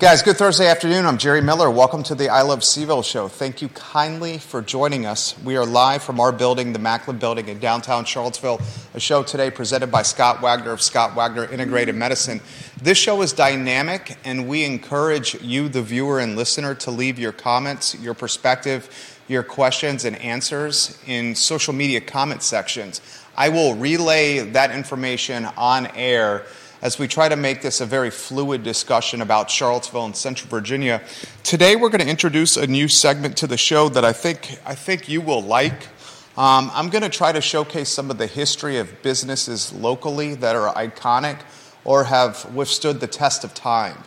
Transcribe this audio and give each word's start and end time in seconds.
Guys, 0.00 0.22
good 0.22 0.38
Thursday 0.38 0.66
afternoon. 0.66 1.04
I'm 1.04 1.18
Jerry 1.18 1.42
Miller. 1.42 1.70
Welcome 1.70 2.02
to 2.04 2.14
the 2.14 2.30
I 2.30 2.40
Love 2.40 2.60
CVille 2.60 3.04
show. 3.04 3.28
Thank 3.28 3.60
you 3.60 3.68
kindly 3.68 4.38
for 4.38 4.62
joining 4.62 5.04
us. 5.04 5.38
We 5.44 5.58
are 5.58 5.66
live 5.66 6.02
from 6.02 6.20
our 6.20 6.32
building, 6.32 6.72
the 6.72 6.78
Macklin 6.78 7.18
Building 7.18 7.48
in 7.48 7.58
downtown 7.58 8.06
Charlottesville. 8.06 8.62
A 8.94 8.98
show 8.98 9.22
today 9.22 9.50
presented 9.50 9.92
by 9.92 10.00
Scott 10.00 10.40
Wagner 10.40 10.70
of 10.70 10.80
Scott 10.80 11.14
Wagner 11.14 11.44
Integrated 11.44 11.96
Medicine. 11.96 12.40
This 12.80 12.96
show 12.96 13.20
is 13.20 13.34
dynamic, 13.34 14.16
and 14.24 14.48
we 14.48 14.64
encourage 14.64 15.34
you, 15.42 15.68
the 15.68 15.82
viewer 15.82 16.18
and 16.18 16.34
listener, 16.34 16.74
to 16.76 16.90
leave 16.90 17.18
your 17.18 17.32
comments, 17.32 17.94
your 18.00 18.14
perspective, 18.14 19.20
your 19.28 19.42
questions, 19.42 20.06
and 20.06 20.16
answers 20.16 20.98
in 21.06 21.34
social 21.34 21.74
media 21.74 22.00
comment 22.00 22.42
sections. 22.42 23.02
I 23.36 23.50
will 23.50 23.74
relay 23.74 24.38
that 24.38 24.70
information 24.70 25.44
on 25.58 25.88
air 25.88 26.46
as 26.82 26.98
we 26.98 27.06
try 27.06 27.28
to 27.28 27.36
make 27.36 27.60
this 27.62 27.80
a 27.80 27.86
very 27.86 28.10
fluid 28.10 28.62
discussion 28.62 29.20
about 29.20 29.50
Charlottesville 29.50 30.06
and 30.06 30.16
Central 30.16 30.48
Virginia. 30.48 31.02
Today, 31.42 31.76
we're 31.76 31.90
going 31.90 32.00
to 32.00 32.08
introduce 32.08 32.56
a 32.56 32.66
new 32.66 32.88
segment 32.88 33.36
to 33.38 33.46
the 33.46 33.58
show 33.58 33.88
that 33.90 34.04
I 34.04 34.12
think, 34.12 34.58
I 34.64 34.74
think 34.74 35.08
you 35.08 35.20
will 35.20 35.42
like. 35.42 35.88
Um, 36.36 36.70
I'm 36.72 36.88
going 36.88 37.02
to 37.02 37.10
try 37.10 37.32
to 37.32 37.40
showcase 37.40 37.90
some 37.90 38.10
of 38.10 38.16
the 38.16 38.26
history 38.26 38.78
of 38.78 39.02
businesses 39.02 39.72
locally 39.72 40.34
that 40.36 40.56
are 40.56 40.72
iconic 40.74 41.40
or 41.84 42.04
have 42.04 42.54
withstood 42.54 43.00
the 43.00 43.06
test 43.06 43.44
of 43.44 43.52
time. 43.52 43.98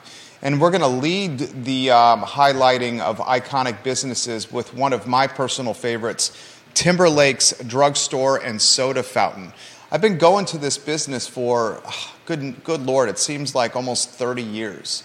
And 0.41 0.59
we're 0.59 0.71
going 0.71 0.81
to 0.81 0.87
lead 0.87 1.39
the 1.63 1.91
um, 1.91 2.21
highlighting 2.21 3.01
of 3.01 3.19
iconic 3.19 3.83
businesses 3.83 4.51
with 4.51 4.73
one 4.73 4.93
of 4.93 5.05
my 5.05 5.27
personal 5.27 5.73
favorites, 5.73 6.35
Timberlake's 6.73 7.53
Drugstore 7.67 8.37
and 8.37 8.61
Soda 8.61 9.03
Fountain. 9.03 9.53
I've 9.91 10.01
been 10.01 10.17
going 10.17 10.45
to 10.47 10.57
this 10.57 10.77
business 10.77 11.27
for, 11.27 11.81
good, 12.25 12.63
good 12.63 12.81
Lord, 12.85 13.09
it 13.09 13.19
seems 13.19 13.55
like 13.55 13.75
almost 13.75 14.09
30 14.09 14.41
years. 14.41 15.03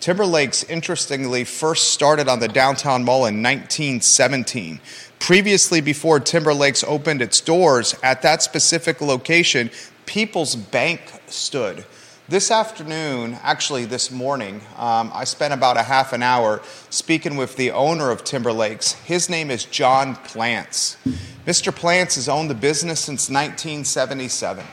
Timberlake's, 0.00 0.64
interestingly, 0.64 1.44
first 1.44 1.92
started 1.92 2.26
on 2.26 2.40
the 2.40 2.48
downtown 2.48 3.04
mall 3.04 3.26
in 3.26 3.42
1917. 3.42 4.80
Previously, 5.18 5.82
before 5.82 6.18
Timberlake's 6.18 6.82
opened 6.84 7.20
its 7.20 7.40
doors 7.40 7.94
at 8.02 8.22
that 8.22 8.42
specific 8.42 9.02
location, 9.02 9.70
People's 10.06 10.56
Bank 10.56 11.00
stood. 11.26 11.84
This 12.30 12.50
afternoon, 12.50 13.36
actually 13.42 13.84
this 13.84 14.10
morning, 14.10 14.62
um, 14.78 15.10
I 15.12 15.24
spent 15.24 15.52
about 15.52 15.76
a 15.76 15.82
half 15.82 16.12
an 16.12 16.22
hour 16.22 16.62
speaking 16.88 17.36
with 17.36 17.56
the 17.56 17.72
owner 17.72 18.10
of 18.10 18.24
Timberlake's. 18.24 18.92
His 18.92 19.28
name 19.28 19.50
is 19.50 19.64
John 19.64 20.14
Plantz. 20.14 20.96
Mr. 21.44 21.72
Plantz 21.72 22.14
has 22.14 22.28
owned 22.28 22.48
the 22.48 22.54
business 22.54 23.00
since 23.00 23.28
1977. 23.28 24.64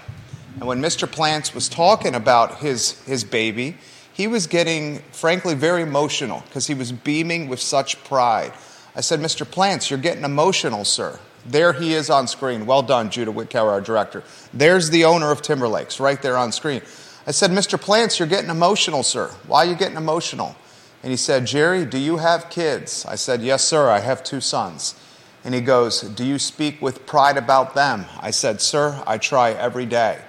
And 0.59 0.66
when 0.66 0.81
Mr. 0.81 1.08
Plantz 1.08 1.53
was 1.53 1.69
talking 1.69 2.16
about 2.16 2.58
his, 2.58 3.00
his 3.03 3.23
baby, 3.23 3.77
he 4.11 4.25
was 4.25 4.47
getting, 4.47 5.00
frankly, 5.11 5.53
very 5.53 5.83
emotional 5.83 6.41
because 6.47 6.66
he 6.66 6.73
was 6.73 6.91
beaming 6.91 7.47
with 7.47 7.59
such 7.59 8.03
pride. 8.03 8.53
I 8.95 9.02
said, 9.02 9.19
Mr. 9.19 9.45
Plantz, 9.45 9.91
you're 9.91 10.00
getting 10.00 10.23
emotional, 10.23 10.83
sir. 10.83 11.19
There 11.45 11.73
he 11.73 11.94
is 11.94 12.09
on 12.09 12.28
screen. 12.28 12.66
Well 12.66 12.81
done, 12.81 13.11
Judah 13.11 13.31
Whitcower, 13.31 13.69
our 13.69 13.81
director. 13.81 14.23
There's 14.52 14.89
the 14.89 15.05
owner 15.05 15.31
of 15.31 15.44
Timberlakes 15.44 16.00
right 16.00 16.19
there 16.19 16.35
on 16.35 16.52
screen. 16.52 16.81
I 17.28 17.31
said, 17.31 17.52
Mr. 17.52 17.80
Plantz, 17.80 18.17
you're 18.17 18.28
getting 18.28 18.50
emotional, 18.50 19.03
sir. 19.03 19.28
Why 19.45 19.66
are 19.66 19.69
you 19.69 19.75
getting 19.75 19.97
emotional? 19.97 20.56
And 21.03 21.12
he 21.12 21.17
said, 21.17 21.46
Jerry, 21.46 21.85
do 21.85 22.00
you 22.00 22.17
have 22.17 22.50
kids? 22.50 23.06
I 23.06 23.16
said, 23.16 23.44
Yes, 23.44 23.63
sir, 23.63 23.90
I 23.90 24.00
have 24.00 24.23
two 24.23 24.41
sons. 24.41 24.96
And 25.44 25.53
he 25.53 25.62
goes, 25.62 26.01
Do 26.01 26.25
you 26.25 26.40
speak 26.40 26.81
with 26.81 27.06
pride 27.06 27.38
about 27.38 27.75
them? 27.75 28.06
I 28.19 28.31
said, 28.31 28.59
Sir, 28.59 29.03
I 29.06 29.19
try 29.19 29.51
every 29.51 29.85
day. 29.85 30.19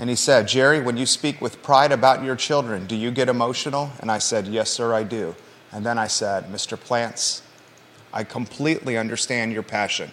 And 0.00 0.08
he 0.08 0.16
said, 0.16 0.48
Jerry, 0.48 0.80
when 0.80 0.96
you 0.96 1.04
speak 1.04 1.42
with 1.42 1.62
pride 1.62 1.92
about 1.92 2.24
your 2.24 2.34
children, 2.34 2.86
do 2.86 2.96
you 2.96 3.10
get 3.10 3.28
emotional? 3.28 3.90
And 4.00 4.10
I 4.10 4.16
said, 4.16 4.46
Yes, 4.46 4.70
sir, 4.70 4.94
I 4.94 5.02
do. 5.02 5.36
And 5.72 5.84
then 5.84 5.98
I 5.98 6.06
said, 6.06 6.46
Mr. 6.46 6.78
Plantz, 6.78 7.42
I 8.10 8.24
completely 8.24 8.96
understand 8.96 9.52
your 9.52 9.62
passion, 9.62 10.10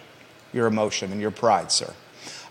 your 0.52 0.66
emotion, 0.66 1.10
and 1.10 1.22
your 1.22 1.30
pride, 1.30 1.72
sir. 1.72 1.94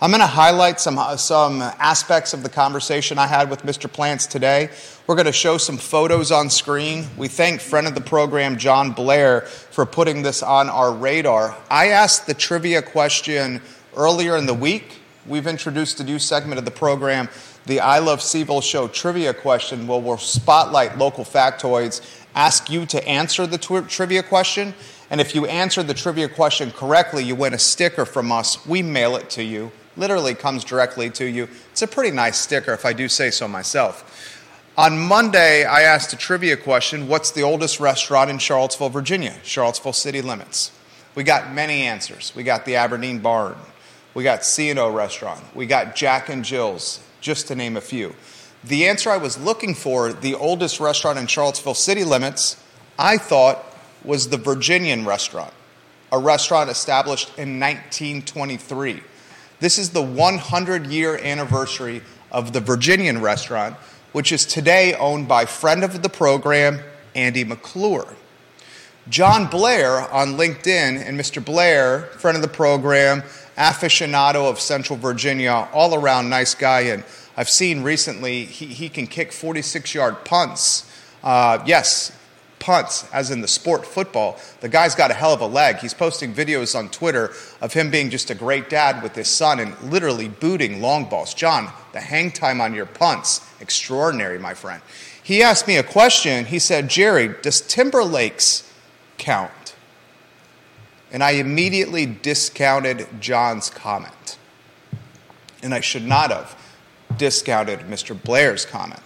I'm 0.01 0.09
going 0.09 0.21
to 0.21 0.25
highlight 0.25 0.79
some, 0.79 0.97
uh, 0.97 1.15
some 1.15 1.61
aspects 1.61 2.33
of 2.33 2.41
the 2.41 2.49
conversation 2.49 3.19
I 3.19 3.27
had 3.27 3.51
with 3.51 3.61
Mr. 3.61 3.87
Plantz 3.87 4.27
today. 4.27 4.69
We're 5.05 5.15
going 5.15 5.27
to 5.27 5.31
show 5.31 5.59
some 5.59 5.77
photos 5.77 6.31
on 6.31 6.49
screen. 6.49 7.05
We 7.17 7.27
thank 7.27 7.61
friend 7.61 7.85
of 7.85 7.93
the 7.93 8.01
program, 8.01 8.57
John 8.57 8.93
Blair, 8.93 9.41
for 9.41 9.85
putting 9.85 10.23
this 10.23 10.41
on 10.41 10.69
our 10.69 10.91
radar. 10.91 11.55
I 11.69 11.89
asked 11.89 12.25
the 12.25 12.33
trivia 12.33 12.81
question 12.81 13.61
earlier 13.95 14.37
in 14.37 14.47
the 14.47 14.55
week. 14.55 15.01
We've 15.27 15.47
introduced 15.47 15.99
a 15.99 16.03
new 16.03 16.19
segment 16.19 16.59
of 16.59 16.65
the 16.65 16.71
program, 16.71 17.29
the 17.65 17.79
I 17.79 17.99
Love 17.99 18.19
CVille 18.19 18.63
Show 18.63 18.87
trivia 18.87 19.33
question, 19.33 19.87
where 19.87 19.99
we'll 19.99 20.17
spotlight 20.17 20.97
local 20.97 21.25
factoids, 21.25 22.01
ask 22.35 22.69
you 22.69 22.85
to 22.87 23.07
answer 23.07 23.45
the 23.45 23.57
tw- 23.57 23.89
trivia 23.89 24.23
question, 24.23 24.73
and 25.09 25.19
if 25.19 25.35
you 25.35 25.45
answer 25.45 25.83
the 25.83 25.93
trivia 25.93 26.29
question 26.29 26.71
correctly, 26.71 27.23
you 27.23 27.35
win 27.35 27.53
a 27.53 27.59
sticker 27.59 28.05
from 28.05 28.31
us. 28.31 28.65
We 28.65 28.81
mail 28.81 29.15
it 29.15 29.29
to 29.31 29.43
you 29.43 29.71
literally 29.97 30.35
comes 30.35 30.63
directly 30.63 31.09
to 31.09 31.25
you. 31.25 31.49
It's 31.71 31.81
a 31.81 31.87
pretty 31.87 32.15
nice 32.15 32.37
sticker, 32.37 32.73
if 32.73 32.85
I 32.85 32.93
do 32.93 33.09
say 33.09 33.31
so 33.31 33.47
myself. 33.47 34.33
On 34.77 34.97
Monday, 34.97 35.65
I 35.65 35.81
asked 35.81 36.13
a 36.13 36.17
trivia 36.17 36.55
question 36.55 37.07
What's 37.07 37.31
the 37.31 37.41
oldest 37.41 37.79
restaurant 37.79 38.29
in 38.29 38.37
Charlottesville, 38.37 38.89
Virginia? 38.89 39.35
Charlottesville 39.43 39.93
city 39.93 40.21
limits. 40.21 40.71
We 41.15 41.23
got 41.23 41.51
many 41.51 41.81
answers. 41.81 42.31
We 42.35 42.43
got 42.43 42.65
the 42.65 42.75
Aberdeen 42.75 43.19
Barn. 43.19 43.55
We 44.17 44.23
got 44.23 44.43
C&O 44.43 44.89
Restaurant. 44.89 45.43
We 45.53 45.67
got 45.67 45.95
Jack 45.95 46.29
and 46.29 46.43
Jill's, 46.43 47.01
just 47.21 47.49
to 47.49 47.55
name 47.55 47.77
a 47.77 47.81
few. 47.81 48.15
The 48.63 48.87
answer 48.87 49.11
I 49.11 49.17
was 49.17 49.37
looking 49.37 49.75
for, 49.75 50.11
the 50.11 50.33
oldest 50.33 50.79
restaurant 50.79 51.19
in 51.19 51.27
Charlottesville 51.27 51.75
city 51.75 52.03
limits, 52.03 52.59
I 52.97 53.19
thought 53.19 53.63
was 54.03 54.29
the 54.29 54.37
Virginian 54.37 55.05
Restaurant, 55.05 55.53
a 56.11 56.17
restaurant 56.17 56.71
established 56.71 57.27
in 57.37 57.59
1923. 57.59 59.03
This 59.59 59.77
is 59.77 59.91
the 59.91 60.01
100 60.01 60.87
year 60.87 61.15
anniversary 61.17 62.01
of 62.31 62.53
the 62.53 62.59
Virginian 62.59 63.21
restaurant, 63.21 63.75
which 64.13 64.31
is 64.31 64.47
today 64.47 64.95
owned 64.95 65.27
by 65.27 65.45
friend 65.45 65.83
of 65.83 66.01
the 66.01 66.09
program, 66.09 66.79
Andy 67.13 67.43
McClure. 67.43 68.15
John 69.09 69.45
Blair 69.45 70.11
on 70.11 70.37
LinkedIn, 70.37 71.07
and 71.07 71.19
Mr. 71.19 71.43
Blair, 71.43 72.09
friend 72.17 72.35
of 72.35 72.41
the 72.41 72.49
program, 72.49 73.23
aficionado 73.57 74.49
of 74.49 74.59
Central 74.59 74.97
Virginia, 74.97 75.67
all 75.73 75.95
around 75.95 76.29
nice 76.29 76.53
guy. 76.55 76.81
And 76.81 77.03
I've 77.35 77.49
seen 77.49 77.83
recently 77.83 78.45
he, 78.45 78.67
he 78.67 78.89
can 78.89 79.07
kick 79.07 79.31
46 79.31 79.93
yard 79.93 80.23
punts. 80.25 80.91
Uh, 81.23 81.61
yes, 81.65 82.11
punts, 82.59 83.09
as 83.11 83.31
in 83.31 83.41
the 83.41 83.47
sport 83.47 83.85
football. 83.85 84.39
The 84.61 84.69
guy's 84.69 84.95
got 84.95 85.11
a 85.11 85.13
hell 85.13 85.33
of 85.33 85.41
a 85.41 85.47
leg. 85.47 85.77
He's 85.77 85.93
posting 85.93 86.33
videos 86.33 86.77
on 86.77 86.89
Twitter 86.89 87.31
of 87.61 87.73
him 87.73 87.89
being 87.89 88.09
just 88.09 88.29
a 88.29 88.35
great 88.35 88.69
dad 88.69 89.03
with 89.03 89.15
his 89.15 89.27
son 89.27 89.59
and 89.59 89.79
literally 89.81 90.27
booting 90.27 90.81
long 90.81 91.05
balls. 91.05 91.33
John, 91.33 91.71
the 91.93 91.99
hang 91.99 92.31
time 92.31 92.61
on 92.61 92.73
your 92.73 92.85
punts, 92.85 93.41
extraordinary, 93.59 94.39
my 94.39 94.53
friend. 94.53 94.81
He 95.21 95.43
asked 95.43 95.67
me 95.67 95.77
a 95.77 95.83
question. 95.83 96.45
He 96.45 96.59
said, 96.59 96.89
Jerry, 96.89 97.35
does 97.41 97.61
Timberlakes 97.61 98.71
count? 99.17 99.51
And 101.11 101.23
I 101.23 101.31
immediately 101.31 102.05
discounted 102.05 103.07
John's 103.19 103.69
comment. 103.69 104.37
And 105.63 105.73
I 105.73 105.79
should 105.79 106.05
not 106.05 106.31
have 106.31 106.57
discounted 107.17 107.79
Mr. 107.81 108.21
Blair's 108.21 108.65
comment. 108.65 109.01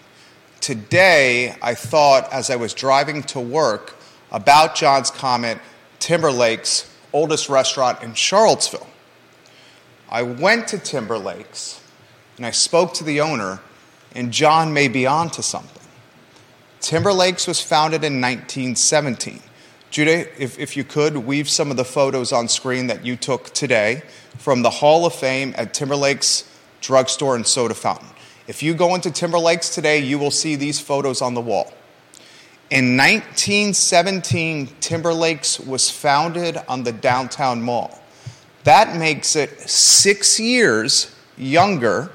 Today, 0.59 1.55
I 1.61 1.73
thought 1.73 2.31
as 2.31 2.49
I 2.49 2.55
was 2.55 2.73
driving 2.73 3.23
to 3.23 3.39
work 3.39 3.95
about 4.31 4.75
John's 4.75 5.11
comment, 5.11 5.59
Timberlake's 5.99 6.91
oldest 7.13 7.49
restaurant 7.49 8.01
in 8.01 8.13
Charlottesville. 8.13 8.87
I 10.09 10.23
went 10.23 10.67
to 10.69 10.77
Timberlake's 10.77 11.81
and 12.37 12.45
I 12.45 12.51
spoke 12.51 12.93
to 12.95 13.03
the 13.03 13.21
owner, 13.21 13.59
and 14.15 14.31
John 14.31 14.73
may 14.73 14.87
be 14.87 15.05
on 15.05 15.29
to 15.31 15.43
something. 15.43 15.87
Timberlake's 16.79 17.45
was 17.45 17.61
founded 17.61 18.03
in 18.03 18.19
1917. 18.19 19.41
Judah, 19.91 20.41
if, 20.41 20.57
if 20.57 20.77
you 20.77 20.85
could, 20.85 21.17
weave 21.17 21.49
some 21.49 21.69
of 21.69 21.75
the 21.75 21.83
photos 21.83 22.31
on 22.31 22.47
screen 22.47 22.87
that 22.87 23.05
you 23.05 23.17
took 23.17 23.49
today 23.49 24.03
from 24.37 24.61
the 24.61 24.69
Hall 24.69 25.05
of 25.05 25.13
Fame 25.13 25.53
at 25.57 25.73
Timberlake's 25.73 26.49
Drugstore 26.79 27.35
and 27.35 27.45
Soda 27.45 27.73
Fountain. 27.73 28.07
If 28.47 28.63
you 28.63 28.73
go 28.73 28.95
into 28.95 29.09
Timberlakes 29.09 29.75
today, 29.75 29.99
you 29.99 30.17
will 30.17 30.31
see 30.31 30.55
these 30.55 30.79
photos 30.79 31.21
on 31.21 31.33
the 31.33 31.41
wall. 31.41 31.73
In 32.69 32.95
1917, 32.95 34.67
Timberlakes 34.79 35.59
was 35.59 35.91
founded 35.91 36.57
on 36.69 36.83
the 36.83 36.93
downtown 36.93 37.61
mall. 37.61 38.01
That 38.63 38.95
makes 38.95 39.35
it 39.35 39.59
six 39.59 40.39
years 40.39 41.13
younger, 41.35 42.13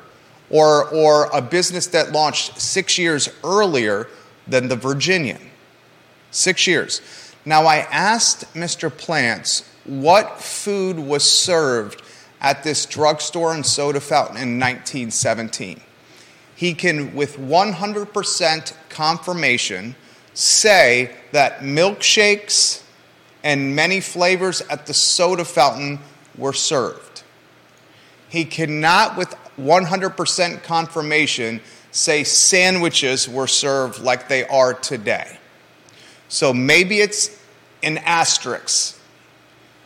or, 0.48 0.88
or 0.88 1.26
a 1.26 1.42
business 1.42 1.88
that 1.88 2.12
launched 2.12 2.58
six 2.58 2.96
years 2.96 3.28
earlier 3.44 4.08
than 4.46 4.68
the 4.68 4.76
Virginian. 4.76 5.50
Six 6.30 6.66
years. 6.66 7.02
Now, 7.46 7.64
I 7.64 7.78
asked 7.90 8.52
Mr. 8.52 8.90
Plantz 8.90 9.66
what 9.84 10.40
food 10.40 10.98
was 10.98 11.24
served 11.24 12.02
at 12.42 12.62
this 12.62 12.84
drugstore 12.84 13.54
and 13.54 13.64
soda 13.64 14.00
fountain 14.00 14.36
in 14.36 14.60
1917 14.60 15.80
he 16.56 16.72
can, 16.72 17.14
with 17.14 17.36
100% 17.36 18.72
confirmation, 18.88 19.94
say 20.32 21.14
that 21.32 21.60
milkshakes 21.60 22.82
and 23.44 23.76
many 23.76 24.00
flavors 24.00 24.62
at 24.62 24.86
the 24.86 24.94
soda 24.94 25.44
fountain 25.44 26.00
were 26.36 26.54
served. 26.54 27.22
He 28.30 28.46
cannot, 28.46 29.18
with 29.18 29.34
100% 29.58 30.62
confirmation, 30.62 31.60
say 31.92 32.24
sandwiches 32.24 33.28
were 33.28 33.46
served 33.46 34.00
like 34.00 34.28
they 34.28 34.46
are 34.46 34.72
today. 34.72 35.38
So 36.28 36.54
maybe 36.54 37.00
it's 37.00 37.35
an 37.86 37.98
asterisk. 37.98 38.98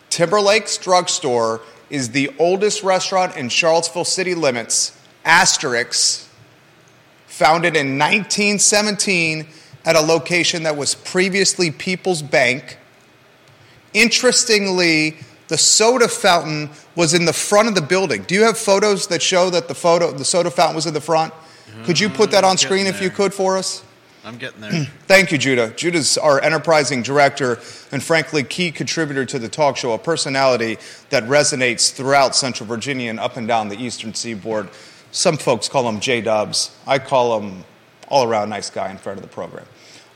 Timberlake's 0.08 0.78
Drugstore 0.78 1.60
is 1.90 2.10
the 2.10 2.30
oldest 2.38 2.82
restaurant 2.82 3.36
in 3.36 3.48
Charlottesville 3.48 4.04
city 4.04 4.34
limits, 4.34 4.98
asterisk, 5.24 6.28
founded 7.26 7.76
in 7.76 7.98
1917 7.98 9.46
at 9.84 9.96
a 9.96 10.00
location 10.00 10.62
that 10.62 10.76
was 10.76 10.94
previously 10.94 11.70
People's 11.70 12.22
Bank. 12.22 12.78
Interestingly, 13.92 15.16
the 15.48 15.58
soda 15.58 16.08
fountain 16.08 16.70
was 16.96 17.12
in 17.12 17.24
the 17.24 17.32
front 17.32 17.68
of 17.68 17.74
the 17.74 17.82
building. 17.82 18.22
Do 18.22 18.34
you 18.34 18.44
have 18.44 18.56
photos 18.56 19.08
that 19.08 19.20
show 19.20 19.50
that 19.50 19.68
the 19.68 19.74
photo 19.74 20.10
the 20.12 20.24
soda 20.24 20.50
fountain 20.50 20.76
was 20.76 20.86
in 20.86 20.94
the 20.94 21.00
front? 21.00 21.34
Could 21.84 21.98
you 21.98 22.08
put 22.08 22.30
that 22.32 22.44
on 22.44 22.56
mm-hmm. 22.56 22.66
screen 22.66 22.86
if 22.86 23.00
you 23.02 23.10
could 23.10 23.32
for 23.34 23.56
us? 23.56 23.84
I'm 24.24 24.36
getting 24.36 24.60
there. 24.60 24.84
Thank 25.06 25.32
you, 25.32 25.38
Judah. 25.38 25.70
Judah's 25.70 26.18
our 26.18 26.40
enterprising 26.40 27.02
director 27.02 27.58
and, 27.90 28.02
frankly, 28.02 28.42
key 28.42 28.70
contributor 28.70 29.24
to 29.24 29.38
the 29.38 29.48
talk 29.48 29.76
show, 29.76 29.92
a 29.92 29.98
personality 29.98 30.78
that 31.08 31.24
resonates 31.24 31.92
throughout 31.92 32.36
Central 32.36 32.66
Virginia 32.66 33.08
and 33.10 33.18
up 33.18 33.36
and 33.36 33.48
down 33.48 33.68
the 33.68 33.82
eastern 33.82 34.14
seaboard. 34.14 34.68
Some 35.10 35.36
folks 35.36 35.68
call 35.68 35.88
him 35.88 36.00
J 36.00 36.20
Dubs. 36.20 36.76
I 36.86 36.98
call 36.98 37.40
him 37.40 37.64
all 38.08 38.28
around 38.28 38.50
nice 38.50 38.70
guy 38.70 38.90
in 38.90 38.98
front 38.98 39.18
of 39.18 39.22
the 39.22 39.28
program. 39.28 39.66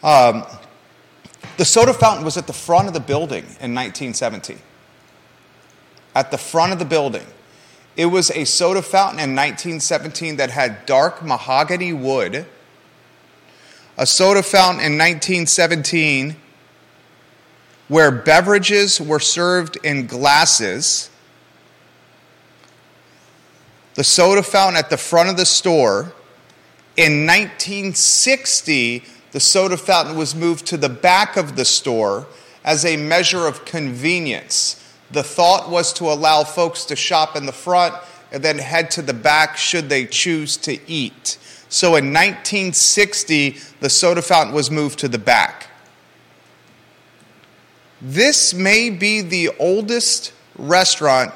Um, 0.03 0.45
the 1.57 1.65
soda 1.65 1.95
fountain 1.95 2.25
was 2.25 2.37
at 2.37 2.47
the 2.47 2.53
front 2.53 2.89
of 2.89 2.95
the 2.95 3.01
building 3.01 3.45
in 3.45 3.75
1917. 3.75 4.59
At 6.15 6.31
the 6.31 6.39
front 6.39 6.73
of 6.73 6.79
the 6.79 6.85
building. 6.85 7.27
It 7.97 8.07
was 8.07 8.31
a 8.33 8.45
soda 8.45 8.83
fountain 8.83 9.21
in 9.21 9.37
1917 9.37 10.37
that 10.37 10.51
had 10.51 10.85
dark 10.85 11.25
mahogany 11.25 11.93
wood 11.93 12.47
a 13.97 14.07
soda 14.07 14.43
fountain 14.43 14.81
in 14.81 14.99
1917 14.99 16.37
where 17.89 18.11
beverages 18.11 19.01
were 19.01 19.21
served 19.21 19.77
in 19.85 20.07
glasses. 20.07 21.11
The 23.95 24.05
soda 24.05 24.43
fountain 24.43 24.77
at 24.77 24.91
the 24.91 24.97
front 24.97 25.29
of 25.29 25.37
the 25.37 25.47
store. 25.47 26.13
In 26.97 27.27
1960, 27.27 29.05
the 29.33 29.41
soda 29.41 29.77
fountain 29.77 30.17
was 30.17 30.35
moved 30.35 30.67
to 30.67 30.77
the 30.77 30.89
back 30.89 31.37
of 31.37 31.57
the 31.57 31.65
store 31.65 32.27
as 32.65 32.85
a 32.85 32.97
measure 32.97 33.47
of 33.47 33.65
convenience. 33.65 34.81
The 35.11 35.23
thought 35.23 35.71
was 35.71 35.93
to 35.95 36.05
allow 36.05 36.45
folks 36.45 36.85
to 36.87 36.97
shop 36.97 37.37
in 37.37 37.47
the 37.47 37.53
front 37.53 37.95
and 38.33 38.43
then 38.43 38.59
head 38.59 38.91
to 38.93 39.03
the 39.03 39.13
back 39.13 39.57
should 39.57 39.89
they 39.89 40.07
choose 40.07 40.57
to 40.59 40.79
eat. 40.91 41.39
So 41.75 41.97
in 41.97 42.13
1960, 42.13 43.59
the 43.81 43.91
soda 43.91 44.23
fountain 44.23 44.55
was 44.55 44.71
moved 44.71 45.01
to 45.01 45.09
the 45.09 45.19
back. 45.19 45.71
This 48.01 48.55
may 48.55 48.91
be 48.91 49.23
the 49.23 49.51
oldest 49.59 50.33
restaurant 50.57 51.35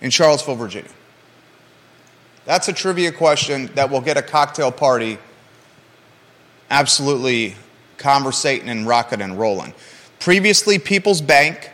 in 0.00 0.10
Charlottesville, 0.10 0.54
Virginia. 0.54 0.92
That's 2.44 2.68
a 2.68 2.72
trivia 2.72 3.10
question 3.10 3.66
that 3.74 3.90
will 3.90 4.00
get 4.00 4.16
a 4.16 4.22
cocktail 4.22 4.70
party 4.70 5.18
absolutely 6.70 7.56
conversating 7.96 8.68
and 8.68 8.86
rocking 8.86 9.22
and 9.22 9.36
rolling. 9.36 9.74
Previously, 10.20 10.78
People's 10.78 11.20
Bank. 11.20 11.68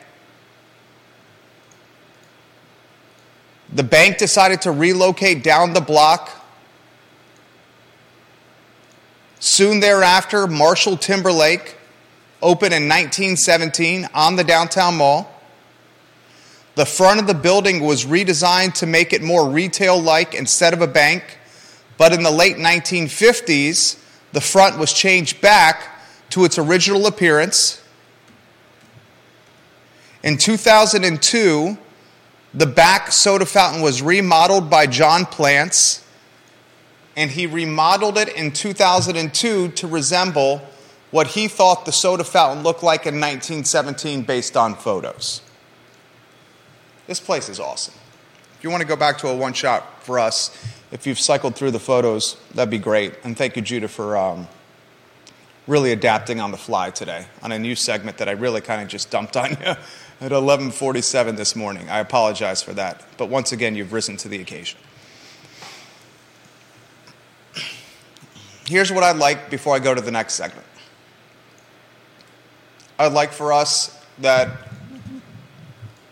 The 3.75 3.85
bank 3.85 4.17
decided 4.17 4.63
to 4.63 4.73
relocate 4.73 5.45
down 5.45 5.75
the 5.75 5.83
block 5.83 6.40
Soon 9.41 9.81
thereafter, 9.81 10.47
Marshall 10.47 10.99
Timberlake 10.99 11.77
opened 12.43 12.75
in 12.75 12.83
1917 12.83 14.07
on 14.13 14.37
the 14.37 14.45
downtown 14.45 14.99
mall. 14.99 15.35
The 16.75 16.85
front 16.85 17.21
of 17.21 17.27
the 17.27 17.35
building 17.35 17.81
was 17.81 18.05
redesigned 18.05 18.75
to 18.75 18.87
make 18.87 19.15
it 19.15 19.23
more 19.23 19.49
retail 19.49 20.01
like 20.01 20.35
instead 20.35 20.75
of 20.75 20.83
a 20.83 20.87
bank. 20.87 21.39
But 21.97 22.13
in 22.13 22.23
the 22.23 22.31
late 22.31 22.57
1950s, 22.57 23.99
the 24.33 24.41
front 24.43 24.79
was 24.79 24.93
changed 24.93 25.41
back 25.41 26.01
to 26.31 26.45
its 26.45 26.59
original 26.59 27.07
appearance. 27.07 27.83
In 30.23 30.37
2002, 30.37 31.79
the 32.53 32.67
back 32.67 33.11
soda 33.11 33.47
fountain 33.47 33.81
was 33.81 34.03
remodeled 34.03 34.69
by 34.69 34.87
John 34.87 35.25
Plantz 35.25 36.05
and 37.21 37.31
he 37.31 37.47
remodeled 37.47 38.17
it 38.17 38.31
in 38.31 38.51
2002 38.51 39.69
to 39.73 39.87
resemble 39.87 40.67
what 41.11 41.27
he 41.27 41.49
thought 41.49 41.85
the 41.85 41.93
soda 41.93 42.25
fountain 42.25 42.63
looked 42.63 42.83
like 42.83 43.01
in 43.01 43.17
1917 43.17 44.23
based 44.23 44.57
on 44.57 44.75
photos. 44.75 45.43
This 47.07 47.21
place 47.21 47.51
is 47.51 47.61
awesome. 47.61 47.93
If 48.57 48.65
you 48.65 48.71
want 48.71 48.81
to 48.81 48.89
go 48.89 48.97
back 48.97 49.19
to 49.19 49.29
a 49.29 49.37
one 49.37 49.53
shot 49.53 50.03
for 50.03 50.19
us, 50.19 50.51
if 50.93 51.07
you've 51.07 51.21
cycled 51.21 51.57
through 51.57 51.73
the 51.73 51.79
photos, 51.79 52.39
that'd 52.55 52.71
be 52.71 52.79
great. 52.79 53.13
And 53.23 53.37
thank 53.37 53.55
you, 53.55 53.61
Judah, 53.61 53.89
for 53.89 54.17
um, 54.17 54.49
really 55.67 55.93
adapting 55.93 56.41
on 56.41 56.53
the 56.53 56.57
fly 56.57 56.89
today 56.89 57.27
on 57.43 57.53
a 57.53 57.59
new 57.59 57.75
segment 57.75 58.17
that 58.17 58.31
I 58.31 58.33
really 58.33 58.63
kind 58.63 58.81
of 58.81 58.89
just 58.89 59.11
dumped 59.11 59.37
on 59.37 59.51
you 59.51 59.57
at 60.23 60.33
11:47 60.33 61.37
this 61.37 61.55
morning. 61.55 61.91
I 61.91 61.99
apologize 61.99 62.63
for 62.63 62.73
that, 62.73 63.05
but 63.19 63.29
once 63.29 63.53
again, 63.53 63.75
you've 63.75 63.93
risen 63.93 64.17
to 64.19 64.29
the 64.29 64.41
occasion. 64.41 64.79
Here's 68.71 68.93
what 68.93 69.03
I'd 69.03 69.17
like 69.17 69.51
before 69.51 69.75
I 69.75 69.81
go 69.81 69.97
to 69.97 70.01
the 70.01 70.13
next 70.13 70.35
segment. 70.35 70.65
I'd 73.01 73.13
like 73.13 73.33
for 73.33 73.53
us 73.53 74.01
that 74.19 74.69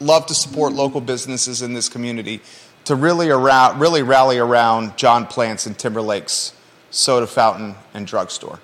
love 0.00 0.27
to 0.27 0.35
support 0.35 0.73
local 0.73 1.00
businesses 1.00 1.62
in 1.62 1.73
this 1.73 1.88
community 1.88 2.41
to 2.87 2.97
really, 2.97 3.31
around, 3.31 3.79
really 3.79 4.03
rally 4.03 4.38
around 4.38 4.97
John 4.97 5.25
Plantz 5.25 5.69
and 5.69 5.79
Timberlake's 5.79 6.53
soda 6.91 7.29
fountain 7.29 7.77
and 7.95 8.09
drugstore. 8.09 8.59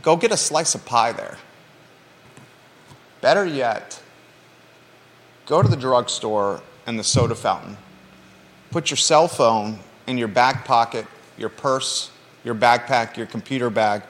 Go 0.00 0.16
get 0.16 0.32
a 0.32 0.36
slice 0.38 0.74
of 0.74 0.86
pie 0.86 1.12
there. 1.12 1.36
Better 3.20 3.44
yet, 3.44 4.00
go 5.44 5.60
to 5.60 5.68
the 5.68 5.76
drugstore 5.76 6.62
and 6.86 6.98
the 6.98 7.04
soda 7.04 7.34
fountain. 7.34 7.76
Put 8.70 8.90
your 8.90 8.96
cell 8.96 9.28
phone 9.28 9.80
in 10.06 10.16
your 10.16 10.28
back 10.28 10.64
pocket, 10.64 11.06
your 11.36 11.50
purse, 11.50 12.10
your 12.48 12.56
backpack, 12.56 13.18
your 13.18 13.26
computer 13.26 13.68
bag, 13.68 14.02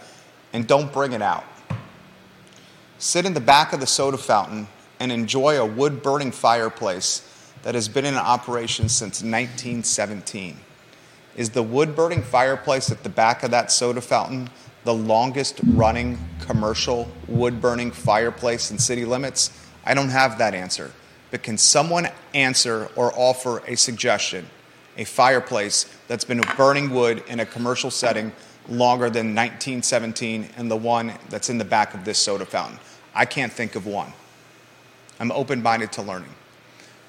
and 0.53 0.65
don't 0.67 0.93
bring 0.93 1.13
it 1.13 1.21
out. 1.21 1.45
Sit 2.99 3.27
in 3.27 3.35
the 3.35 3.41
back 3.41 3.73
of 3.73 3.81
the 3.81 3.87
soda 3.87 4.17
fountain 4.17 4.69
and 5.01 5.11
enjoy 5.11 5.61
a 5.61 5.67
wood 5.67 6.05
burning 6.05 6.31
fireplace 6.31 7.29
that 7.65 7.75
has 7.75 7.89
been 7.89 8.05
in 8.05 8.15
operation 8.15 8.89
since 8.89 9.23
1917. 9.23 10.57
Is 11.37 11.51
the 11.51 11.65
wood 11.65 11.97
burning 11.97 12.23
fireplace 12.23 12.93
at 12.93 13.03
the 13.03 13.09
back 13.09 13.43
of 13.43 13.51
that 13.51 13.73
soda 13.73 14.01
fountain 14.01 14.49
the 14.85 14.95
longest 14.95 15.61
running 15.75 16.17
commercial 16.41 17.11
wood 17.27 17.61
burning 17.61 17.91
fireplace 17.91 18.71
in 18.71 18.79
city 18.79 19.05
limits? 19.05 19.51
I 19.85 19.95
don't 19.95 20.11
have 20.11 20.39
that 20.39 20.55
answer. 20.55 20.93
But 21.33 21.43
can 21.43 21.59
someone 21.59 22.09
answer 22.35 22.89
or 22.95 23.13
offer 23.17 23.65
a 23.67 23.77
suggestion? 23.77 24.47
A 24.99 25.05
fireplace 25.05 25.87
that's 26.09 26.25
been 26.25 26.43
burning 26.57 26.91
wood 26.91 27.23
in 27.29 27.41
a 27.41 27.47
commercial 27.47 27.91
setting 27.91 28.33
longer 28.69 29.09
than 29.09 29.35
1917 29.35 30.51
and 30.57 30.71
the 30.71 30.77
one 30.77 31.13
that's 31.31 31.49
in 31.49 31.57
the 31.57 31.65
back 31.65 31.95
of 31.95 32.05
this 32.05 32.19
soda 32.19 32.45
fountain. 32.45 32.79
I 33.15 33.25
can't 33.25 33.53
think 33.53 33.77
of 33.77 33.87
one. 33.87 34.13
I'm 35.21 35.33
open 35.33 35.63
minded 35.63 35.93
to 35.93 36.03
learning. 36.03 36.35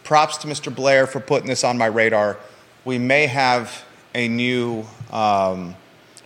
Props 0.03 0.37
to 0.37 0.47
Mr. 0.47 0.73
Blair 0.73 1.05
for 1.05 1.19
putting 1.19 1.47
this 1.47 1.63
on 1.63 1.77
my 1.77 1.87
radar. 1.87 2.37
We 2.85 2.97
may 2.97 3.27
have 3.27 3.83
a 4.15 4.27
new 4.27 4.85
um, 5.11 5.75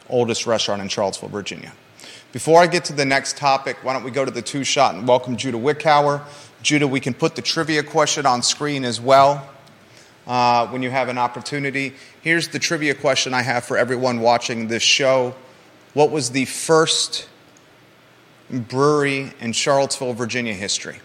oldest 0.10 0.46
restaurant 0.46 0.82
in 0.82 0.88
Charlottesville, 0.90 1.30
Virginia. 1.30 1.74
Before 2.32 2.62
I 2.62 2.68
get 2.68 2.86
to 2.86 2.94
the 2.94 3.06
next 3.06 3.38
topic, 3.38 3.78
why 3.84 3.94
don't 3.94 4.04
we 4.04 4.12
go 4.12 4.26
to 4.26 4.32
the 4.32 4.42
two 4.42 4.64
shot 4.64 4.96
and 4.96 5.08
welcome 5.08 5.38
Judah 5.38 5.58
Wickhauer. 5.58 6.22
Judah, 6.62 6.88
we 6.88 7.00
can 7.00 7.14
put 7.14 7.36
the 7.36 7.42
trivia 7.42 7.84
question 7.84 8.26
on 8.26 8.42
screen 8.42 8.86
as 8.86 9.00
well 9.02 9.53
uh, 10.28 10.68
when 10.68 10.82
you 10.82 10.90
have 10.90 11.10
an 11.10 11.18
opportunity. 11.18 11.94
Here's 12.22 12.48
the 12.48 12.60
trivia 12.60 12.96
question 12.96 13.34
I 13.34 13.42
have 13.42 13.66
for 13.66 13.78
everyone 13.78 14.22
watching 14.22 14.68
this 14.68 14.84
show 14.84 15.36
What 15.94 16.12
was 16.12 16.32
the 16.32 16.46
first 16.46 17.28
brewery 18.50 19.32
in 19.40 19.54
Charlottesville, 19.54 20.14
Virginia 20.14 20.54
history? 20.54 20.98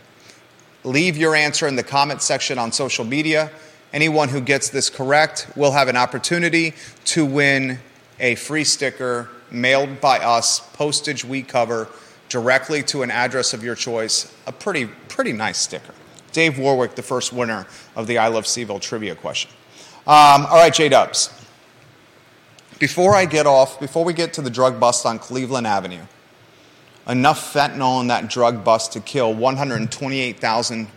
Leave 0.85 1.17
your 1.17 1.35
answer 1.35 1.67
in 1.67 1.77
the 1.77 1.83
comment 1.83 2.23
section 2.23 2.59
on 2.59 2.73
social 2.73 3.05
media. 3.05 3.51
Anyone 3.93 4.29
who 4.29 4.41
gets 4.41 4.69
this 4.69 4.91
correct 4.91 5.49
will 5.57 5.73
have 5.73 5.89
an 5.89 5.97
opportunity 5.97 6.75
to 7.07 7.25
win 7.25 7.79
a 8.21 8.35
free 8.35 8.65
sticker 8.65 9.31
mailed 9.51 10.01
by 10.01 10.19
us, 10.19 10.61
postage 10.75 11.25
we 11.25 11.43
cover, 11.43 11.89
directly 12.29 12.83
to 12.83 13.03
an 13.03 13.11
address 13.11 13.55
of 13.55 13.65
your 13.65 13.75
choice. 13.75 14.35
A 14.47 14.53
pretty, 14.53 14.87
pretty 15.09 15.33
nice 15.33 15.59
sticker. 15.59 15.95
Dave 16.33 16.59
Warwick, 16.59 16.95
the 16.95 17.03
first 17.03 17.33
winner 17.33 17.67
of 17.97 18.07
the 18.07 18.19
I 18.19 18.29
Love 18.29 18.45
CVille 18.45 18.81
trivia 18.81 19.15
question. 19.15 19.51
Um, 20.07 20.47
all 20.47 20.57
right, 20.57 20.73
J 20.73 20.89
Dubs. 20.89 21.31
Before 22.79 23.15
I 23.15 23.25
get 23.25 23.47
off, 23.47 23.81
before 23.81 24.05
we 24.05 24.13
get 24.13 24.33
to 24.35 24.43
the 24.43 24.51
drug 24.51 24.79
bust 24.79 25.05
on 25.05 25.19
Cleveland 25.19 25.67
Avenue, 25.67 26.03
enough 27.09 27.53
fentanyl 27.53 28.01
in 28.01 28.07
that 28.07 28.29
drug 28.29 28.63
bust 28.63 28.93
to 28.93 29.01
kill 29.01 29.35
128,000 29.35 30.89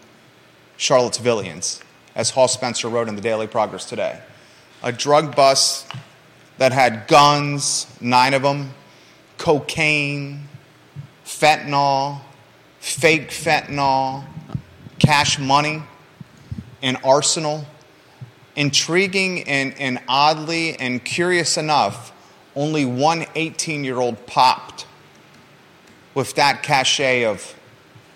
Charlottesvillians, 0.77 1.81
as 2.15 2.29
Hawes 2.31 2.53
Spencer 2.53 2.89
wrote 2.89 3.07
in 3.07 3.15
the 3.15 3.21
Daily 3.21 3.47
Progress 3.47 3.85
today. 3.85 4.21
A 4.83 4.91
drug 4.91 5.35
bust 5.35 5.87
that 6.57 6.71
had 6.71 7.07
guns, 7.07 7.87
nine 7.99 8.33
of 8.33 8.43
them, 8.43 8.71
cocaine, 9.37 10.47
fentanyl, 11.25 12.21
fake 12.79 13.29
fentanyl, 13.29 14.23
cash 15.01 15.39
money, 15.39 15.81
an 16.83 16.95
arsenal. 17.03 17.65
Intriguing 18.55 19.43
and, 19.47 19.73
and 19.79 19.99
oddly 20.07 20.75
and 20.77 21.03
curious 21.03 21.57
enough, 21.57 22.11
only 22.55 22.85
one 22.85 23.25
18 23.33 23.83
year 23.83 23.97
old 23.97 24.25
popped 24.27 24.85
with 26.13 26.35
that 26.35 26.61
cachet 26.61 27.25
of 27.25 27.55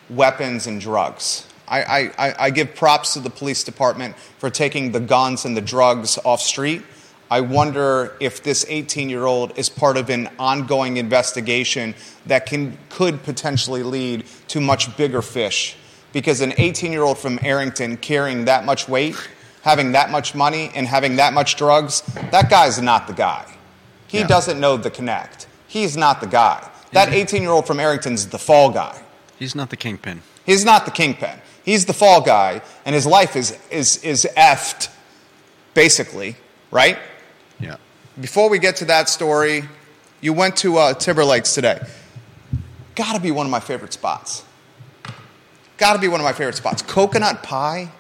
weapons 0.10 0.68
and 0.68 0.80
drugs. 0.80 1.48
I, 1.68 2.12
I, 2.18 2.36
I 2.38 2.50
give 2.52 2.76
props 2.76 3.14
to 3.14 3.20
the 3.22 3.30
police 3.30 3.64
department 3.64 4.16
for 4.38 4.52
taking 4.52 4.92
the 4.92 5.00
guns 5.00 5.46
and 5.46 5.58
the 5.58 5.62
drugs 5.62 6.20
off 6.24 6.42
street. 6.42 6.84
I 7.32 7.42
wonder 7.42 8.16
if 8.20 8.44
this 8.44 8.66
18 8.70 9.10
year 9.10 9.26
old 9.26 9.58
is 9.58 9.70
part 9.70 9.98
of 9.98 10.12
an 10.12 10.30
ongoing 10.38 10.98
investigation 10.98 11.96
that 12.28 12.46
can, 12.46 12.78
could 12.90 13.24
potentially 13.24 13.82
lead 13.82 14.26
to 14.50 14.62
much 14.62 14.96
bigger 14.98 15.24
fish. 15.24 15.78
Because 16.16 16.40
an 16.40 16.54
18 16.56 16.94
year 16.94 17.02
old 17.02 17.18
from 17.18 17.38
Arrington 17.42 17.98
carrying 17.98 18.46
that 18.46 18.64
much 18.64 18.88
weight, 18.88 19.18
having 19.64 19.92
that 19.92 20.12
much 20.12 20.34
money, 20.34 20.72
and 20.74 20.88
having 20.88 21.18
that 21.18 21.34
much 21.34 21.58
drugs, 21.58 22.04
that 22.32 22.50
guy's 22.50 22.82
not 22.82 23.06
the 23.06 23.12
guy. 23.12 23.46
He 24.08 24.20
yeah. 24.20 24.28
doesn't 24.28 24.58
know 24.58 24.78
the 24.78 24.90
connect. 24.90 25.48
He's 25.68 25.98
not 25.98 26.22
the 26.22 26.28
guy. 26.28 26.66
That 26.94 27.12
18 27.12 27.42
year 27.42 27.52
old 27.52 27.68
from 27.68 27.82
Arrington's 27.82 28.28
the 28.28 28.40
fall 28.40 28.72
guy. 28.72 28.98
He's 29.38 29.56
not 29.56 29.70
the 29.70 29.76
kingpin. 29.76 30.22
He's 30.46 30.64
not 30.64 30.86
the 30.86 30.92
kingpin. 30.92 31.38
He's 31.66 31.86
the 31.86 31.92
fall 31.92 32.22
guy, 32.22 32.62
and 32.86 32.96
his 32.96 33.06
life 33.06 33.36
is, 33.36 33.60
is, 33.70 34.02
is 34.02 34.26
effed, 34.38 34.88
basically, 35.74 36.38
right? 36.72 36.98
Yeah. 37.60 37.76
Before 38.22 38.50
we 38.50 38.58
get 38.58 38.78
to 38.78 38.86
that 38.86 39.10
story, 39.10 39.66
you 40.22 40.32
went 40.32 40.56
to 40.58 40.78
uh, 40.78 40.94
Timberlakes 40.94 41.54
today. 41.54 41.86
Gotta 42.96 43.20
be 43.20 43.32
one 43.32 43.46
of 43.46 43.52
my 43.52 43.60
favorite 43.60 43.92
spots. 43.92 44.46
Gotta 45.78 46.00
be 46.00 46.08
one 46.08 46.20
of 46.20 46.24
my 46.24 46.34
favorite 46.34 46.56
spots. 46.56 46.82
Coconut 46.82 47.44
pie, 47.44 47.92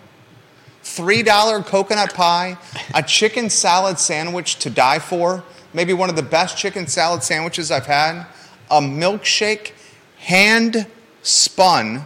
$3 0.83 1.65
coconut 1.65 2.13
pie, 2.13 2.57
a 2.93 3.03
chicken 3.03 3.49
salad 3.49 3.99
sandwich 3.99 4.57
to 4.59 4.69
die 4.69 4.99
for, 4.99 5.43
maybe 5.73 5.93
one 5.93 6.09
of 6.09 6.15
the 6.15 6.23
best 6.23 6.57
chicken 6.57 6.87
salad 6.87 7.21
sandwiches 7.23 7.71
I've 7.71 7.85
had, 7.85 8.25
a 8.71 8.79
milkshake 8.79 9.73
hand 10.17 10.87
spun 11.21 12.03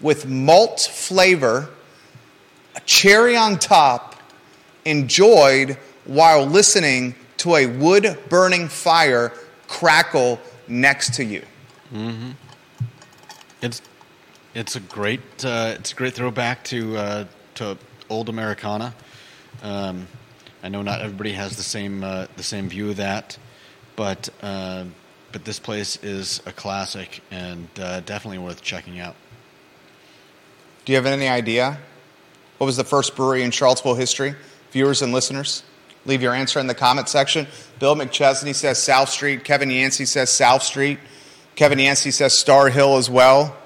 with 0.00 0.26
malt 0.26 0.80
flavor, 0.80 1.68
a 2.74 2.80
cherry 2.80 3.36
on 3.36 3.58
top, 3.58 4.16
enjoyed 4.84 5.76
while 6.04 6.46
listening 6.46 7.14
to 7.36 7.56
a 7.56 7.66
wood 7.66 8.18
burning 8.28 8.68
fire 8.68 9.32
crackle 9.68 10.40
next 10.68 11.14
to 11.14 11.24
you. 11.24 11.42
Mm-hmm. 11.92 12.30
It's 13.62 13.82
it's 14.54 14.76
a 14.76 14.80
great 14.80 15.20
uh, 15.44 15.74
it's 15.78 15.92
a 15.92 15.94
great 15.94 16.14
throwback 16.14 16.64
to 16.64 16.96
uh, 16.96 17.24
to 17.54 17.78
old 18.08 18.28
Americana. 18.28 18.94
Um, 19.62 20.08
I 20.62 20.68
know 20.68 20.82
not 20.82 21.00
everybody 21.00 21.32
has 21.32 21.56
the 21.56 21.62
same 21.62 22.04
uh, 22.04 22.26
the 22.36 22.42
same 22.42 22.68
view 22.68 22.90
of 22.90 22.96
that, 22.96 23.38
but 23.96 24.28
uh, 24.42 24.84
but 25.32 25.44
this 25.44 25.58
place 25.58 25.96
is 26.02 26.42
a 26.46 26.52
classic 26.52 27.22
and 27.30 27.68
uh, 27.78 28.00
definitely 28.00 28.38
worth 28.38 28.62
checking 28.62 28.98
out. 28.98 29.14
Do 30.84 30.92
you 30.92 30.96
have 30.96 31.06
any 31.06 31.28
idea 31.28 31.78
what 32.58 32.66
was 32.66 32.76
the 32.76 32.84
first 32.84 33.16
brewery 33.16 33.42
in 33.42 33.52
Charlottesville 33.52 33.94
history? 33.94 34.34
Viewers 34.72 35.00
and 35.00 35.14
listeners, 35.14 35.62
leave 36.04 36.20
your 36.20 36.34
answer 36.34 36.60
in 36.60 36.66
the 36.66 36.74
comment 36.74 37.08
section. 37.08 37.46
Bill 37.78 37.96
McChesney 37.96 38.54
says 38.54 38.82
South 38.82 39.08
Street. 39.08 39.44
Kevin 39.44 39.70
Yancey 39.70 40.04
says 40.04 40.28
South 40.28 40.62
Street. 40.62 40.98
Kevin 41.54 41.78
Yancey 41.78 42.10
says 42.10 42.36
Starr 42.36 42.68
Hill 42.68 42.98
as 42.98 43.08
well. 43.08 43.56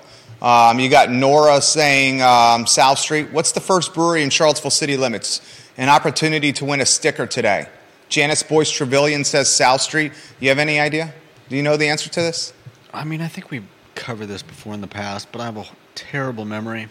Um, 0.44 0.78
you 0.78 0.90
got 0.90 1.10
Nora 1.10 1.62
saying 1.62 2.20
um, 2.20 2.66
South 2.66 2.98
Street. 2.98 3.32
What's 3.32 3.52
the 3.52 3.60
first 3.60 3.94
brewery 3.94 4.22
in 4.22 4.28
Charlottesville 4.28 4.70
city 4.70 4.98
limits? 4.98 5.40
An 5.78 5.88
opportunity 5.88 6.52
to 6.52 6.66
win 6.66 6.82
a 6.82 6.86
sticker 6.86 7.26
today. 7.26 7.66
Janice 8.10 8.42
Boyce 8.42 8.70
Trevelyan 8.70 9.24
says 9.24 9.50
South 9.50 9.80
Street. 9.80 10.12
You 10.40 10.50
have 10.50 10.58
any 10.58 10.78
idea? 10.78 11.14
Do 11.48 11.56
you 11.56 11.62
know 11.62 11.78
the 11.78 11.88
answer 11.88 12.10
to 12.10 12.20
this? 12.20 12.52
I 12.92 13.04
mean, 13.04 13.22
I 13.22 13.28
think 13.28 13.50
we've 13.50 13.66
covered 13.94 14.26
this 14.26 14.42
before 14.42 14.74
in 14.74 14.82
the 14.82 14.86
past, 14.86 15.32
but 15.32 15.40
I 15.40 15.46
have 15.46 15.56
a 15.56 15.64
terrible 15.94 16.44
memory 16.44 16.88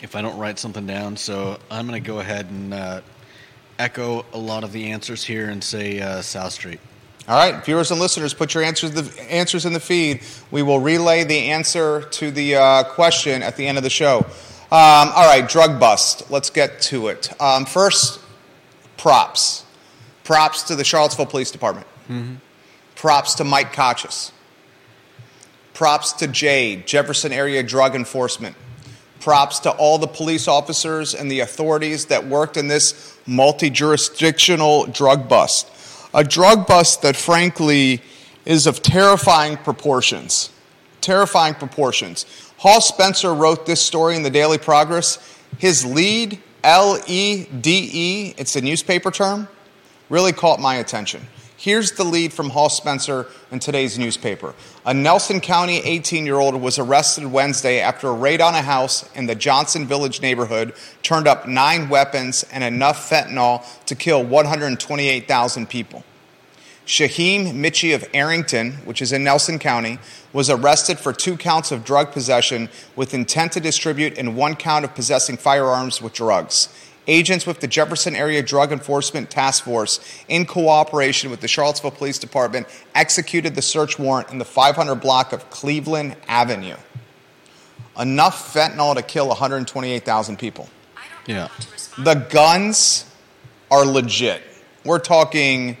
if 0.00 0.14
I 0.14 0.22
don't 0.22 0.38
write 0.38 0.60
something 0.60 0.86
down. 0.86 1.16
So 1.16 1.58
I'm 1.72 1.88
going 1.88 2.00
to 2.00 2.06
go 2.06 2.20
ahead 2.20 2.46
and 2.46 2.72
uh, 2.72 3.00
echo 3.80 4.24
a 4.32 4.38
lot 4.38 4.62
of 4.62 4.70
the 4.70 4.92
answers 4.92 5.24
here 5.24 5.50
and 5.50 5.64
say 5.64 6.00
uh, 6.00 6.22
South 6.22 6.52
Street. 6.52 6.78
All 7.28 7.36
right, 7.36 7.62
viewers 7.62 7.90
and 7.90 8.00
listeners, 8.00 8.32
put 8.32 8.54
your 8.54 8.64
answers 8.64 8.92
the 8.92 9.22
answers 9.30 9.66
in 9.66 9.74
the 9.74 9.80
feed. 9.80 10.22
We 10.50 10.62
will 10.62 10.80
relay 10.80 11.24
the 11.24 11.50
answer 11.50 12.00
to 12.00 12.30
the 12.30 12.56
uh, 12.56 12.84
question 12.84 13.42
at 13.42 13.54
the 13.56 13.66
end 13.66 13.76
of 13.76 13.84
the 13.84 13.90
show. 13.90 14.20
Um, 14.70 15.10
all 15.14 15.26
right, 15.26 15.46
drug 15.46 15.78
bust. 15.78 16.30
Let's 16.30 16.48
get 16.48 16.80
to 16.82 17.08
it. 17.08 17.30
Um, 17.38 17.66
first, 17.66 18.20
props. 18.96 19.66
Props 20.24 20.62
to 20.64 20.74
the 20.74 20.84
Charlottesville 20.84 21.26
Police 21.26 21.50
Department. 21.50 21.86
Mm-hmm. 22.08 22.36
Props 22.94 23.34
to 23.34 23.44
Mike 23.44 23.74
Kochis. 23.74 24.32
Props 25.74 26.14
to 26.14 26.28
Jade, 26.28 26.86
Jefferson 26.86 27.32
Area 27.32 27.62
Drug 27.62 27.94
Enforcement. 27.94 28.56
Props 29.20 29.58
to 29.60 29.70
all 29.70 29.98
the 29.98 30.06
police 30.06 30.48
officers 30.48 31.14
and 31.14 31.30
the 31.30 31.40
authorities 31.40 32.06
that 32.06 32.26
worked 32.26 32.56
in 32.56 32.68
this 32.68 33.18
multi 33.26 33.68
jurisdictional 33.68 34.86
drug 34.86 35.28
bust. 35.28 35.70
A 36.14 36.24
drug 36.24 36.66
bust 36.66 37.02
that, 37.02 37.16
frankly, 37.16 38.02
is 38.44 38.66
of 38.66 38.82
terrifying 38.82 39.56
proportions. 39.58 40.50
Terrifying 41.00 41.54
proportions. 41.54 42.24
Hawes 42.58 42.88
Spencer 42.88 43.34
wrote 43.34 43.66
this 43.66 43.80
story 43.80 44.16
in 44.16 44.22
the 44.22 44.30
Daily 44.30 44.58
Progress. 44.58 45.18
His 45.58 45.84
lead, 45.84 46.40
L 46.64 46.98
E 47.06 47.44
D 47.44 47.90
E, 47.92 48.34
it's 48.36 48.56
a 48.56 48.60
newspaper 48.60 49.10
term, 49.10 49.48
really 50.08 50.32
caught 50.32 50.60
my 50.60 50.76
attention. 50.76 51.26
Here's 51.60 51.90
the 51.90 52.04
lead 52.04 52.32
from 52.32 52.50
Hawes 52.50 52.76
Spencer 52.76 53.26
in 53.50 53.58
today's 53.58 53.98
newspaper. 53.98 54.54
A 54.86 54.94
Nelson 54.94 55.40
County 55.40 55.78
18 55.78 56.24
year 56.24 56.36
old 56.36 56.54
was 56.54 56.78
arrested 56.78 57.26
Wednesday 57.26 57.80
after 57.80 58.06
a 58.06 58.12
raid 58.12 58.40
on 58.40 58.54
a 58.54 58.62
house 58.62 59.04
in 59.16 59.26
the 59.26 59.34
Johnson 59.34 59.84
Village 59.84 60.22
neighborhood 60.22 60.72
turned 61.02 61.26
up 61.26 61.48
nine 61.48 61.88
weapons 61.88 62.44
and 62.52 62.62
enough 62.62 63.10
fentanyl 63.10 63.64
to 63.86 63.96
kill 63.96 64.22
128,000 64.22 65.68
people. 65.68 66.04
Shaheem 66.86 67.52
Mitchie 67.54 67.92
of 67.92 68.08
Arrington, 68.14 68.74
which 68.84 69.02
is 69.02 69.12
in 69.12 69.24
Nelson 69.24 69.58
County, 69.58 69.98
was 70.32 70.48
arrested 70.48 71.00
for 71.00 71.12
two 71.12 71.36
counts 71.36 71.72
of 71.72 71.84
drug 71.84 72.12
possession 72.12 72.68
with 72.94 73.12
intent 73.12 73.50
to 73.52 73.60
distribute 73.60 74.16
and 74.16 74.36
one 74.36 74.54
count 74.54 74.84
of 74.84 74.94
possessing 74.94 75.36
firearms 75.36 76.00
with 76.00 76.12
drugs 76.12 76.68
agents 77.08 77.46
with 77.46 77.60
the 77.60 77.66
Jefferson 77.66 78.14
Area 78.14 78.42
Drug 78.42 78.70
Enforcement 78.70 79.30
Task 79.30 79.64
Force, 79.64 79.98
in 80.28 80.46
cooperation 80.46 81.30
with 81.30 81.40
the 81.40 81.48
Charlottesville 81.48 81.90
Police 81.90 82.18
Department, 82.18 82.68
executed 82.94 83.54
the 83.54 83.62
search 83.62 83.98
warrant 83.98 84.30
in 84.30 84.38
the 84.38 84.44
500 84.44 84.96
block 84.96 85.32
of 85.32 85.48
Cleveland 85.50 86.16
Avenue. 86.28 86.76
Enough 87.98 88.54
fentanyl 88.54 88.94
to 88.94 89.02
kill 89.02 89.28
128,000 89.28 90.38
people. 90.38 90.68
Yeah. 91.26 91.48
The 91.98 92.14
guns 92.14 93.06
are 93.70 93.84
legit. 93.84 94.42
We're 94.84 95.00
talking 95.00 95.76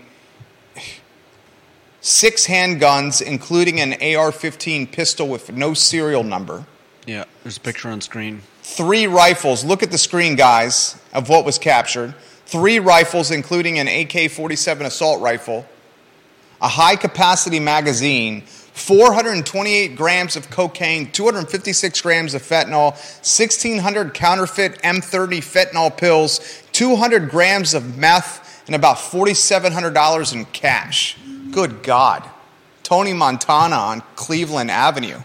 six 2.00 2.46
handguns, 2.46 3.22
including 3.22 3.80
an 3.80 4.16
AR 4.16 4.32
15 4.32 4.88
pistol 4.88 5.28
with 5.28 5.52
no 5.52 5.74
serial 5.74 6.24
number. 6.24 6.66
Yeah, 7.06 7.24
there's 7.42 7.56
a 7.56 7.60
picture 7.60 7.88
on 7.88 8.00
screen 8.00 8.42
three 8.68 9.06
rifles. 9.06 9.64
Look 9.64 9.82
at 9.82 9.90
the 9.90 9.98
screen, 9.98 10.36
guys, 10.36 10.96
of 11.12 11.28
what 11.28 11.44
was 11.44 11.58
captured. 11.58 12.14
Three 12.46 12.78
rifles, 12.78 13.30
including 13.30 13.78
an 13.78 13.88
AK 13.88 14.30
47 14.30 14.86
assault 14.86 15.20
rifle, 15.20 15.66
a 16.60 16.68
high 16.68 16.96
capacity 16.96 17.60
magazine, 17.60 18.42
428 18.42 19.96
grams 19.96 20.36
of 20.36 20.50
cocaine, 20.50 21.10
256 21.10 22.00
grams 22.00 22.34
of 22.34 22.42
fentanyl, 22.42 22.92
1,600 22.92 24.14
counterfeit 24.14 24.80
M30 24.82 25.38
fentanyl 25.38 25.96
pills, 25.96 26.62
200 26.72 27.30
grams 27.30 27.74
of 27.74 27.96
meth, 27.98 28.62
and 28.66 28.76
about 28.76 28.96
$4,700 28.98 30.32
in 30.34 30.44
cash. 30.46 31.16
Good 31.50 31.82
God. 31.82 32.28
Tony 32.82 33.14
Montana 33.14 33.76
on 33.76 34.02
Cleveland 34.14 34.70
Avenue. 34.70 35.20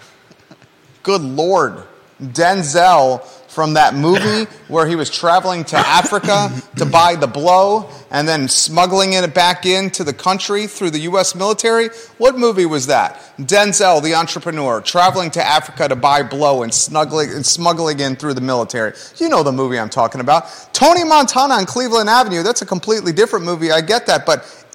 Good 1.04 1.22
Lord. 1.22 1.84
Denzel 2.32 3.26
from 3.54 3.76
that 3.76 3.94
movie 3.94 4.50
where 4.68 4.88
he 4.88 4.96
was 4.96 5.12
traveling 5.12 5.64
to 5.64 5.78
Africa 5.78 6.50
to 6.78 6.86
buy 6.86 7.16
the 7.16 7.28
blow 7.28 7.88
and 8.10 8.28
then 8.28 8.48
smuggling 8.48 9.14
it 9.14 9.34
back 9.34 9.66
into 9.66 10.04
the 10.04 10.14
country 10.14 10.66
through 10.66 10.90
the 10.90 11.00
U.S. 11.00 11.36
military. 11.36 11.90
What 12.18 12.36
movie 12.36 12.66
was 12.66 12.88
that? 12.88 13.20
Denzel, 13.38 14.02
the 14.02 14.16
entrepreneur, 14.16 14.82
traveling 14.82 15.30
to 15.32 15.44
Africa 15.44 15.88
to 15.88 15.96
buy 15.96 16.24
blow 16.24 16.64
and 16.64 16.74
smuggling, 16.74 17.30
and 17.32 17.46
smuggling 17.46 18.00
in 18.00 18.16
through 18.16 18.34
the 18.34 18.42
military. 18.42 18.94
You 19.18 19.30
know 19.30 19.44
the 19.44 19.52
movie 19.52 19.78
I'm 19.78 19.90
talking 19.90 20.20
about. 20.20 20.46
Tony 20.74 21.04
Montana 21.04 21.54
on 21.54 21.66
Cleveland 21.66 22.10
Avenue. 22.10 22.42
That's 22.42 22.64
a 22.64 22.66
completely 22.66 23.14
different 23.14 23.46
movie. 23.46 23.72
I 23.72 23.82
get 23.82 24.08
that. 24.08 24.26
But 24.26 24.66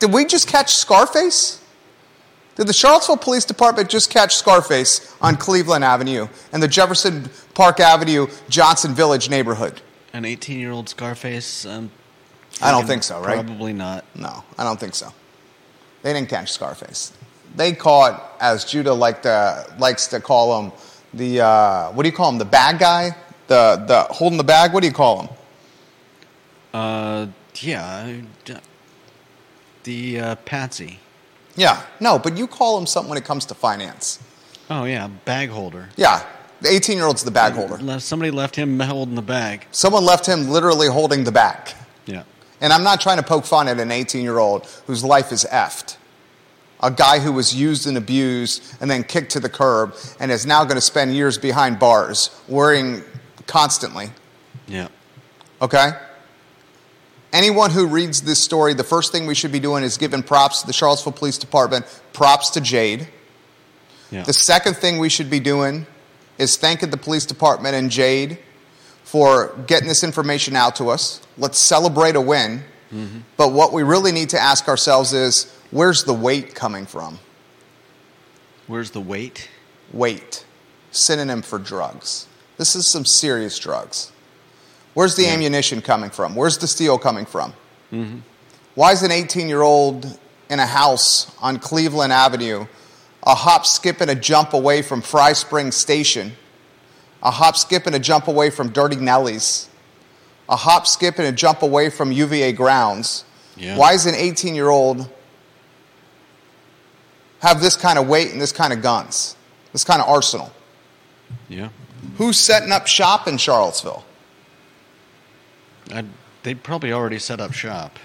did 0.00 0.12
we 0.12 0.24
just 0.24 0.48
catch 0.48 0.74
Scarface? 0.74 1.63
Did 2.56 2.68
the 2.68 2.72
Charlottesville 2.72 3.16
Police 3.16 3.44
Department 3.44 3.88
just 3.88 4.10
catch 4.10 4.36
Scarface 4.36 5.16
on 5.20 5.36
Cleveland 5.36 5.84
Avenue 5.84 6.28
and 6.52 6.62
the 6.62 6.68
Jefferson 6.68 7.28
Park 7.54 7.80
Avenue 7.80 8.28
Johnson 8.48 8.94
Village 8.94 9.28
neighborhood? 9.28 9.80
An 10.12 10.24
18 10.24 10.60
year 10.60 10.70
old 10.70 10.88
Scarface? 10.88 11.66
Um, 11.66 11.90
I 12.62 12.70
don't 12.70 12.86
think 12.86 13.02
so, 13.02 13.20
right? 13.20 13.44
Probably 13.44 13.72
not. 13.72 14.04
No, 14.14 14.44
I 14.56 14.62
don't 14.62 14.78
think 14.78 14.94
so. 14.94 15.12
They 16.02 16.12
didn't 16.12 16.28
catch 16.28 16.52
Scarface. 16.52 17.12
They 17.56 17.72
caught, 17.72 18.36
as 18.40 18.64
Judah 18.64 18.92
like 18.92 19.22
to, 19.22 19.66
likes 19.78 20.06
to 20.08 20.20
call 20.20 20.62
him, 20.62 20.72
the 21.12 21.40
uh, 21.40 21.92
what 21.92 22.02
do 22.02 22.08
you 22.08 22.14
call 22.14 22.30
him? 22.30 22.38
The 22.38 22.44
bad 22.44 22.78
guy, 22.78 23.16
the 23.46 23.82
the 23.86 24.02
holding 24.12 24.36
the 24.36 24.44
bag. 24.44 24.72
What 24.72 24.80
do 24.80 24.86
you 24.88 24.92
call 24.92 25.22
him? 25.22 25.28
Uh, 26.72 27.26
yeah, 27.56 28.20
the 29.84 30.20
uh, 30.20 30.34
Patsy. 30.36 30.98
Yeah, 31.56 31.82
no, 32.00 32.18
but 32.18 32.36
you 32.36 32.46
call 32.46 32.78
him 32.78 32.86
something 32.86 33.08
when 33.10 33.18
it 33.18 33.24
comes 33.24 33.46
to 33.46 33.54
finance. 33.54 34.18
Oh 34.70 34.84
yeah, 34.84 35.08
bag 35.24 35.50
holder. 35.50 35.88
Yeah, 35.96 36.24
the 36.60 36.70
18 36.70 36.96
year 36.96 37.06
old's 37.06 37.22
the 37.22 37.30
bag 37.30 37.52
holder. 37.52 38.00
Somebody 38.00 38.30
left 38.30 38.56
him 38.56 38.80
holding 38.80 39.14
the 39.14 39.22
bag. 39.22 39.66
Someone 39.70 40.04
left 40.04 40.26
him 40.26 40.48
literally 40.48 40.88
holding 40.88 41.24
the 41.24 41.32
bag. 41.32 41.74
Yeah. 42.06 42.24
And 42.60 42.72
I'm 42.72 42.82
not 42.82 43.00
trying 43.00 43.18
to 43.18 43.22
poke 43.22 43.44
fun 43.44 43.68
at 43.68 43.78
an 43.78 43.90
18 43.90 44.22
year 44.22 44.38
old 44.38 44.66
whose 44.86 45.04
life 45.04 45.32
is 45.32 45.44
effed. 45.50 45.96
A 46.80 46.90
guy 46.90 47.18
who 47.18 47.32
was 47.32 47.54
used 47.54 47.86
and 47.86 47.96
abused 47.96 48.76
and 48.80 48.90
then 48.90 49.04
kicked 49.04 49.32
to 49.32 49.40
the 49.40 49.48
curb 49.48 49.94
and 50.18 50.30
is 50.30 50.44
now 50.46 50.64
going 50.64 50.76
to 50.76 50.80
spend 50.80 51.14
years 51.14 51.38
behind 51.38 51.78
bars, 51.78 52.30
worrying 52.48 53.02
constantly. 53.46 54.10
Yeah. 54.66 54.88
Okay? 55.62 55.90
Anyone 57.34 57.72
who 57.72 57.88
reads 57.88 58.22
this 58.22 58.38
story, 58.38 58.74
the 58.74 58.84
first 58.84 59.10
thing 59.10 59.26
we 59.26 59.34
should 59.34 59.50
be 59.50 59.58
doing 59.58 59.82
is 59.82 59.98
giving 59.98 60.22
props 60.22 60.60
to 60.60 60.68
the 60.68 60.72
Charlottesville 60.72 61.12
Police 61.12 61.36
Department, 61.36 61.84
props 62.12 62.50
to 62.50 62.60
Jade. 62.60 63.08
Yeah. 64.12 64.22
The 64.22 64.32
second 64.32 64.76
thing 64.76 64.98
we 64.98 65.08
should 65.08 65.28
be 65.28 65.40
doing 65.40 65.84
is 66.38 66.56
thanking 66.56 66.90
the 66.90 66.96
police 66.96 67.26
department 67.26 67.74
and 67.74 67.90
Jade 67.90 68.38
for 69.02 69.52
getting 69.66 69.88
this 69.88 70.04
information 70.04 70.54
out 70.54 70.76
to 70.76 70.90
us. 70.90 71.20
Let's 71.36 71.58
celebrate 71.58 72.14
a 72.14 72.20
win. 72.20 72.62
Mm-hmm. 72.92 73.18
But 73.36 73.52
what 73.52 73.72
we 73.72 73.82
really 73.82 74.12
need 74.12 74.30
to 74.30 74.40
ask 74.40 74.68
ourselves 74.68 75.12
is 75.12 75.52
where's 75.72 76.04
the 76.04 76.14
weight 76.14 76.54
coming 76.54 76.86
from? 76.86 77.18
Where's 78.68 78.92
the 78.92 79.00
weight? 79.00 79.50
Weight. 79.92 80.46
Synonym 80.92 81.42
for 81.42 81.58
drugs. 81.58 82.28
This 82.58 82.76
is 82.76 82.86
some 82.86 83.04
serious 83.04 83.58
drugs. 83.58 84.12
Where's 84.94 85.16
the 85.16 85.24
Yeah. 85.24 85.32
ammunition 85.34 85.82
coming 85.82 86.10
from? 86.10 86.34
Where's 86.34 86.58
the 86.58 86.66
steel 86.68 86.98
coming 86.98 87.26
from? 87.26 87.52
Mm-hmm. 87.92 88.18
Why 88.74 88.92
is 88.92 89.02
an 89.02 89.10
18 89.12 89.48
year 89.48 89.62
old 89.62 90.18
in 90.50 90.60
a 90.60 90.66
house 90.66 91.26
on 91.40 91.58
Cleveland 91.58 92.12
Avenue 92.12 92.66
a 93.26 93.34
hop, 93.34 93.64
skip, 93.64 94.02
and 94.02 94.10
a 94.10 94.14
jump 94.14 94.52
away 94.52 94.82
from 94.82 95.00
Fry 95.00 95.32
Spring 95.32 95.72
Station, 95.72 96.36
a 97.22 97.30
hop, 97.30 97.56
skip, 97.56 97.86
and 97.86 97.96
a 97.96 97.98
jump 97.98 98.28
away 98.28 98.50
from 98.50 98.68
Dirty 98.68 98.96
Nellies, 98.96 99.68
a 100.46 100.56
hop, 100.56 100.86
skip, 100.86 101.18
and 101.18 101.26
a 101.26 101.32
jump 101.32 101.62
away 101.62 101.88
from 101.88 102.12
UVA 102.12 102.52
grounds? 102.52 103.24
Yeah. 103.56 103.78
Why 103.78 103.94
is 103.94 104.04
an 104.04 104.14
18 104.14 104.54
year 104.54 104.68
old 104.68 105.08
have 107.40 107.60
this 107.62 107.76
kind 107.76 107.98
of 107.98 108.06
weight 108.08 108.30
and 108.32 108.40
this 108.40 108.52
kind 108.52 108.72
of 108.74 108.82
guns, 108.82 109.36
this 109.72 109.84
kind 109.84 110.02
of 110.02 110.08
arsenal? 110.08 110.52
Yeah. 111.48 111.68
Who's 112.18 112.38
setting 112.38 112.72
up 112.72 112.86
shop 112.86 113.26
in 113.26 113.38
Charlottesville? 113.38 114.04
I'd, 115.92 116.06
they'd 116.42 116.62
probably 116.62 116.92
already 116.92 117.18
set 117.18 117.40
up 117.40 117.52
shop. 117.52 117.98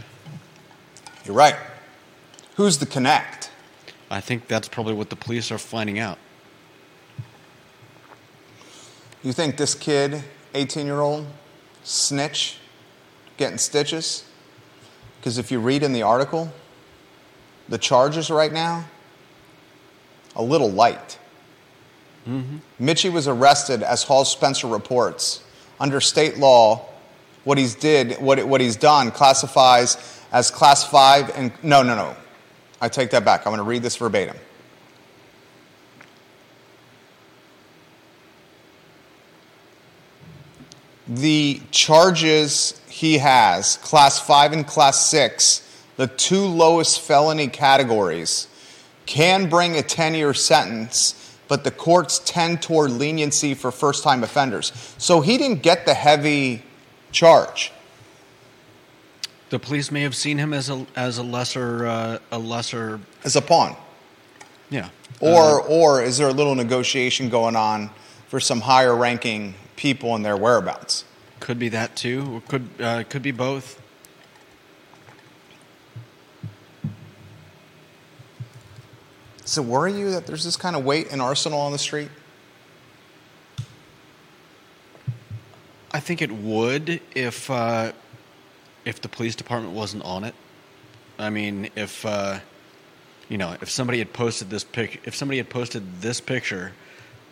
You're 1.26 1.36
right. 1.36 1.56
Who's 2.56 2.78
the 2.78 2.86
connect? 2.86 3.52
I 4.12 4.22
think 4.22 4.48
that's 4.48 4.68
probably 4.68 4.94
what 4.94 5.10
the 5.10 5.16
police 5.16 5.52
are 5.52 5.58
finding 5.58 6.00
out. 6.00 6.18
You 9.24 9.34
think 9.34 9.58
this 9.58 9.76
kid, 9.76 10.24
18 10.54 10.86
year 10.86 11.02
old, 11.02 11.28
snitch, 11.84 12.58
getting 13.38 13.58
stitches? 13.58 14.24
Because 15.20 15.38
if 15.38 15.52
you 15.52 15.60
read 15.60 15.84
in 15.84 15.94
the 15.94 16.02
article, 16.02 16.52
the 17.68 17.78
charges 17.78 18.30
right 18.30 18.52
now, 18.52 18.86
a 20.36 20.42
little 20.42 20.72
light. 20.72 21.20
Mm-hmm. 22.28 22.58
Mitchie 22.84 23.12
was 23.12 23.28
arrested, 23.28 23.84
as 23.84 24.04
Hawes 24.04 24.32
Spencer 24.32 24.68
reports. 24.68 25.44
Under 25.80 26.02
state 26.02 26.38
law, 26.38 26.89
what 27.50 27.58
he's 27.58 27.74
did, 27.74 28.14
what, 28.22 28.48
what 28.48 28.62
he's 28.62 28.76
done, 28.76 29.10
classifies 29.10 29.98
as 30.32 30.52
class 30.52 30.88
five 30.88 31.32
and 31.36 31.52
no, 31.64 31.82
no, 31.82 31.96
no. 31.96 32.16
I 32.80 32.90
take 32.90 33.10
that 33.10 33.26
back. 33.26 33.48
I'm 33.48 33.52
going 33.52 33.58
to 33.58 33.64
read 33.64 33.82
this 33.82 33.98
verbatim. 33.98 34.38
the 41.08 41.60
charges 41.72 42.80
he 42.88 43.18
has, 43.18 43.78
class 43.78 44.20
five 44.20 44.54
and 44.54 44.68
class 44.68 45.10
six, 45.10 45.84
the 45.96 46.06
two 46.06 46.46
lowest 46.46 47.02
felony 47.02 47.48
categories, 47.48 48.48
can 49.08 49.50
bring 49.50 49.76
a 49.76 49.82
10 49.82 50.14
year 50.14 50.36
sentence, 50.36 51.36
but 51.48 51.64
the 51.64 51.72
courts 51.72 52.22
tend 52.24 52.62
toward 52.62 52.92
leniency 52.92 53.56
for 53.56 53.72
first 53.72 54.04
time 54.04 54.24
offenders. 54.24 54.72
So 55.00 55.22
he 55.22 55.40
didn't 55.40 55.64
get 55.64 55.88
the 55.88 55.96
heavy 55.96 56.62
charge. 57.12 57.72
The 59.50 59.60
police 59.60 59.92
may 59.92 60.02
have 60.02 60.16
seen 60.16 60.38
him 60.38 60.54
as 60.54 60.70
a 60.70 60.86
as 60.96 61.18
a 61.18 61.24
lesser 61.24 61.88
uh, 61.88 62.20
a 62.32 62.38
lesser 62.38 63.00
As 63.24 63.36
a 63.36 63.42
pawn. 63.42 63.76
yeah 64.70 64.90
Or, 65.20 65.62
Uh, 65.62 65.66
or 65.68 66.04
is 66.04 66.18
there 66.18 66.28
a 66.30 66.34
little 66.34 66.56
negotiation 66.56 67.30
going 67.30 67.56
on 67.56 67.90
for 68.28 68.40
some 68.40 68.62
higher 68.62 68.96
ranking 68.96 69.56
people 69.76 70.16
and 70.16 70.24
their 70.24 70.38
whereabouts? 70.38 71.06
could 71.40 71.58
be 71.58 71.70
that 71.70 71.96
too 71.96 72.36
or 72.36 72.42
could 72.42 72.70
uh, 72.80 73.04
could 73.10 73.24
be 73.24 73.32
both. 73.32 73.82
Does 79.42 79.58
it 79.58 79.62
worry 79.66 79.94
you 79.94 80.12
that 80.12 80.28
there's 80.28 80.44
this 80.44 80.56
kind 80.58 80.76
of 80.76 80.86
weight 80.86 81.08
and 81.12 81.22
arsenal 81.22 81.60
on 81.60 81.72
the 81.72 81.80
street? 81.80 82.10
I 85.92 86.00
think 86.00 86.22
it 86.22 86.32
would 86.32 87.02
if 87.16 87.50
uh, 87.50 87.92
if 88.86 89.02
the 89.02 89.10
police 89.10 89.36
department 89.36 89.74
wasn't 89.74 90.04
on 90.04 90.24
it. 90.24 90.36
I 91.18 91.30
mean, 91.30 91.70
if 91.76 92.06
uh, 92.06 92.40
you 93.28 93.38
know, 93.38 93.56
if 93.62 93.70
somebody 93.70 94.00
had 94.00 94.14
posted 94.14 94.50
this 94.50 94.64
pic, 94.64 95.02
if 95.06 95.16
somebody 95.16 95.38
had 95.38 95.50
posted 95.50 96.02
this 96.02 96.22
picture 96.22 96.74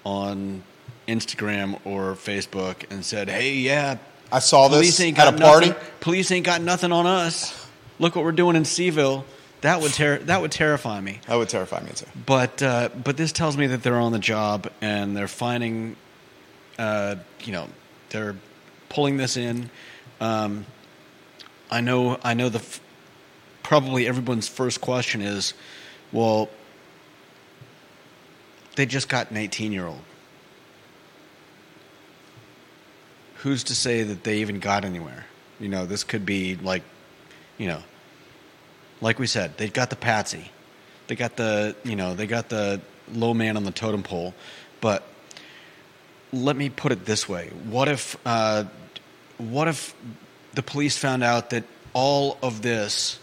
on 0.04 0.64
Instagram 1.08 1.80
or 1.86 2.14
Facebook 2.14 2.90
and 2.92 3.06
said, 3.06 3.30
"Hey, 3.30 3.56
yeah, 3.56 3.98
I 4.32 4.40
saw 4.40 4.68
police 4.68 4.98
this 4.98 5.00
ain't 5.02 5.18
at 5.20 5.26
got 5.26 5.34
a 5.36 5.38
party. 5.44 5.68
nothing, 5.70 5.84
police 6.00 6.32
ain't 6.32 6.46
got 6.46 6.62
nothing 6.62 6.92
on 6.92 7.06
us. 7.06 7.68
Look 8.00 8.16
what 8.16 8.24
we're 8.26 8.32
doing 8.32 8.56
in 8.56 8.64
CVille." 8.64 9.24
That 9.62 9.82
would 9.82 9.94
ter- 9.94 10.20
that 10.20 10.42
would 10.42 10.52
terrify 10.52 11.02
me. 11.02 11.20
That 11.28 11.36
would 11.36 11.50
terrify 11.50 11.82
me 11.82 11.90
too. 11.96 12.06
But 12.26 12.62
uh, 12.62 12.90
but 13.04 13.18
this 13.18 13.32
tells 13.32 13.58
me 13.58 13.68
that 13.68 13.82
they're 13.82 14.00
on 14.00 14.12
the 14.12 14.20
job 14.20 14.72
and 14.82 15.18
they're 15.18 15.28
finding, 15.28 15.96
uh, 16.78 17.16
you 17.44 17.54
know, 17.54 17.68
they're 18.10 18.36
pulling 18.98 19.18
this 19.18 19.38
in. 19.38 19.70
Um, 20.20 20.66
I 21.70 21.82
know 21.82 22.18
I 22.24 22.34
know 22.34 22.50
the 22.50 22.58
f- 22.58 22.82
probably 23.62 24.08
everyone's 24.08 24.48
first 24.48 24.82
question 24.82 25.22
is, 25.22 25.54
well, 26.12 26.50
they 28.76 28.88
just 28.88 29.08
got 29.08 29.30
an 29.30 29.38
eighteen 29.38 29.72
year 29.72 29.86
old. 29.86 30.02
Who's 33.44 33.66
to 33.66 33.76
say 33.76 34.02
that 34.02 34.24
they 34.24 34.40
even 34.40 34.60
got 34.60 34.84
anywhere? 34.84 35.28
You 35.60 35.70
know, 35.70 35.86
this 35.86 36.04
could 36.04 36.26
be 36.26 36.56
like, 36.56 36.82
you 37.60 37.68
know, 37.68 37.84
like 39.00 39.20
we 39.20 39.28
said, 39.28 39.60
they 39.60 39.70
got 39.70 39.92
the 39.92 39.96
patsy, 39.96 40.50
they 41.06 41.16
got 41.16 41.36
the 41.36 41.76
you 41.84 41.96
know 41.96 42.16
they 42.16 42.26
got 42.26 42.50
the 42.50 42.82
low 43.14 43.36
man 43.36 43.58
on 43.58 43.64
the 43.64 43.72
totem 43.72 44.02
pole, 44.02 44.34
but 44.82 45.04
let 46.34 46.56
me 46.56 46.72
put 46.72 46.92
it 46.92 47.06
this 47.06 47.30
way: 47.30 47.52
what 47.70 47.88
if 47.88 48.18
uh, 48.26 48.64
what 49.38 49.68
if 49.68 49.96
the 50.54 50.64
police 50.64 50.98
found 50.98 51.24
out 51.24 51.52
that 51.52 51.64
all 51.94 52.38
of 52.42 52.62
this, 52.62 53.20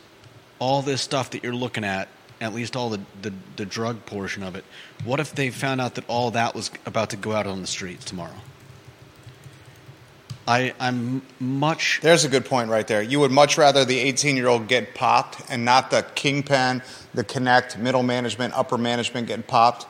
all 0.58 0.82
this 0.82 1.02
stuff 1.02 1.30
that 1.30 1.42
you're 1.42 1.54
looking 1.54 1.84
at 1.84 2.08
at 2.40 2.52
least 2.52 2.76
all 2.76 2.90
the, 2.90 3.00
the, 3.22 3.32
the 3.56 3.64
drug 3.64 4.04
portion 4.06 4.42
of 4.42 4.54
it. 4.54 4.64
What 5.04 5.20
if 5.20 5.34
they 5.34 5.50
found 5.50 5.80
out 5.80 5.94
that 5.94 6.04
all 6.08 6.32
that 6.32 6.54
was 6.54 6.70
about 6.84 7.10
to 7.10 7.16
go 7.16 7.32
out 7.32 7.46
on 7.46 7.60
the 7.60 7.66
streets 7.66 8.04
tomorrow? 8.04 8.34
I, 10.46 10.74
I'm 10.78 11.22
much 11.40 12.00
There's 12.02 12.26
a 12.26 12.28
good 12.28 12.44
point 12.44 12.68
right 12.68 12.86
there. 12.86 13.00
You 13.00 13.20
would 13.20 13.30
much 13.30 13.56
rather 13.56 13.86
the 13.86 13.98
18 13.98 14.36
year 14.36 14.48
old 14.48 14.68
get 14.68 14.94
popped 14.94 15.40
and 15.48 15.64
not 15.64 15.90
the 15.90 16.04
kingpin, 16.14 16.82
the 17.14 17.24
connect, 17.24 17.78
middle 17.78 18.02
management, 18.02 18.52
upper 18.52 18.76
management 18.76 19.26
get 19.26 19.46
popped. 19.46 19.86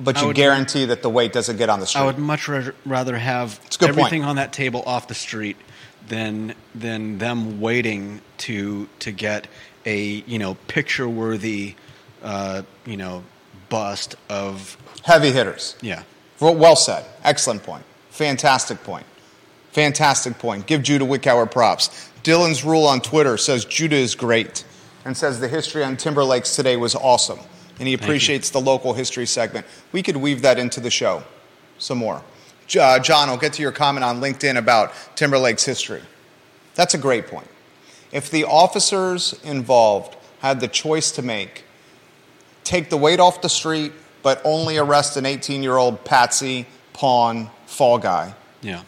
But 0.00 0.16
I 0.16 0.22
you 0.22 0.26
would- 0.28 0.36
guarantee 0.36 0.84
that 0.86 1.02
the 1.02 1.10
weight 1.10 1.32
doesn't 1.32 1.56
get 1.56 1.68
on 1.70 1.80
the 1.80 1.86
street. 1.86 2.02
I 2.02 2.06
would 2.06 2.18
much 2.18 2.48
ra- 2.48 2.70
rather 2.84 3.16
have 3.16 3.60
good 3.78 3.88
point. 3.88 3.98
everything 3.98 4.24
on 4.24 4.36
that 4.36 4.52
table 4.52 4.82
off 4.86 5.06
the 5.08 5.14
street 5.14 5.56
than 6.08 6.54
than 6.74 7.18
them 7.18 7.60
waiting 7.60 8.20
to 8.38 8.88
to 8.98 9.12
get 9.12 9.46
a 9.86 10.22
you 10.26 10.38
know 10.38 10.54
picture 10.66 11.08
worthy 11.08 11.74
uh, 12.22 12.62
you 12.84 12.96
know 12.96 13.22
bust 13.68 14.16
of 14.28 14.76
Heavy 15.04 15.30
hitters. 15.30 15.76
yeah 15.80 16.02
Well, 16.40 16.54
well 16.54 16.76
said. 16.76 17.04
Excellent 17.22 17.62
point. 17.62 17.84
Fantastic 18.10 18.82
point. 18.84 19.06
Fantastic 19.72 20.38
point. 20.38 20.66
Give 20.66 20.82
Judah 20.82 21.04
Wickower 21.04 21.50
props. 21.50 22.10
Dylan's 22.22 22.64
rule 22.64 22.86
on 22.86 23.00
Twitter 23.00 23.36
says 23.36 23.64
Judah 23.64 23.96
is 23.96 24.14
great 24.14 24.64
and 25.04 25.16
says 25.16 25.40
the 25.40 25.48
history 25.48 25.82
on 25.84 25.96
Timberlakes 25.96 26.54
today 26.56 26.76
was 26.76 26.94
awesome. 26.94 27.38
And 27.78 27.88
he 27.88 27.94
appreciates 27.94 28.50
the 28.50 28.60
local 28.60 28.94
history 28.94 29.26
segment. 29.26 29.66
We 29.92 30.02
could 30.02 30.16
weave 30.16 30.42
that 30.42 30.58
into 30.58 30.80
the 30.80 30.90
show 30.90 31.24
some 31.78 31.98
more. 31.98 32.22
Uh, 32.78 32.98
John, 32.98 33.28
I'll 33.28 33.36
get 33.36 33.52
to 33.54 33.62
your 33.62 33.72
comment 33.72 34.04
on 34.04 34.20
LinkedIn 34.20 34.56
about 34.56 34.92
Timberlake's 35.16 35.64
history. 35.64 36.02
That's 36.74 36.94
a 36.94 36.98
great 36.98 37.26
point. 37.26 37.48
If 38.12 38.30
the 38.30 38.44
officers 38.44 39.38
involved 39.42 40.16
had 40.38 40.60
the 40.60 40.68
choice 40.68 41.10
to 41.12 41.22
make, 41.22 41.64
take 42.62 42.90
the 42.90 42.96
weight 42.96 43.20
off 43.20 43.42
the 43.42 43.48
street, 43.48 43.92
but 44.22 44.40
only 44.44 44.78
arrest 44.78 45.16
an 45.16 45.26
18 45.26 45.62
year 45.62 45.76
old 45.76 46.04
patsy, 46.04 46.66
pawn, 46.92 47.50
fall 47.66 47.98
guy, 47.98 48.34
yeah 48.62 48.82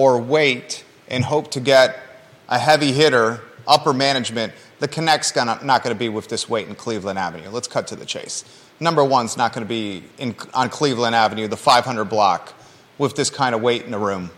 or 0.00 0.18
wait 0.18 0.82
and 1.08 1.24
hope 1.24 1.50
to 1.50 1.60
get 1.60 2.00
a 2.48 2.58
heavy 2.58 2.90
hitter, 2.90 3.40
upper 3.66 3.92
management, 3.92 4.50
the 4.80 4.88
connect's 4.88 5.30
gonna, 5.30 5.60
not 5.62 5.84
going 5.84 5.94
to 5.94 5.98
be 5.98 6.08
with 6.08 6.28
this 6.28 6.48
weight 6.48 6.66
in 6.66 6.74
Cleveland 6.74 7.18
Avenue. 7.18 7.48
Let's 7.50 7.68
cut 7.68 7.86
to 7.88 7.96
the 7.96 8.06
chase. 8.06 8.44
Number 8.80 9.04
one's 9.04 9.36
not 9.36 9.52
going 9.52 9.64
to 9.64 9.68
be 9.68 10.02
in, 10.18 10.34
on 10.54 10.70
Cleveland 10.70 11.14
Avenue, 11.14 11.46
the 11.46 11.56
500 11.56 12.06
block, 12.06 12.54
with 12.98 13.14
this 13.14 13.30
kind 13.30 13.54
of 13.54 13.60
weight 13.60 13.84
in 13.84 13.90
the 13.90 13.98
room. 13.98 14.30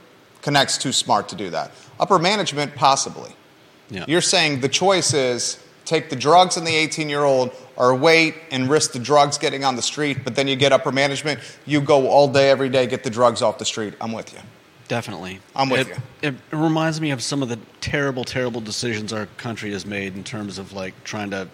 Connect's 0.43 0.77
too 0.77 0.93
smart 0.93 1.29
to 1.29 1.37
do 1.37 1.51
that. 1.51 1.71
Upper 2.01 2.19
management, 2.19 2.75
possibly. 2.75 3.31
yeah 3.89 4.05
You're 4.09 4.21
saying 4.21 4.61
the 4.61 4.69
choice 4.69 5.15
is 5.15 5.59
take 5.85 6.11
the 6.11 6.17
drugs 6.17 6.57
and 6.57 6.67
the 6.67 6.75
18 6.75 7.09
year 7.09 7.25
old 7.25 7.53
or 7.77 7.95
wait 7.95 8.35
and 8.51 8.69
risk 8.69 8.93
the 8.93 8.99
drugs 8.99 9.39
getting 9.39 9.65
on 9.65 9.77
the 9.77 9.83
street, 9.83 10.25
but 10.25 10.35
then 10.35 10.49
you 10.49 10.57
get 10.57 10.73
upper 10.73 10.91
management. 10.91 11.39
You 11.67 11.81
go 11.81 12.09
all 12.09 12.27
day, 12.27 12.51
every 12.51 12.69
day, 12.69 12.87
get 12.87 13.05
the 13.05 13.11
drugs 13.11 13.43
off 13.43 13.59
the 13.59 13.65
street. 13.65 13.95
I'm 14.01 14.13
with 14.13 14.33
you. 14.33 14.41
Definitely. 14.93 15.41
I'm 15.57 15.71
with 15.71 15.89
it, 15.89 15.97
you. 16.23 16.29
It, 16.29 16.35
reminds 16.55 17.01
me 17.01 17.13
of 17.13 17.23
some 17.23 17.43
of 17.43 17.49
the 17.49 17.59
terrible 17.81 18.25
terrible 18.25 18.61
decisions 18.61 19.11
our 19.11 19.25
country 19.39 19.73
has 19.73 19.87
made 19.87 20.15
in 20.15 20.23
terms 20.23 20.59
of 20.59 20.75
like 20.75 20.93
trying 21.03 21.31
to 21.31 21.49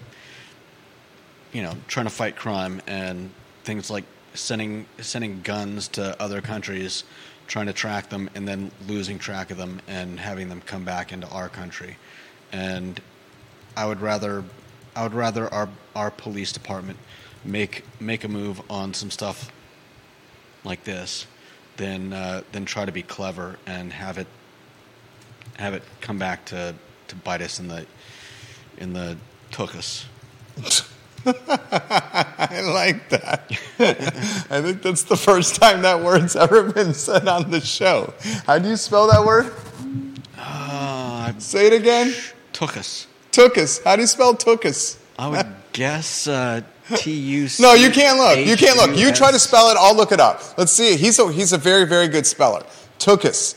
you 1.53 1.63
know 1.63 1.75
trying 1.87 2.07
to 2.07 2.11
fight 2.11 2.35
crime 2.35 2.83
and 2.89 3.31
things 3.63 3.91
like 3.91 4.03
sending 4.35 4.87
sending 4.99 5.41
guns 5.43 5.87
to 5.87 6.21
other 6.21 6.41
countries 6.41 7.05
trying 7.47 7.67
to 7.67 7.73
track 7.73 8.09
them 8.09 8.29
and 8.35 8.49
then 8.49 8.73
losing 8.89 9.21
track 9.21 9.53
of 9.53 9.57
them 9.57 9.81
and 9.87 10.19
having 10.19 10.49
them 10.49 10.61
come 10.61 10.85
back 10.85 11.13
into 11.13 11.29
our 11.29 11.49
country. 11.49 11.97
And 12.51 13.01
i 13.77 13.87
would 13.87 14.01
rather 14.01 14.43
i 14.97 15.05
would 15.05 15.15
rather 15.15 15.47
our 15.55 15.69
our 15.95 16.11
police 16.11 16.51
department 16.51 16.99
make 17.45 17.85
make 18.01 18.25
a 18.25 18.29
move 18.29 18.61
on 18.69 18.93
some 18.93 19.13
stuff 19.13 19.53
like 20.65 20.83
this 20.83 21.29
than 21.79 22.13
uh, 22.13 22.43
than 22.53 22.67
try 22.67 22.85
to 22.85 22.93
be 22.93 23.03
clever 23.03 23.59
and 23.67 23.93
have 23.93 24.19
it 24.19 24.27
have 25.57 25.75
it 25.75 25.83
come 26.01 26.19
back 26.19 26.45
to, 26.47 26.75
to 27.09 27.17
bite 27.17 27.41
us 27.41 27.59
in 27.59 27.69
the 27.69 27.87
in 28.77 28.93
the 28.93 29.17
tuchus. 29.51 30.05
I 31.27 32.61
like 32.63 33.09
that. 33.11 33.51
I 34.51 34.61
think 34.63 34.83
that's 34.83 35.03
the 35.03 35.17
first 35.17 35.57
time 35.57 35.83
that 35.83 36.03
word's 36.03 36.37
ever 36.37 36.73
been 36.73 36.95
said 36.95 37.27
on 37.27 37.51
the 37.51 37.61
show. 37.61 38.15
How 38.47 38.59
do 38.59 38.69
you 38.69 38.77
spell 38.77 39.09
that 39.09 39.25
word? 39.27 39.53
Uh, 40.39 41.33
Say 41.39 41.67
it 41.67 41.73
again. 41.73 42.15
tuchus. 42.53 43.07
Tookus. 43.33 43.83
How 43.85 43.97
do 43.97 44.03
you 44.03 44.07
spell 44.09 44.35
tookus? 44.35 44.97
I 45.19 45.29
would 45.29 45.47
guess 45.73 46.27
uh, 46.29 46.63
T 46.97 47.13
U 47.13 47.49
C. 47.49 47.63
No, 47.63 47.75
you 47.75 47.91
can't 47.91 48.19
look. 48.19 48.39
You 48.47 48.57
can't 48.57 48.77
look. 48.77 48.97
You 48.97 49.13
try 49.13 49.31
to 49.31 49.39
spell 49.39 49.71
it. 49.71 49.77
I'll 49.79 49.95
look 49.97 50.13
it 50.13 50.21
up. 50.21 50.41
Let's 50.57 50.73
see. 50.73 50.97
He's 50.97 51.19
a, 51.19 51.31
he's 51.33 51.53
a 51.53 51.59
very, 51.59 51.85
very 51.85 52.09
good 52.09 52.27
speller. 52.27 52.65
Tookus. 52.99 53.57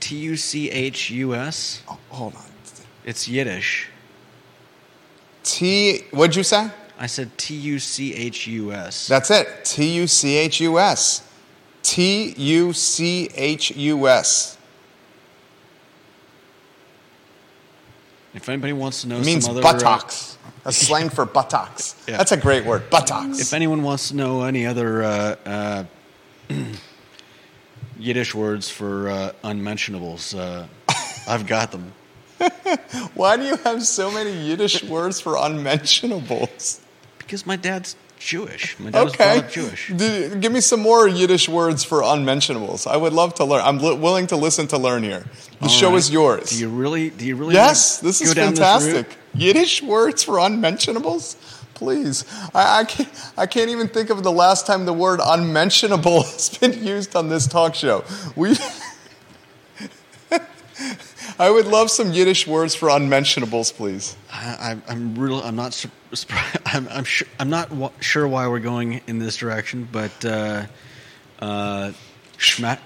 T 0.00 0.16
U 0.16 0.36
C 0.36 0.70
H 0.70 1.10
U 1.10 1.34
S. 1.34 1.82
Oh, 1.88 1.98
hold 2.08 2.34
on. 2.34 2.44
It's 3.04 3.28
Yiddish. 3.28 3.88
T, 5.44 6.02
what'd 6.10 6.36
you 6.36 6.42
say? 6.42 6.70
I 6.98 7.06
said 7.06 7.36
T 7.36 7.54
U 7.54 7.78
C 7.78 8.14
H 8.14 8.46
U 8.46 8.72
S. 8.72 9.08
That's 9.08 9.30
it. 9.30 9.64
T 9.64 9.96
U 9.96 10.06
C 10.06 10.36
H 10.36 10.60
U 10.60 10.78
S. 10.78 11.28
T 11.82 12.32
U 12.36 12.72
C 12.72 13.28
H 13.34 13.72
U 13.72 14.08
S. 14.08 14.56
If 18.34 18.48
anybody 18.48 18.72
wants 18.72 19.02
to 19.02 19.08
know 19.08 19.18
It 19.18 19.26
means 19.26 19.44
some 19.44 19.52
other, 19.52 19.62
buttocks. 19.62 20.38
That's 20.64 20.76
slang 20.76 21.10
for 21.10 21.24
buttocks. 21.24 21.96
Yeah. 22.08 22.16
That's 22.16 22.32
a 22.32 22.36
great 22.36 22.64
word. 22.64 22.90
Buttocks. 22.90 23.40
if 23.40 23.52
anyone 23.52 23.82
wants 23.82 24.08
to 24.08 24.16
know 24.16 24.42
any 24.42 24.66
other 24.66 25.02
uh, 25.02 25.36
uh, 25.46 25.84
Yiddish 27.98 28.34
words 28.34 28.68
for 28.68 29.08
uh, 29.08 29.32
unmentionables, 29.44 30.34
uh, 30.34 30.66
I've 31.28 31.46
got 31.46 31.70
them. 31.70 31.92
Why 33.14 33.36
do 33.36 33.44
you 33.44 33.56
have 33.58 33.84
so 33.84 34.10
many 34.10 34.32
Yiddish 34.32 34.82
words 34.82 35.20
for 35.20 35.36
unmentionables? 35.36 36.80
Because 37.18 37.46
my 37.46 37.54
dad's 37.56 37.94
Jewish. 38.24 38.78
My 38.78 38.90
dad 38.90 39.08
Okay. 39.08 39.38
up 39.38 39.50
Jewish. 39.50 39.90
D- 39.94 40.28
give 40.40 40.52
me 40.52 40.60
some 40.60 40.80
more 40.80 41.08
Yiddish 41.08 41.48
words 41.48 41.82
for 41.84 42.02
unmentionables. 42.02 42.86
I 42.86 42.96
would 42.96 43.12
love 43.12 43.34
to 43.34 43.44
learn. 43.44 43.62
I'm 43.64 43.78
li- 43.78 43.94
willing 43.96 44.26
to 44.28 44.36
listen 44.36 44.66
to 44.68 44.78
learn 44.78 45.02
here. 45.02 45.24
The 45.60 45.64
All 45.64 45.68
show 45.68 45.88
right. 45.90 45.98
is 45.98 46.10
yours. 46.10 46.50
Do 46.50 46.58
you 46.58 46.68
really? 46.68 47.10
Do 47.10 47.26
you 47.26 47.36
really? 47.36 47.54
yes, 47.54 47.98
this 48.00 48.20
is 48.20 48.32
fantastic. 48.34 48.94
route? 49.08 49.16
Yiddish 49.34 49.82
words 49.82 50.22
for 50.22 50.38
unmentionables? 50.38 51.36
Please. 51.74 52.24
I, 52.54 52.80
I, 52.80 52.84
can't, 52.84 53.08
I 53.36 53.46
can't 53.46 53.70
even 53.70 53.88
think 53.88 54.10
of 54.10 54.22
the 54.22 54.30
last 54.30 54.66
time 54.66 54.86
the 54.86 54.92
word 54.92 55.20
unmentionable 55.22 56.22
has 56.34 56.48
been 56.56 56.84
used 56.84 57.16
on 57.16 57.28
this 57.28 57.46
talk 57.48 57.74
show. 57.74 58.04
We. 58.36 58.56
I 61.38 61.50
would 61.50 61.66
love 61.66 61.90
some 61.90 62.12
Yiddish 62.12 62.46
words 62.46 62.74
for 62.74 62.88
unmentionables, 62.88 63.72
please. 63.72 64.16
I, 64.30 64.76
I'm 64.88 65.14
real. 65.14 65.40
I'm 65.40 65.56
not. 65.56 65.72
surprised. 65.74 66.58
I'm. 66.66 66.88
I'm, 66.88 67.04
sure, 67.04 67.28
I'm 67.38 67.50
not 67.50 67.70
wa- 67.70 67.92
sure 68.00 68.26
why 68.28 68.46
we're 68.48 68.60
going 68.60 69.00
in 69.06 69.18
this 69.18 69.36
direction, 69.36 69.88
but 69.90 70.24
uh, 70.24 70.66
uh, 71.40 71.92
schma- 72.38 72.78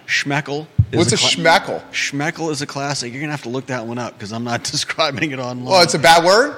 What's 0.93 1.13
a 1.13 1.17
cla- 1.17 1.29
schmeckel? 1.29 1.91
Schmeckel 1.91 2.51
is 2.51 2.63
a 2.63 2.67
classic. 2.67 3.13
You're 3.13 3.21
gonna 3.21 3.33
have 3.33 3.43
to 3.43 3.49
look 3.49 3.67
that 3.67 3.87
one 3.87 3.99
up 3.99 4.15
because 4.15 4.33
I'm 4.33 4.45
not 4.45 4.63
describing 4.71 5.33
it 5.33 5.39
online. 5.39 5.75
Oh, 5.75 5.83
it's 5.83 5.95
a 5.95 5.99
bad 5.99 6.25
word? 6.25 6.57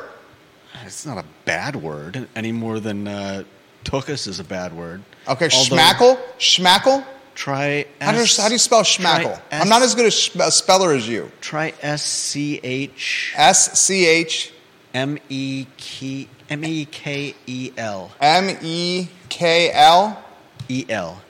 It's 0.85 1.05
not 1.07 1.18
a 1.18 1.24
bad 1.44 1.77
word 1.77 2.29
any 2.37 2.53
more 2.53 2.79
than 2.81 3.09
uh, 3.09 3.44
is 3.92 4.40
a 4.40 4.44
bad 4.44 4.72
word. 4.72 5.03
Okay, 5.27 5.48
Although, 5.53 5.77
schmackle? 5.77 6.18
Schmackle? 6.38 7.05
Try. 7.38 7.87
How 8.01 8.11
do, 8.11 8.18
you, 8.18 8.27
how 8.37 8.48
do 8.48 8.55
you 8.55 8.59
spell 8.59 8.83
schmackle? 8.83 9.40
I'm 9.53 9.68
not 9.68 9.83
as 9.83 9.94
good 9.94 10.07
a, 10.07 10.46
a 10.46 10.51
speller 10.51 10.92
as 10.92 11.09
you. 11.09 11.31
Try 11.40 11.72
S 11.83 12.03
C 12.05 12.59
H 12.64 13.33
S 13.37 13.79
C 13.79 14.07
H 14.07 14.53
M 14.92 15.20
E 15.29 15.64
K 15.77 16.27
M 16.51 16.64
E 16.64 16.85
K 16.87 17.37
E 17.46 17.70
L 17.77 18.11
M 18.20 18.59
E 18.61 19.07
K 19.29 19.70
L. 19.70 20.20
E 20.68 20.85
L. 20.88 21.22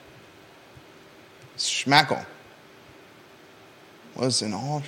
Schmackle. 1.55 2.25
Was 4.15 4.41
an 4.41 4.55
all. 4.55 4.81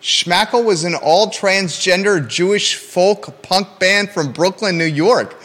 Schmackle 0.00 0.64
was 0.64 0.84
an 0.84 0.94
all 0.94 1.26
transgender 1.26 2.26
Jewish 2.26 2.76
folk 2.76 3.42
punk 3.42 3.78
band 3.78 4.08
from 4.08 4.32
Brooklyn, 4.32 4.78
New 4.78 4.84
York. 4.86 5.38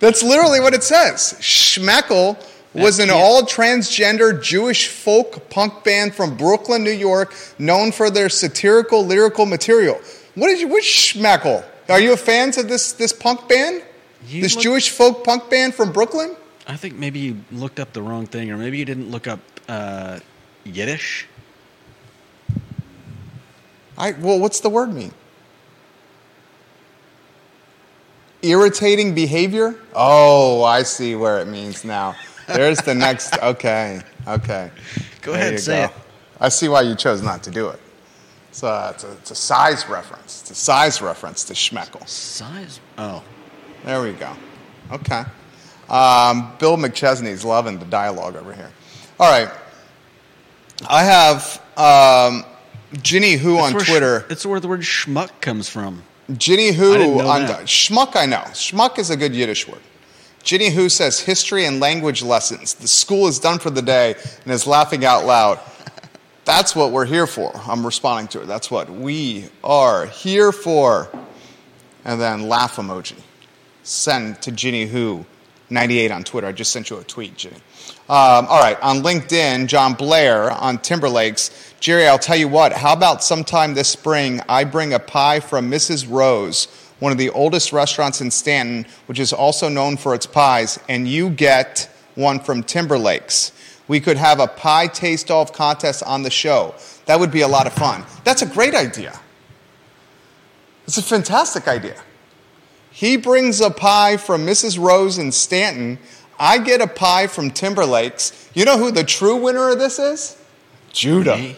That's 0.00 0.24
literally 0.24 0.58
what 0.58 0.74
it 0.74 0.82
says. 0.82 1.36
Schmackle 1.38 2.36
was 2.74 2.98
an 2.98 3.10
all 3.10 3.42
transgender 3.42 4.42
Jewish 4.42 4.88
folk 4.88 5.50
punk 5.50 5.84
band 5.84 6.14
from 6.14 6.36
Brooklyn, 6.36 6.82
New 6.82 6.90
York, 6.90 7.34
known 7.58 7.92
for 7.92 8.10
their 8.10 8.28
satirical 8.28 9.04
lyrical 9.04 9.46
material. 9.46 10.00
What 10.34 10.50
is 10.50 10.60
you, 10.60 10.68
which 10.68 10.84
Schmackle? 11.14 11.64
Are 11.88 12.00
you 12.00 12.12
a 12.12 12.16
fans 12.16 12.56
of 12.56 12.68
this 12.68 12.92
this 12.92 13.12
punk 13.12 13.48
band? 13.48 13.82
You 14.26 14.40
this 14.42 14.54
look- 14.54 14.62
Jewish 14.62 14.88
folk 14.90 15.24
punk 15.24 15.50
band 15.50 15.74
from 15.74 15.92
Brooklyn? 15.92 16.36
I 16.66 16.76
think 16.76 16.94
maybe 16.94 17.18
you 17.18 17.36
looked 17.50 17.80
up 17.80 17.92
the 17.92 18.00
wrong 18.02 18.26
thing, 18.26 18.50
or 18.50 18.56
maybe 18.56 18.78
you 18.78 18.84
didn't 18.84 19.10
look 19.10 19.26
up 19.26 19.40
uh, 19.68 20.20
Yiddish. 20.64 21.26
I 23.98 24.12
well, 24.12 24.38
what's 24.38 24.60
the 24.60 24.70
word 24.70 24.92
mean? 24.92 25.12
Irritating 28.42 29.14
behavior? 29.14 29.76
Oh, 29.94 30.64
I 30.64 30.82
see 30.82 31.14
where 31.14 31.40
it 31.40 31.46
means 31.46 31.84
now. 31.84 32.16
There's 32.48 32.78
the 32.78 32.94
next. 32.94 33.38
Okay, 33.42 34.00
okay. 34.26 34.70
Go 35.22 35.32
There 35.32 35.40
ahead, 35.40 35.60
say 35.60 35.84
it. 35.84 35.90
I 36.40 36.48
see 36.48 36.68
why 36.68 36.82
you 36.82 36.94
chose 36.94 37.22
not 37.22 37.42
to 37.44 37.50
do 37.50 37.68
it. 37.68 37.80
So 38.50 38.68
uh, 38.68 38.92
it's, 38.94 39.04
a, 39.04 39.12
it's 39.12 39.30
a 39.30 39.34
size 39.34 39.88
reference. 39.88 40.42
It's 40.42 40.50
a 40.50 40.54
size 40.54 41.00
reference 41.00 41.44
to 41.44 41.54
Schmeckel. 41.54 42.06
Size. 42.08 42.80
Oh, 42.98 43.22
There 43.84 44.02
we 44.02 44.12
go. 44.12 44.32
Okay. 44.90 45.22
Um, 45.88 46.52
Bill 46.58 46.76
McChesney's 46.76 47.44
loving 47.44 47.78
the 47.78 47.86
dialogue 47.86 48.36
over 48.36 48.52
here. 48.52 48.70
All 49.20 49.30
right. 49.30 49.50
I 50.88 51.04
have 51.04 51.62
um, 51.78 52.44
Ginny 53.02 53.34
Who 53.34 53.58
on 53.58 53.66
It's 53.66 53.74
where 53.74 53.84
sh- 53.84 53.88
Twitter. 53.88 54.26
it's 54.28 54.44
where 54.44 54.60
the 54.60 54.68
word 54.68 54.80
schmuck 54.80 55.30
comes 55.40 55.68
from. 55.68 56.02
Ginny 56.36 56.72
Who 56.72 57.20
on 57.20 57.46
that. 57.46 57.62
Schmuck, 57.66 58.16
I 58.16 58.26
know. 58.26 58.42
Schmuck 58.52 58.98
is 58.98 59.10
a 59.10 59.16
good 59.16 59.34
Yiddish 59.34 59.66
word. 59.68 59.80
Ginny 60.42 60.70
Who 60.70 60.88
says 60.88 61.20
history 61.20 61.64
and 61.66 61.80
language 61.80 62.22
lessons. 62.22 62.74
The 62.74 62.88
school 62.88 63.28
is 63.28 63.38
done 63.38 63.58
for 63.58 63.70
the 63.70 63.82
day 63.82 64.14
and 64.44 64.52
is 64.52 64.66
laughing 64.66 65.04
out 65.04 65.24
loud. 65.24 65.60
That's 66.44 66.74
what 66.74 66.90
we're 66.90 67.04
here 67.04 67.26
for. 67.26 67.52
I'm 67.66 67.86
responding 67.86 68.28
to 68.28 68.42
it. 68.42 68.46
That's 68.46 68.70
what 68.70 68.90
we 68.90 69.48
are 69.62 70.06
here 70.06 70.50
for. 70.50 71.08
And 72.04 72.20
then 72.20 72.48
laugh 72.48 72.76
emoji. 72.76 73.20
Send 73.84 74.42
to 74.42 74.50
Ginny 74.50 74.86
Who, 74.86 75.24
98 75.70 76.10
on 76.10 76.24
Twitter. 76.24 76.48
I 76.48 76.52
just 76.52 76.72
sent 76.72 76.90
you 76.90 76.98
a 76.98 77.04
tweet, 77.04 77.36
Ginny. 77.36 77.56
Um, 78.08 78.46
all 78.48 78.60
right, 78.60 78.80
on 78.82 79.02
LinkedIn, 79.02 79.68
John 79.68 79.94
Blair 79.94 80.50
on 80.50 80.78
Timberlakes. 80.78 81.72
Jerry, 81.78 82.06
I'll 82.06 82.18
tell 82.18 82.36
you 82.36 82.48
what, 82.48 82.72
how 82.72 82.92
about 82.92 83.22
sometime 83.22 83.74
this 83.74 83.88
spring 83.88 84.40
I 84.48 84.64
bring 84.64 84.92
a 84.92 84.98
pie 84.98 85.40
from 85.40 85.70
Mrs. 85.70 86.06
Rowe's, 86.10 86.66
one 87.02 87.10
of 87.10 87.18
the 87.18 87.30
oldest 87.30 87.72
restaurants 87.72 88.20
in 88.20 88.30
Staunton, 88.30 88.86
which 89.06 89.18
is 89.18 89.32
also 89.32 89.68
known 89.68 89.96
for 89.96 90.14
its 90.14 90.24
pies, 90.24 90.78
and 90.88 91.08
you 91.08 91.30
get 91.30 91.90
one 92.14 92.38
from 92.38 92.62
Timberlakes. 92.62 93.50
We 93.88 93.98
could 93.98 94.16
have 94.16 94.38
a 94.38 94.46
pie 94.46 94.86
taste 94.86 95.28
off 95.28 95.52
contest 95.52 96.04
on 96.04 96.22
the 96.22 96.30
show. 96.30 96.76
That 97.06 97.18
would 97.18 97.32
be 97.32 97.40
a 97.40 97.48
lot 97.48 97.66
of 97.66 97.72
fun. 97.72 98.04
That's 98.22 98.42
a 98.42 98.46
great 98.46 98.76
idea. 98.76 99.18
It's 100.86 100.96
a 100.96 101.02
fantastic 101.02 101.66
idea. 101.66 102.00
He 102.92 103.16
brings 103.16 103.60
a 103.60 103.70
pie 103.70 104.16
from 104.16 104.46
Mrs. 104.46 104.78
Rowe's 104.78 105.18
in 105.18 105.32
Staunton. 105.32 105.98
I 106.38 106.58
get 106.58 106.80
a 106.80 106.86
pie 106.86 107.26
from 107.26 107.50
Timberlakes. 107.50 108.48
You 108.54 108.64
know 108.64 108.78
who 108.78 108.92
the 108.92 109.02
true 109.02 109.34
winner 109.34 109.70
of 109.70 109.80
this 109.80 109.98
is? 109.98 110.40
Judah. 110.92 111.56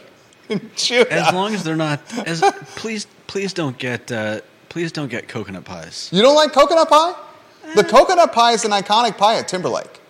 Judah. 0.74 1.12
As 1.12 1.34
long 1.34 1.52
as 1.52 1.64
they're 1.64 1.76
not. 1.76 2.00
As 2.26 2.40
please, 2.76 3.06
please 3.26 3.52
don't 3.52 3.76
get. 3.76 4.10
Uh, 4.10 4.40
please 4.74 4.90
don't 4.90 5.08
get 5.08 5.28
coconut 5.28 5.64
pies. 5.64 6.10
you 6.12 6.20
don't 6.20 6.34
like 6.34 6.52
coconut 6.52 6.88
pie? 6.90 7.14
The 7.76 7.82
eh. 7.84 7.88
coconut 7.88 8.32
pie 8.32 8.54
is 8.54 8.64
an 8.64 8.72
iconic 8.72 9.16
pie 9.16 9.36
at 9.38 9.46
Timberlake. 9.46 10.00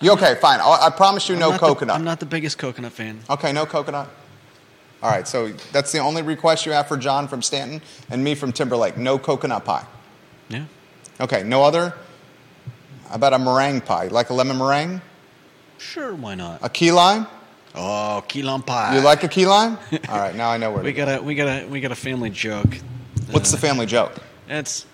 You 0.00 0.12
okay? 0.12 0.34
Fine. 0.36 0.60
I'll, 0.62 0.80
I 0.80 0.88
promise 0.88 1.28
you, 1.28 1.34
I'm 1.34 1.40
no 1.40 1.50
not 1.50 1.60
the- 1.60 1.66
coconut. 1.66 1.94
I'm 1.96 2.02
not 2.02 2.18
the 2.18 2.24
biggest 2.24 2.56
coconut 2.56 2.92
fan. 2.92 3.20
Okay, 3.28 3.52
no 3.52 3.66
coconut. 3.66 4.08
All 5.02 5.10
right, 5.10 5.28
so 5.28 5.48
that's 5.72 5.92
the 5.92 5.98
only 5.98 6.22
request 6.22 6.64
you 6.64 6.72
have 6.72 6.88
for 6.88 6.96
John 6.96 7.28
from 7.28 7.42
Staunton 7.42 7.82
and 8.08 8.24
me 8.24 8.34
from 8.34 8.50
Timberlake. 8.50 8.96
No 8.96 9.18
coconut 9.18 9.66
pie. 9.66 9.84
Yeah. 10.48 10.64
Okay, 11.20 11.42
no 11.42 11.62
other. 11.62 11.92
How 13.10 13.16
about 13.16 13.34
a 13.34 13.38
meringue 13.38 13.82
pie? 13.82 14.04
You 14.04 14.10
like 14.10 14.30
a 14.30 14.34
lemon 14.34 14.56
meringue? 14.56 15.02
Sure, 15.76 16.14
why 16.14 16.34
not? 16.34 16.60
A 16.62 16.70
key 16.70 16.92
lime? 16.92 17.26
Oh, 17.74 18.24
key 18.26 18.42
lime 18.42 18.62
pie. 18.62 18.94
You 18.94 19.02
like 19.02 19.22
a 19.22 19.28
key 19.28 19.44
lime? 19.46 19.76
All 20.08 20.18
right, 20.18 20.34
now 20.34 20.48
I 20.48 20.56
know 20.56 20.72
where. 20.72 20.82
We 20.82 20.92
To 20.94 20.96
go. 20.96 21.04
got 21.04 21.20
a 21.20 21.22
we 21.22 21.34
got 21.34 21.48
a 21.62 21.66
we 21.66 21.80
got 21.82 21.92
a 21.92 21.96
family 21.96 22.30
joke. 22.30 22.78
What's 23.32 23.50
the 23.50 23.56
family 23.56 23.86
joke? 23.86 24.12
It's 24.48 24.86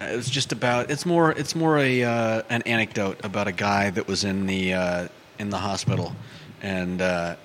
it's 0.00 0.30
just 0.30 0.52
about 0.52 0.90
it's 0.90 1.04
more 1.04 1.32
it's 1.32 1.54
more 1.54 1.78
a 1.78 2.02
uh, 2.02 2.42
an 2.48 2.62
anecdote 2.62 3.22
about 3.24 3.46
a 3.46 3.52
guy 3.52 3.90
that 3.90 4.08
was 4.08 4.24
in 4.24 4.46
the 4.46 4.72
uh, 4.74 5.08
in 5.38 5.50
the 5.50 5.58
hospital 5.58 6.14
and 6.62 7.02
uh, 7.02 7.36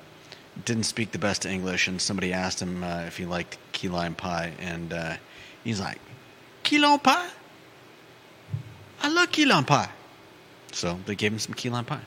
didn't 0.66 0.84
speak 0.84 1.12
the 1.12 1.20
best 1.20 1.46
English 1.46 1.88
and 1.88 2.02
somebody 2.02 2.32
asked 2.32 2.62
him 2.62 2.84
uh, 2.84 3.02
if 3.02 3.18
he 3.18 3.26
liked 3.26 3.58
key 3.74 3.90
lime 3.90 4.16
pie 4.16 4.54
and 4.60 4.94
uh, 4.94 5.16
he's 5.64 5.80
like 5.80 6.00
key 6.64 6.80
lime 6.80 7.00
pie 7.00 7.30
I 9.02 9.10
love 9.10 9.32
key 9.32 9.46
lime 9.46 9.66
pie 9.66 9.90
so 10.72 10.98
they 11.06 11.16
gave 11.16 11.34
him 11.34 11.40
some 11.40 11.54
key 11.54 11.70
lime 11.70 11.86
pie 11.86 12.02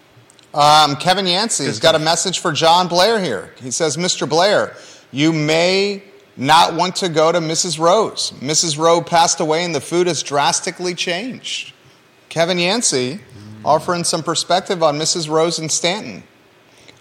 Um, 0.55 0.97
Kevin 0.97 1.27
Yancey 1.27 1.65
has 1.67 1.79
got 1.79 1.95
a 1.95 1.99
message 1.99 2.39
for 2.39 2.51
John 2.53 2.89
Blair 2.89 3.21
here. 3.21 3.53
He 3.61 3.71
says, 3.71 3.99
Mr. 3.99 4.27
Blair, 4.27 4.75
you 5.13 5.33
may 5.33 6.03
not 6.37 6.75
want 6.75 6.97
to 6.97 7.09
go 7.09 7.33
to 7.33 7.39
Mrs. 7.39 7.79
Rowe's. 7.79 8.33
Mrs. 8.41 8.79
Rowe's 8.79 9.05
passed 9.09 9.41
away 9.41 9.65
and 9.65 9.75
the 9.75 9.81
food 9.81 10.07
has 10.07 10.23
drastically 10.23 10.95
changed. 10.95 11.73
Kevin 12.29 12.59
Yancey 12.59 13.21
offering 13.65 14.05
some 14.05 14.23
perspective 14.23 14.83
on 14.83 14.99
Mrs. 14.99 15.29
Rose 15.29 15.59
in 15.59 15.69
Staunton. 15.69 16.23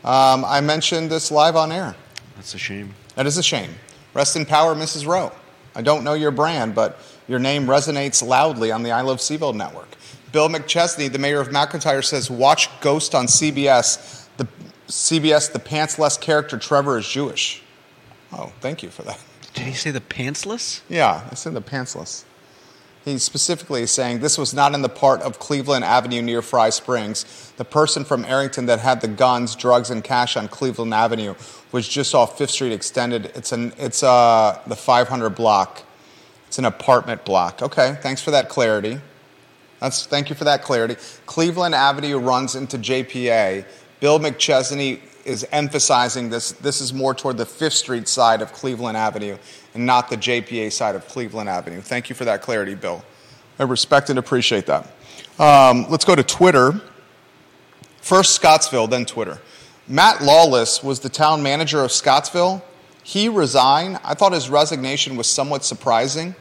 Um, 0.03 0.45
I 0.45 0.61
mentioned 0.61 1.09
this 1.09 1.31
live 1.31 1.55
on 1.55 1.71
air. 1.71 1.95
that's 2.35 2.53
a 2.53 2.57
shame 2.57 2.93
That 3.15 3.25
is 3.25 3.37
a 3.37 3.43
shame. 3.43 3.71
Rest 4.13 4.35
in 4.35 4.45
power, 4.45 4.75
Mrs. 4.75 5.05
Rowe. 5.05 5.31
I 5.75 5.81
don't 5.81 6.03
know 6.03 6.13
your 6.13 6.31
brand, 6.31 6.73
but 6.73 6.99
your 7.27 7.39
name 7.39 7.65
resonates 7.65 8.25
loudly 8.25 8.71
on 8.71 8.83
the 8.83 8.91
I 8.91 9.01
Love 9.01 9.17
CVille 9.17 9.55
network. 9.55 9.89
Bill 10.31 10.47
McChesney, 10.47 11.11
the 11.11 11.19
mayor 11.19 11.41
of 11.41 11.49
McIntyre, 11.49 12.03
says, 12.03 12.29
"Watch 12.29 12.69
Ghost 12.81 13.13
on 13.13 13.27
CBS. 13.27 14.27
The 14.37 14.47
CBS, 14.87 15.51
the 15.51 15.59
pantsless 15.59 16.19
character 16.19 16.57
Trevor 16.57 16.97
is 16.97 17.07
Jewish." 17.07 17.61
Oh, 18.37 18.51
thank 18.59 18.83
you 18.83 18.89
for 18.89 19.03
that. 19.03 19.19
did 19.53 19.63
he 19.63 19.73
say 19.73 19.91
the 19.91 20.01
pantsless 20.01 20.81
Yeah, 20.89 21.27
it's 21.31 21.45
in 21.45 21.53
the 21.53 21.61
pantsless. 21.61 22.25
He 23.05 23.19
specifically 23.19 23.83
is 23.83 23.91
saying 23.91 24.19
this 24.19 24.35
was 24.35 24.51
not 24.51 24.73
in 24.73 24.81
the 24.81 24.89
part 24.89 25.21
of 25.21 25.37
Cleveland 25.37 25.85
Avenue 25.85 26.23
near 26.23 26.41
Fry 26.41 26.71
Springs. 26.71 27.53
The 27.57 27.63
person 27.63 28.03
from 28.03 28.25
Arrington 28.25 28.65
that 28.65 28.79
had 28.79 29.01
the 29.01 29.07
guns, 29.07 29.55
drugs, 29.55 29.91
and 29.91 30.03
cash 30.03 30.35
on 30.35 30.47
Cleveland 30.47 30.91
Avenue 30.91 31.35
was 31.71 31.87
just 31.87 32.15
off 32.15 32.35
Fifth 32.35 32.49
Street 32.49 32.73
Extended. 32.73 33.31
It's 33.35 33.51
an 33.51 33.73
it's 33.77 34.01
uh 34.01 34.59
the 34.65 34.75
500 34.75 35.29
block. 35.29 35.83
It's 36.47 36.57
an 36.57 36.65
apartment 36.65 37.23
block. 37.25 37.61
Okay, 37.61 37.95
thanks 38.01 38.23
for 38.23 38.31
that 38.31 38.49
clarity. 38.49 38.99
That's 39.79 40.07
thank 40.07 40.31
you 40.31 40.35
for 40.35 40.45
that 40.45 40.63
clarity. 40.63 40.95
Cleveland 41.27 41.75
Avenue 41.75 42.17
runs 42.17 42.55
into 42.55 42.79
JPA. 42.79 43.65
Bill 43.99 44.19
McChesney 44.19 44.99
is 45.25 45.45
emphasizing 45.51 46.29
this. 46.29 46.51
This 46.53 46.79
is 46.79 46.93
more 46.93 47.13
toward 47.13 47.37
the 47.37 47.45
Fifth 47.45 47.73
Street 47.73 48.07
side 48.07 48.41
of 48.41 48.53
Cleveland 48.53 48.95
Avenue 48.95 49.37
and 49.73 49.85
not 49.85 50.09
the 50.09 50.17
JPA 50.17 50.71
side 50.71 50.95
of 50.95 51.07
Cleveland 51.07 51.49
Avenue. 51.49 51.81
Thank 51.81 52.09
you 52.09 52.15
for 52.15 52.25
that 52.25 52.41
clarity, 52.41 52.75
Bill. 52.75 53.03
I 53.59 53.63
respect 53.63 54.09
and 54.09 54.19
appreciate 54.19 54.65
that. 54.67 54.91
Um, 55.39 55.85
let's 55.89 56.05
go 56.05 56.15
to 56.15 56.23
Twitter. 56.23 56.79
First 58.01 58.35
Scottsville, 58.35 58.87
then 58.87 59.05
Twitter. 59.05 59.39
Matt 59.87 60.21
Lawless 60.21 60.83
was 60.83 60.99
the 60.99 61.09
town 61.09 61.43
manager 61.43 61.81
of 61.81 61.91
Scottsville. 61.91 62.63
He 63.03 63.29
resigned. 63.29 63.99
I 64.03 64.13
thought 64.13 64.31
his 64.31 64.49
resignation 64.49 65.15
was 65.15 65.27
somewhat 65.27 65.63
surprising. 65.63 66.35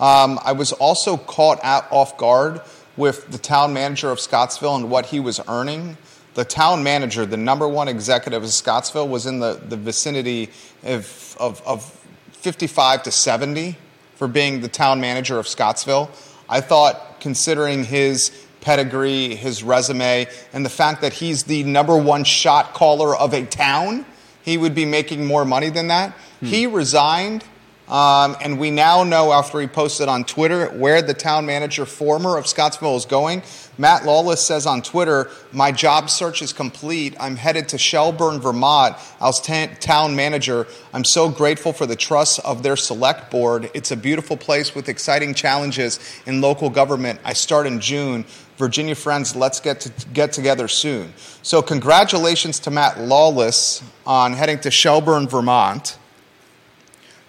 Um, 0.00 0.38
I 0.44 0.52
was 0.52 0.72
also 0.72 1.16
caught 1.16 1.62
off 1.62 2.16
guard 2.18 2.60
with 2.96 3.30
the 3.30 3.38
town 3.38 3.72
manager 3.72 4.10
of 4.10 4.18
Scottsville 4.18 4.76
and 4.76 4.90
what 4.90 5.06
he 5.06 5.20
was 5.20 5.40
earning. 5.48 5.96
The 6.34 6.44
town 6.44 6.82
manager, 6.82 7.24
the 7.24 7.36
number 7.36 7.68
one 7.68 7.88
executive 7.88 8.42
of 8.42 8.50
Scottsville, 8.50 9.08
was 9.08 9.26
in 9.26 9.38
the, 9.38 9.60
the 9.68 9.76
vicinity 9.76 10.50
of, 10.82 11.36
of, 11.38 11.62
of 11.66 11.84
55 12.32 13.04
to 13.04 13.10
70 13.10 13.78
for 14.16 14.28
being 14.28 14.60
the 14.60 14.68
town 14.68 15.00
manager 15.00 15.38
of 15.38 15.46
Scottsville. 15.46 16.10
I 16.48 16.60
thought, 16.60 17.20
considering 17.20 17.84
his 17.84 18.30
pedigree, 18.60 19.34
his 19.34 19.62
resume, 19.62 20.26
and 20.52 20.64
the 20.64 20.70
fact 20.70 21.02
that 21.02 21.12
he's 21.12 21.44
the 21.44 21.62
number 21.64 21.96
one 21.96 22.24
shot 22.24 22.74
caller 22.74 23.16
of 23.16 23.32
a 23.32 23.44
town, 23.46 24.04
he 24.42 24.56
would 24.58 24.74
be 24.74 24.84
making 24.84 25.24
more 25.24 25.44
money 25.44 25.70
than 25.70 25.88
that. 25.88 26.16
He 26.40 26.66
resigned. 26.66 27.44
Um, 27.88 28.36
and 28.40 28.58
we 28.58 28.70
now 28.70 29.04
know 29.04 29.32
after 29.32 29.60
he 29.60 29.66
posted 29.66 30.08
on 30.08 30.24
Twitter 30.24 30.68
where 30.68 31.02
the 31.02 31.14
town 31.14 31.46
manager 31.46 31.84
former 31.84 32.38
of 32.38 32.46
Scottsville 32.46 32.96
is 32.96 33.04
going. 33.04 33.42
Matt 33.76 34.04
Lawless 34.04 34.44
says 34.44 34.66
on 34.66 34.82
Twitter, 34.82 35.30
My 35.52 35.72
job 35.72 36.08
search 36.10 36.42
is 36.42 36.52
complete. 36.52 37.16
I'm 37.18 37.36
headed 37.36 37.68
to 37.70 37.78
Shelburne, 37.78 38.40
Vermont 38.40 38.96
as 39.20 39.40
ta- 39.40 39.70
town 39.80 40.14
manager. 40.14 40.66
I'm 40.92 41.04
so 41.04 41.28
grateful 41.28 41.72
for 41.72 41.86
the 41.86 41.96
trust 41.96 42.40
of 42.40 42.62
their 42.62 42.76
select 42.76 43.30
board. 43.30 43.70
It's 43.74 43.90
a 43.90 43.96
beautiful 43.96 44.36
place 44.36 44.74
with 44.74 44.88
exciting 44.88 45.34
challenges 45.34 46.00
in 46.26 46.40
local 46.40 46.70
government. 46.70 47.20
I 47.24 47.32
start 47.32 47.66
in 47.66 47.80
June. 47.80 48.24
Virginia 48.56 48.94
friends, 48.94 49.34
let's 49.34 49.58
get 49.58 49.80
to 49.80 49.92
get 50.12 50.32
together 50.32 50.68
soon. 50.68 51.12
So, 51.42 51.60
congratulations 51.60 52.60
to 52.60 52.70
Matt 52.70 53.00
Lawless 53.00 53.82
on 54.06 54.32
heading 54.32 54.60
to 54.60 54.70
Shelburne, 54.70 55.26
Vermont. 55.26 55.98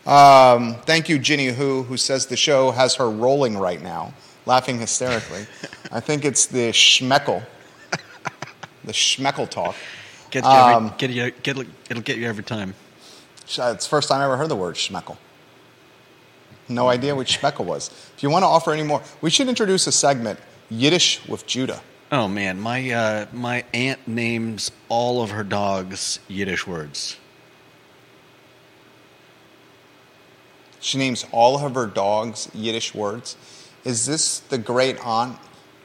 Um, 0.05 0.75
thank 0.85 1.09
you, 1.09 1.17
Ginny 1.17 1.47
Who, 1.47 1.81
who 1.81 1.97
says 1.97 2.27
the 2.27 2.37
show 2.37 2.69
has 2.69 2.95
her 2.95 3.09
rolling 3.09 3.57
right 3.57 3.81
now, 3.81 4.13
laughing 4.45 4.79
hysterically. 4.79 5.45
I 5.91 5.99
think 5.99 6.25
it's 6.25 6.45
the 6.45 6.71
schmeckel, 6.71 7.43
the 8.83 8.91
schmeckel 8.91 9.49
talk. 9.49 9.75
Gets 10.31 10.47
you 10.47 10.53
every, 10.53 10.73
Um, 10.73 10.93
get 10.97 11.09
you, 11.11 11.31
get, 11.31 11.57
it'll 11.89 12.03
get 12.03 12.17
you 12.17 12.27
every 12.27 12.43
time. 12.43 12.73
It's 13.43 13.55
the 13.55 13.77
first 13.77 14.09
time 14.09 14.21
I 14.21 14.25
ever 14.25 14.37
heard 14.37 14.49
the 14.49 14.55
word 14.55 14.75
schmeckel. 14.75 15.17
No 16.67 16.87
idea 16.89 17.15
what 17.15 17.27
Schmeckel 17.27 17.63
was. 17.65 17.89
If 18.17 18.23
you 18.23 18.29
want 18.31 18.41
to 18.43 18.47
offer 18.47 18.71
any 18.71 18.81
more, 18.81 19.01
we 19.21 19.29
should 19.29 19.47
introduce 19.47 19.85
a 19.85 19.91
segment 19.91 20.39
Yiddish 20.69 21.25
with 21.27 21.45
Judah. 21.45 21.81
Oh 22.11 22.27
man, 22.27 22.59
my 22.59 22.89
uh, 22.89 23.25
my 23.31 23.63
aunt 23.73 24.07
names 24.07 24.71
all 24.89 25.21
of 25.21 25.29
her 25.29 25.43
dogs 25.43 26.19
Yiddish 26.27 26.65
words. 26.65 27.17
She 30.79 30.97
names 30.97 31.25
all 31.31 31.63
of 31.63 31.73
her 31.73 31.85
dogs 31.85 32.49
Yiddish 32.53 32.95
words. 32.95 33.37
Is 33.85 34.05
this 34.05 34.39
the 34.39 34.57
great 34.57 34.97
aunt? 35.05 35.37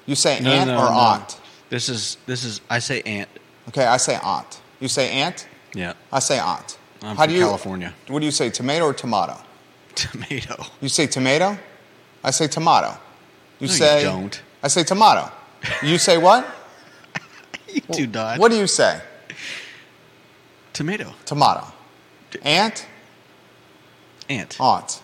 You 0.07 0.15
say 0.15 0.41
No, 0.41 0.51
aunt 0.53 0.69
no, 0.69 0.75
or 0.79 0.91
no. 0.91 0.97
aunt? 0.99 1.39
This 1.69 1.89
is 1.89 2.17
this 2.27 2.45
is 2.45 2.61
I 2.69 2.79
say 2.81 3.03
aunt. 3.03 3.29
Okay, 3.69 3.85
I 3.85 3.99
say 3.99 4.19
aunt. 4.23 4.61
You 4.81 4.89
say 4.89 5.11
aunt? 5.23 5.47
Yeah, 5.75 5.93
I 6.13 6.19
say 6.19 6.39
aunt. 6.39 6.79
I'm 7.03 7.17
How 7.17 7.25
from 7.25 7.29
do 7.33 7.35
you, 7.39 7.45
California. 7.45 7.95
What 8.09 8.21
do 8.21 8.25
you 8.27 8.33
say, 8.33 8.51
tomato 8.51 8.87
or 8.87 8.95
tomato? 8.95 9.37
Tomato. 9.95 10.65
You 10.81 10.89
say 10.89 11.07
tomato? 11.07 11.57
I 12.25 12.31
say 12.31 12.49
tomato. 12.49 12.99
You 13.59 13.67
No, 13.69 13.73
you 13.73 13.79
say 13.79 14.03
don't. 14.03 14.43
I 14.63 14.69
say 14.69 14.83
tomato. 14.85 15.31
You 15.83 15.99
say 15.99 16.17
what? 16.19 16.45
You 17.75 17.81
do 17.93 18.07
not. 18.09 18.39
What 18.39 18.51
do 18.51 18.57
you 18.59 18.67
say? 18.67 19.01
Tomato. 20.73 21.15
Tomato. 21.25 21.65
Aunt? 22.43 22.87
Aunt. 24.29 24.57
Aunt. 24.61 25.03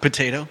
Potato. 0.00 0.46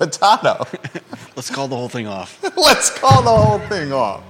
Potato. 0.00 0.64
Let's 1.36 1.50
call 1.50 1.68
the 1.68 1.76
whole 1.76 1.90
thing 1.90 2.06
off. 2.06 2.42
Let's 2.56 2.88
call 2.88 3.20
the 3.20 3.36
whole 3.36 3.58
thing 3.68 3.92
off. 3.92 4.24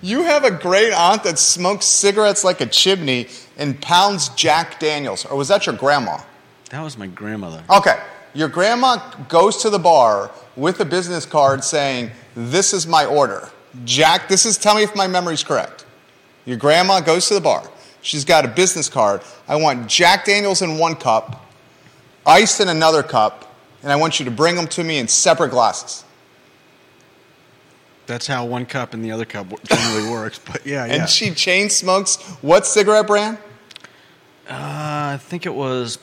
You 0.00 0.22
have 0.22 0.44
a 0.44 0.50
great 0.50 0.94
aunt 0.94 1.24
that 1.24 1.38
smokes 1.38 1.84
cigarettes 1.84 2.42
like 2.42 2.62
a 2.62 2.66
chimney 2.66 3.26
and 3.58 3.78
pounds 3.82 4.30
Jack 4.30 4.80
Daniels. 4.80 5.26
Or 5.26 5.36
was 5.36 5.48
that 5.48 5.66
your 5.66 5.76
grandma? 5.76 6.22
That 6.70 6.80
was 6.80 6.96
my 6.96 7.06
grandmother. 7.06 7.62
Okay. 7.68 8.00
Your 8.32 8.48
grandma 8.48 8.96
goes 9.28 9.58
to 9.58 9.68
the 9.68 9.78
bar 9.78 10.30
with 10.56 10.80
a 10.80 10.86
business 10.86 11.26
card 11.26 11.64
saying, 11.64 12.10
This 12.34 12.72
is 12.72 12.86
my 12.86 13.04
order. 13.04 13.50
Jack, 13.84 14.26
this 14.26 14.46
is, 14.46 14.56
tell 14.56 14.74
me 14.74 14.84
if 14.84 14.96
my 14.96 15.06
memory's 15.06 15.44
correct. 15.44 15.84
Your 16.46 16.56
grandma 16.56 17.00
goes 17.00 17.28
to 17.28 17.34
the 17.34 17.42
bar. 17.42 17.70
She's 18.00 18.24
got 18.24 18.46
a 18.46 18.48
business 18.48 18.88
card. 18.88 19.20
I 19.46 19.56
want 19.56 19.86
Jack 19.86 20.24
Daniels 20.24 20.62
in 20.62 20.78
one 20.78 20.94
cup, 20.94 21.44
ice 22.24 22.58
in 22.60 22.68
another 22.68 23.02
cup, 23.02 23.49
and 23.82 23.90
I 23.92 23.96
want 23.96 24.18
you 24.18 24.24
to 24.24 24.30
bring 24.30 24.56
them 24.56 24.66
to 24.68 24.84
me 24.84 24.98
in 24.98 25.08
separate 25.08 25.50
glasses. 25.50 26.04
That's 28.06 28.26
how 28.26 28.44
one 28.44 28.66
cup 28.66 28.92
and 28.92 29.04
the 29.04 29.12
other 29.12 29.24
cup 29.24 29.46
generally 29.64 30.10
works. 30.10 30.38
But 30.38 30.66
yeah, 30.66 30.84
yeah. 30.86 30.94
And 30.94 31.08
she 31.08 31.30
chain 31.32 31.70
smokes 31.70 32.16
what 32.42 32.66
cigarette 32.66 33.06
brand? 33.06 33.38
uh, 34.48 35.14
I 35.14 35.18
think 35.20 35.46
it 35.46 35.54
was 35.54 35.98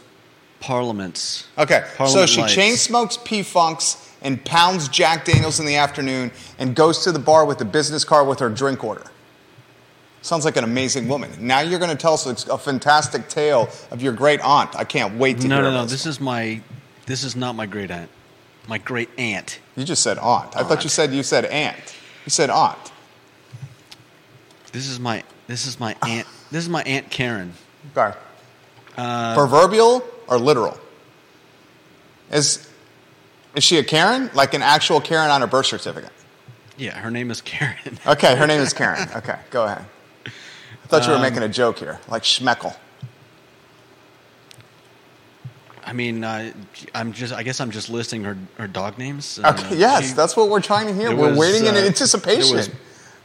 Parliament's. 0.60 1.48
Okay, 1.58 1.86
so 2.08 2.26
she 2.26 2.42
Lights. 2.42 2.54
chain 2.54 2.76
smokes 2.78 3.18
P 3.24 3.44
Funks 3.44 4.04
and 4.22 4.44
pounds 4.46 4.88
Jack 4.88 5.26
Daniels 5.26 5.60
in 5.60 5.66
the 5.66 5.76
afternoon 5.76 6.32
and 6.58 6.76
goes 6.76 7.04
to 7.04 7.12
the 7.12 7.20
bar 7.20 7.46
with 7.46 7.60
a 7.62 7.66
business 7.66 8.04
card 8.04 8.28
with 8.28 8.40
her 8.40 8.50
drink 8.50 8.84
order. 8.84 9.04
Sounds 10.24 10.46
like 10.46 10.58
an 10.58 10.64
amazing 10.64 11.08
woman. 11.08 11.32
Now 11.40 11.60
you're 11.60 11.78
going 11.80 11.92
to 11.92 11.96
tell 11.98 12.14
us 12.14 12.48
a 12.48 12.58
fantastic 12.58 13.28
tale 13.30 13.70
of 13.92 14.02
your 14.02 14.14
great 14.14 14.40
aunt. 14.42 14.76
I 14.76 14.84
can't 14.84 15.18
wait 15.18 15.40
to 15.42 15.48
No, 15.48 15.56
hear 15.56 15.64
no, 15.66 15.72
no. 15.72 15.78
no. 15.82 15.86
This 15.86 16.06
is 16.06 16.20
my. 16.20 16.62
This 17.08 17.24
is 17.24 17.36
not 17.36 17.56
my 17.56 17.66
great 17.66 17.90
aunt. 17.90 18.10
My 18.68 18.78
great 18.78 19.10
aunt. 19.18 19.60
You 19.76 19.84
just 19.86 20.04
said 20.04 20.18
aunt. 20.20 20.56
I 20.56 20.64
thought 20.64 20.84
you 20.84 20.90
said 20.90 21.12
you 21.14 21.24
said 21.24 21.46
aunt. 21.46 21.96
You 22.26 22.30
said 22.30 22.50
aunt. 22.52 22.92
This 24.72 24.88
is 24.88 25.00
my. 25.00 25.24
This 25.48 25.66
is 25.66 25.80
my 25.80 25.96
aunt. 26.04 26.28
This 26.50 26.64
is 26.64 26.70
my 26.70 26.82
aunt 26.84 27.10
Karen. 27.10 27.52
Okay. 27.96 28.18
Uh, 28.96 29.36
Proverbial 29.36 30.02
or 30.30 30.38
literal? 30.40 30.78
Is 32.32 32.70
is 33.54 33.66
she 33.66 33.78
a 33.80 33.84
Karen? 33.84 34.30
Like 34.34 34.54
an 34.54 34.62
actual 34.62 35.02
Karen 35.02 35.30
on 35.30 35.42
her 35.42 35.48
birth 35.48 35.66
certificate? 35.66 36.12
yeah, 36.78 36.98
her 36.98 37.12
name 37.12 37.32
is 37.32 37.42
Karen. 37.42 37.98
Okay, 38.06 38.36
her 38.38 38.48
name 38.48 38.62
is 38.62 38.72
Karen. 38.82 39.10
Okay, 39.16 39.38
go 39.50 39.66
ahead. 39.66 39.84
I 40.26 40.88
thought 40.88 41.06
you 41.06 41.12
Um, 41.14 41.20
were 41.20 41.30
making 41.30 41.44
a 41.44 41.50
joke 41.50 41.80
here, 41.80 42.00
like 42.08 42.24
Schmeckel. 42.24 42.74
I 45.88 45.94
mean, 45.94 46.24
uh, 46.24 46.52
I'm 46.94 47.14
just. 47.14 47.34
I 47.34 47.44
guess 47.44 47.62
I'm 47.62 47.72
just 47.72 47.90
listing 47.90 48.24
her 48.26 48.38
her 48.58 48.68
dog 48.68 48.98
names. 48.98 49.40
Uh, 49.42 49.54
Okay, 49.56 49.78
yes, 49.78 50.10
she- 50.10 50.14
that's 50.14 50.36
what 50.36 50.50
we're 50.50 50.62
trying 50.62 50.88
to 50.88 50.94
hear. 50.94 51.16
We're 51.16 51.30
was, 51.30 51.38
waiting 51.40 51.66
in 51.66 51.76
uh, 51.76 51.80
anticipation. 51.80 52.58
There 52.58 52.66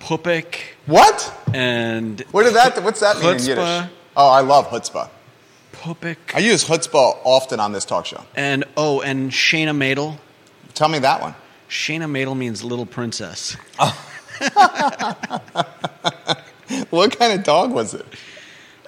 Pupik 0.00 0.58
what? 0.86 1.32
and 1.52 2.20
What 2.30 2.44
did 2.44 2.54
that? 2.54 2.82
What's 2.82 3.00
that 3.00 3.16
mean 3.18 3.36
in. 3.36 3.44
Yiddish? 3.46 3.90
Oh, 4.16 4.30
I 4.30 4.40
love 4.40 4.68
chutzpah. 4.68 5.08
Pupik 5.72 6.16
I 6.34 6.38
use 6.38 6.64
chutzpah 6.64 7.18
often 7.24 7.58
on 7.58 7.72
this 7.72 7.84
talk 7.84 8.06
show. 8.06 8.22
and 8.36 8.64
oh, 8.76 9.00
and 9.00 9.30
Shayna 9.32 9.76
Madel. 9.76 10.18
Tell 10.74 10.88
me 10.88 11.00
that 11.00 11.20
one. 11.20 11.34
Shayna 11.68 12.08
Madel 12.10 12.36
means 12.36 12.62
little 12.62 12.86
princess. 12.86 13.56
What 16.90 17.18
kind 17.18 17.32
of 17.38 17.44
dog 17.44 17.70
was 17.72 17.92
it? 17.94 18.06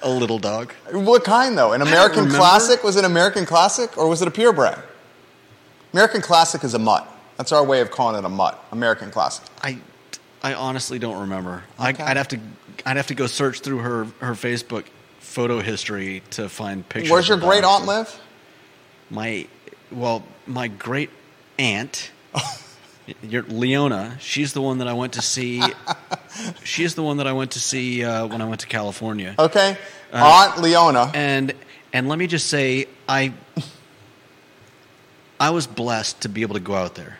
A 0.05 0.09
little 0.09 0.39
dog. 0.39 0.71
What 0.91 1.23
kind 1.23 1.57
though? 1.57 1.73
An 1.73 1.81
American 1.81 2.29
classic? 2.29 2.83
Was 2.83 2.95
it 2.95 3.03
American 3.03 3.45
classic 3.45 3.97
or 3.97 4.07
was 4.07 4.21
it 4.21 4.27
a 4.27 4.31
purebred? 4.31 4.77
American 5.93 6.21
classic 6.21 6.63
is 6.63 6.73
a 6.73 6.79
mutt. 6.79 7.11
That's 7.37 7.51
our 7.51 7.65
way 7.65 7.81
of 7.81 7.91
calling 7.91 8.17
it 8.17 8.23
a 8.23 8.29
mutt. 8.29 8.63
American 8.71 9.11
classic. 9.11 9.45
I, 9.63 9.79
I 10.43 10.53
honestly 10.53 10.99
don't 10.99 11.21
remember. 11.21 11.63
Okay. 11.79 12.03
I, 12.03 12.11
I'd 12.11 12.17
have 12.17 12.27
to, 12.29 12.39
I'd 12.85 12.97
have 12.97 13.07
to 13.07 13.15
go 13.15 13.27
search 13.27 13.61
through 13.61 13.79
her 13.79 14.05
her 14.19 14.33
Facebook 14.33 14.85
photo 15.19 15.59
history 15.59 16.21
to 16.31 16.47
find 16.47 16.87
pictures. 16.87 17.11
Where's 17.11 17.27
your 17.27 17.37
of 17.37 17.43
great 17.43 17.61
dogs. 17.61 17.81
aunt 17.81 17.87
live? 17.87 18.21
My, 19.09 19.47
well, 19.91 20.23
my 20.47 20.67
great 20.67 21.09
aunt, 21.59 22.11
your 23.21 23.43
Leona. 23.43 24.17
She's 24.19 24.53
the 24.53 24.61
one 24.61 24.79
that 24.79 24.87
I 24.87 24.93
went 24.93 25.13
to 25.13 25.21
see. 25.21 25.61
she's 26.63 26.95
the 26.95 27.03
one 27.03 27.17
that 27.17 27.27
I 27.27 27.33
went 27.33 27.51
to 27.51 27.59
see 27.59 28.03
uh, 28.03 28.25
when 28.27 28.41
I 28.41 28.45
went 28.47 28.61
to 28.61 28.67
California. 28.67 29.35
Okay, 29.37 29.77
Uh, 30.13 30.17
Aunt 30.49 30.61
Leona. 30.61 31.11
And 31.13 31.53
and 31.93 32.09
let 32.09 32.19
me 32.19 32.27
just 32.27 32.47
say, 32.47 32.87
I, 33.07 33.31
I 35.39 35.49
was 35.51 35.67
blessed 35.67 36.21
to 36.21 36.29
be 36.29 36.41
able 36.41 36.55
to 36.55 36.59
go 36.61 36.75
out 36.75 36.95
there. 36.95 37.19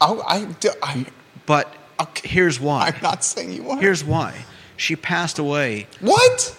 Oh, 0.00 0.22
I, 0.26 0.44
do- 0.44 0.70
I, 0.82 1.06
But 1.46 1.72
Okay. 1.98 2.28
here's 2.28 2.60
why. 2.60 2.92
I'm 2.94 3.02
not 3.02 3.24
saying 3.24 3.52
you 3.52 3.70
are. 3.70 3.80
Here's 3.80 4.04
why. 4.04 4.44
She 4.76 4.96
passed 4.96 5.38
away 5.38 5.86
what? 6.00 6.54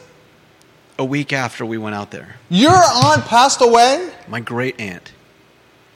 a 0.98 1.06
week 1.06 1.32
after 1.32 1.64
we 1.66 1.78
went 1.78 1.94
out 1.96 2.10
there. 2.10 2.38
Your 2.50 2.74
aunt 2.74 3.26
passed 3.26 3.62
away? 3.62 4.10
My 4.28 4.40
great 4.40 4.80
aunt. 4.82 5.12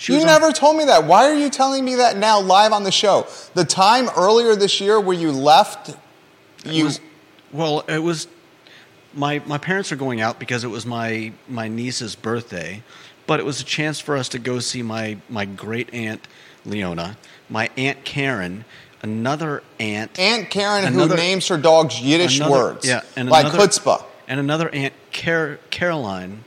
She 0.01 0.13
You 0.13 0.17
was 0.17 0.23
on- 0.25 0.31
never 0.31 0.51
told 0.51 0.77
me 0.77 0.85
that. 0.85 1.03
Why 1.03 1.25
are 1.29 1.35
you 1.35 1.51
telling 1.51 1.85
me 1.85 1.93
that 1.95 2.17
now 2.17 2.39
live 2.41 2.73
on 2.73 2.83
the 2.83 2.91
show? 2.91 3.27
The 3.53 3.63
time 3.65 4.09
earlier 4.17 4.55
this 4.55 4.81
year 4.81 4.99
where 4.99 5.15
you 5.15 5.31
left, 5.31 5.89
it 5.89 5.95
you 6.65 6.85
was- 6.85 6.99
well, 7.51 7.83
it 7.87 7.99
was 8.01 8.25
my 9.13 9.43
my 9.45 9.59
parents 9.59 9.91
are 9.91 9.95
going 9.95 10.19
out 10.19 10.39
because 10.39 10.63
it 10.63 10.69
was 10.69 10.87
my 10.87 11.31
my 11.47 11.67
niece's 11.67 12.15
birthday, 12.15 12.81
but 13.27 13.39
it 13.39 13.45
was 13.45 13.61
a 13.61 13.63
chance 13.63 13.99
for 13.99 14.17
us 14.17 14.27
to 14.29 14.39
go 14.39 14.57
see 14.57 14.81
my 14.81 15.17
my 15.29 15.45
great 15.45 15.93
aunt 15.93 16.21
Leona, 16.65 17.15
my 17.47 17.69
aunt 17.77 18.03
Karen, 18.03 18.65
another 19.03 19.61
aunt, 19.79 20.17
Aunt 20.17 20.49
Karen 20.49 20.83
Another- 20.85 21.15
who 21.15 21.21
names 21.21 21.47
her 21.47 21.57
dogs 21.57 21.99
Yiddish 22.01 22.37
another- 22.37 22.51
words. 22.51 22.87
yeah, 22.87 23.01
and 23.15 23.29
like 23.29 23.45
another- 23.45 23.67
chutzpah. 23.67 24.03
and 24.27 24.39
another 24.39 24.67
aunt 24.73 24.93
Car- 25.13 25.59
Caroline. 25.69 26.43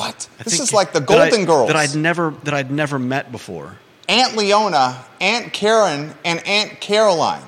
What? 0.00 0.28
I 0.38 0.42
this 0.44 0.58
is 0.60 0.72
like 0.72 0.92
the 0.92 1.00
that 1.00 1.10
I- 1.10 1.28
Golden 1.30 1.44
Girls. 1.46 1.66
that 1.68 1.76
I'd 1.76 1.94
never 1.94 2.34
that 2.44 2.54
I'd 2.54 2.70
never 2.70 2.98
met 2.98 3.30
before. 3.30 3.76
Aunt 4.08 4.36
Leona, 4.36 5.04
Aunt 5.20 5.52
Karen, 5.52 6.14
and 6.24 6.44
Aunt 6.46 6.80
Caroline. 6.80 7.42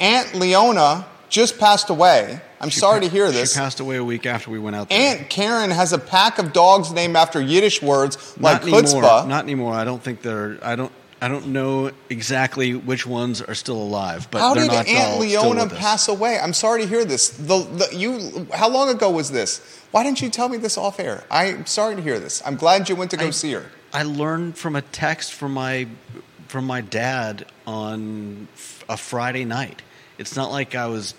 Aunt 0.00 0.34
Leona 0.34 1.06
just 1.28 1.58
passed 1.58 1.90
away. 1.90 2.40
I'm 2.60 2.70
She 2.70 2.80
sorry 2.80 3.00
pa- 3.00 3.06
to 3.06 3.10
hear 3.12 3.30
this. 3.30 3.52
She 3.52 3.58
passed 3.58 3.80
away 3.80 3.96
a 3.96 4.04
week 4.04 4.24
after 4.26 4.50
we 4.50 4.58
went 4.58 4.74
out 4.76 4.88
there. 4.88 4.98
Aunt 5.18 5.28
Karen 5.28 5.70
has 5.70 5.92
a 5.92 5.98
pack 5.98 6.38
of 6.38 6.52
dogs 6.52 6.92
named 6.92 7.16
after 7.16 7.40
Yiddish 7.40 7.82
words 7.82 8.16
like 8.38 8.62
not 8.64 8.72
anymore. 8.72 9.02
chutzpah. 9.02 9.26
Not 9.28 9.44
anymore. 9.44 9.74
I 9.74 9.84
don't 9.84 10.02
think 10.02 10.22
they're. 10.22 10.58
I 10.62 10.76
don't. 10.76 10.92
I 11.20 11.26
don't 11.26 11.48
know 11.48 11.90
exactly 12.08 12.74
which 12.74 13.04
ones 13.04 13.42
are 13.42 13.54
still 13.54 13.76
alive, 13.76 14.28
but 14.30 14.40
How 14.40 14.54
they're 14.54 14.64
did 14.68 14.72
not 14.72 14.88
Aunt 14.88 15.20
Leona 15.20 15.68
pass 15.68 16.06
away? 16.06 16.38
I'm 16.38 16.52
sorry 16.52 16.82
to 16.82 16.88
hear 16.88 17.04
this. 17.04 17.30
The, 17.30 17.58
the, 17.64 17.96
you, 17.96 18.46
how 18.54 18.68
long 18.68 18.88
ago 18.88 19.10
was 19.10 19.32
this? 19.32 19.82
Why 19.90 20.04
didn't 20.04 20.20
you 20.20 20.30
tell 20.30 20.48
me 20.48 20.58
this 20.58 20.78
off 20.78 21.00
air? 21.00 21.24
I'm 21.30 21.66
sorry 21.66 21.96
to 21.96 22.02
hear 22.02 22.20
this. 22.20 22.40
I'm 22.46 22.54
glad 22.54 22.88
you 22.88 22.94
went 22.94 23.10
to 23.12 23.16
go 23.16 23.26
I- 23.28 23.30
see 23.30 23.52
her. 23.52 23.66
I 23.92 24.02
learned 24.02 24.58
from 24.58 24.76
a 24.76 24.82
text 24.82 25.32
from 25.32 25.54
my 25.54 25.88
from 26.48 26.66
my 26.66 26.82
dad 26.82 27.46
on 27.66 28.48
a 28.86 28.98
Friday 28.98 29.46
night. 29.46 29.80
It's 30.18 30.36
not 30.36 30.50
like 30.50 30.74
I 30.74 30.88
was. 30.88 31.14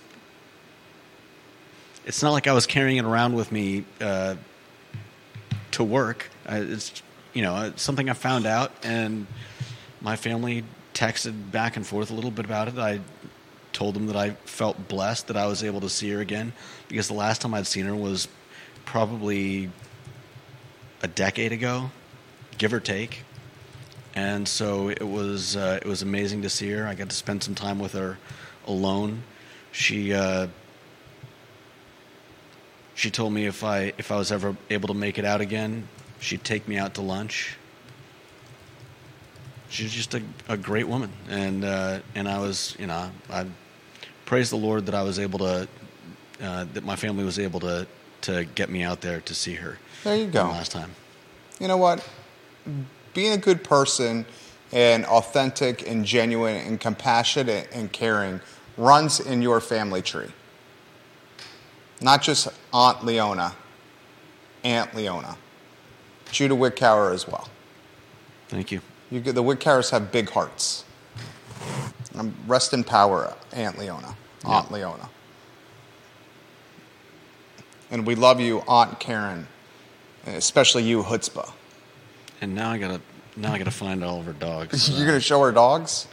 It's 2.06 2.22
not 2.22 2.32
like 2.32 2.48
I 2.48 2.54
was 2.54 2.68
carrying 2.68 2.98
it 2.98 3.06
around 3.06 3.34
with 3.34 3.52
me 3.52 3.86
uh, 4.00 4.36
to 5.72 5.84
work. 5.84 6.30
I, 6.46 6.60
it's 6.60 7.02
you 7.34 7.42
know 7.42 7.74
something 7.76 8.08
I 8.08 8.14
found 8.14 8.46
out, 8.46 8.72
and 8.84 9.26
my 10.02 10.16
family 10.16 10.64
texted 10.94 11.52
back 11.52 11.76
and 11.76 11.86
forth 11.86 12.12
a 12.12 12.14
little 12.14 12.32
bit 12.32 12.46
about 12.46 12.68
it. 12.68 12.78
I 12.78 13.00
told 13.74 13.96
them 13.96 14.08
that 14.08 14.16
I 14.16 14.32
felt 14.46 14.88
blessed 14.88 15.28
that 15.28 15.38
I 15.38 15.48
was 15.48 15.64
able 15.64 15.82
to 15.82 15.90
see 15.90 16.10
her 16.12 16.20
again 16.20 16.54
because 16.88 17.08
the 17.08 17.14
last 17.14 17.42
time 17.42 17.54
I'd 17.54 17.68
seen 17.68 17.86
her 17.86 17.96
was 17.96 18.28
probably 18.86 19.70
a 21.02 21.08
decade 21.08 21.52
ago. 21.52 21.92
give 22.58 22.74
or 22.74 22.80
take. 22.80 23.24
And 24.16 24.48
so 24.48 24.90
it 24.90 25.08
was 25.08 25.56
uh, 25.56 25.80
it 25.82 25.88
was 25.88 26.02
amazing 26.02 26.42
to 26.42 26.50
see 26.50 26.70
her. 26.72 26.88
I 26.88 26.96
got 26.96 27.10
to 27.10 27.16
spend 27.16 27.44
some 27.44 27.56
time 27.56 27.80
with 27.80 27.94
her 27.94 28.18
alone. 28.68 29.24
She 29.72 30.14
uh, 30.14 30.48
she 32.96 33.12
told 33.12 33.32
me 33.32 33.46
if 33.46 33.64
I 33.64 33.94
if 33.98 34.12
I 34.12 34.18
was 34.18 34.32
ever 34.32 34.58
able 34.70 34.88
to 34.88 34.94
make 34.94 35.18
it 35.20 35.26
out 35.26 35.42
again, 35.42 35.88
she'd 36.20 36.44
take 36.44 36.68
me 36.68 36.78
out 36.78 36.96
to 36.96 37.02
lunch. 37.02 37.56
She's 39.70 39.94
just 39.94 40.16
a, 40.16 40.22
a 40.48 40.58
great 40.58 40.88
woman, 40.88 41.12
and 41.30 41.64
uh, 41.64 42.00
and 42.16 42.28
I 42.28 42.40
was 42.40 42.76
you 42.80 42.88
know 42.88 43.12
I 43.30 43.46
praise 44.26 44.50
the 44.50 44.58
Lord 44.58 44.86
that 44.88 44.96
I 44.96 45.04
was 45.04 45.20
able 45.20 45.40
to 45.40 45.68
uh, 46.42 46.66
that 46.74 46.84
my 46.84 46.96
family 46.96 47.24
was 47.24 47.40
able 47.40 47.60
to 47.62 47.88
to 48.22 48.46
get 48.56 48.70
me 48.70 48.84
out 48.84 49.02
there 49.02 49.22
to 49.22 49.36
see 49.36 49.56
her. 49.56 49.78
There 50.04 50.16
you 50.16 50.28
go. 50.28 50.44
Last 50.44 50.72
time. 50.72 50.92
You 51.60 51.68
know 51.68 51.78
what? 51.78 52.08
Being 53.14 53.34
a 53.34 53.38
good 53.38 53.64
person 53.64 54.26
and 54.72 55.06
authentic 55.06 55.88
and 55.88 56.06
genuine 56.06 56.56
and 56.56 56.80
compassionate 56.80 57.70
and 57.74 57.92
caring 57.92 58.40
runs 58.78 59.20
in 59.20 59.42
your 59.42 59.60
family 59.60 60.02
tree. 60.02 60.30
Not 62.02 62.22
just 62.22 62.48
Aunt 62.74 63.04
Leona, 63.04 63.56
Aunt 64.64 64.96
Leona. 64.96 65.38
Judah 66.32 66.56
Wickower 66.56 67.14
as 67.14 67.28
well. 67.28 67.50
Thank 68.48 68.72
you. 68.72 68.82
You 69.12 69.20
the 69.22 69.44
Wickowers 69.44 69.90
have 69.92 70.12
big 70.12 70.30
hearts. 70.30 70.84
Um, 72.18 72.34
rest 72.48 72.74
in 72.74 72.84
power, 72.84 73.34
Aunt 73.54 73.78
Leona, 73.78 74.16
Aunt 74.46 74.68
Yeah. 74.70 74.76
Leona. 74.76 75.10
And 77.92 78.06
we 78.06 78.16
love 78.16 78.40
you, 78.40 78.64
Aunt 78.68 79.00
Karen, 79.00 79.48
especially 80.28 80.84
you, 80.84 81.04
Chutzpah. 81.04 81.52
And 82.42 82.54
now 82.56 82.70
I 82.72 82.78
gotta 82.78 83.02
now 83.36 83.54
I 83.54 83.58
gotta 83.58 83.72
find 83.72 84.04
all 84.04 84.20
of 84.20 84.26
her 84.26 84.34
dogs. 84.34 84.90
You're 84.90 85.08
going 85.08 85.18
to 85.18 85.22
show 85.26 85.42
her 85.42 85.52
dogs? 85.52 86.08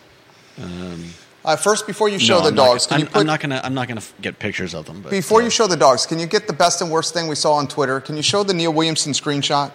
uh, 1.44 1.56
first, 1.56 1.86
before 1.86 2.08
you 2.08 2.18
show 2.18 2.36
No, 2.38 2.42
the 2.42 2.48
I'm 2.48 2.54
dogs, 2.54 2.86
gonna- 2.86 3.00
can 3.00 3.00
you 3.00 3.06
I'm, 3.06 3.12
put 3.12 3.20
I'm 3.20 3.26
not 3.26 3.40
gonna 3.40 3.60
I'm 3.64 3.74
not 3.74 3.88
gonna 3.88 4.02
get 4.22 4.38
pictures 4.38 4.74
of 4.74 4.86
them. 4.86 5.02
But 5.02 5.10
before 5.10 5.40
uh, 5.40 5.44
you 5.44 5.50
show 5.50 5.66
the 5.66 5.76
dogs? 5.76 6.06
Can 6.06 6.18
you 6.18 6.26
get 6.26 6.46
the 6.46 6.52
best 6.52 6.80
and 6.80 6.90
worst 6.90 7.12
thing 7.14 7.28
we 7.28 7.34
saw 7.34 7.52
on 7.54 7.68
Twitter? 7.68 8.00
Can 8.00 8.16
you 8.16 8.22
show 8.22 8.42
the 8.42 8.54
Neil 8.54 8.72
Williamson 8.72 9.12
screenshot? 9.12 9.70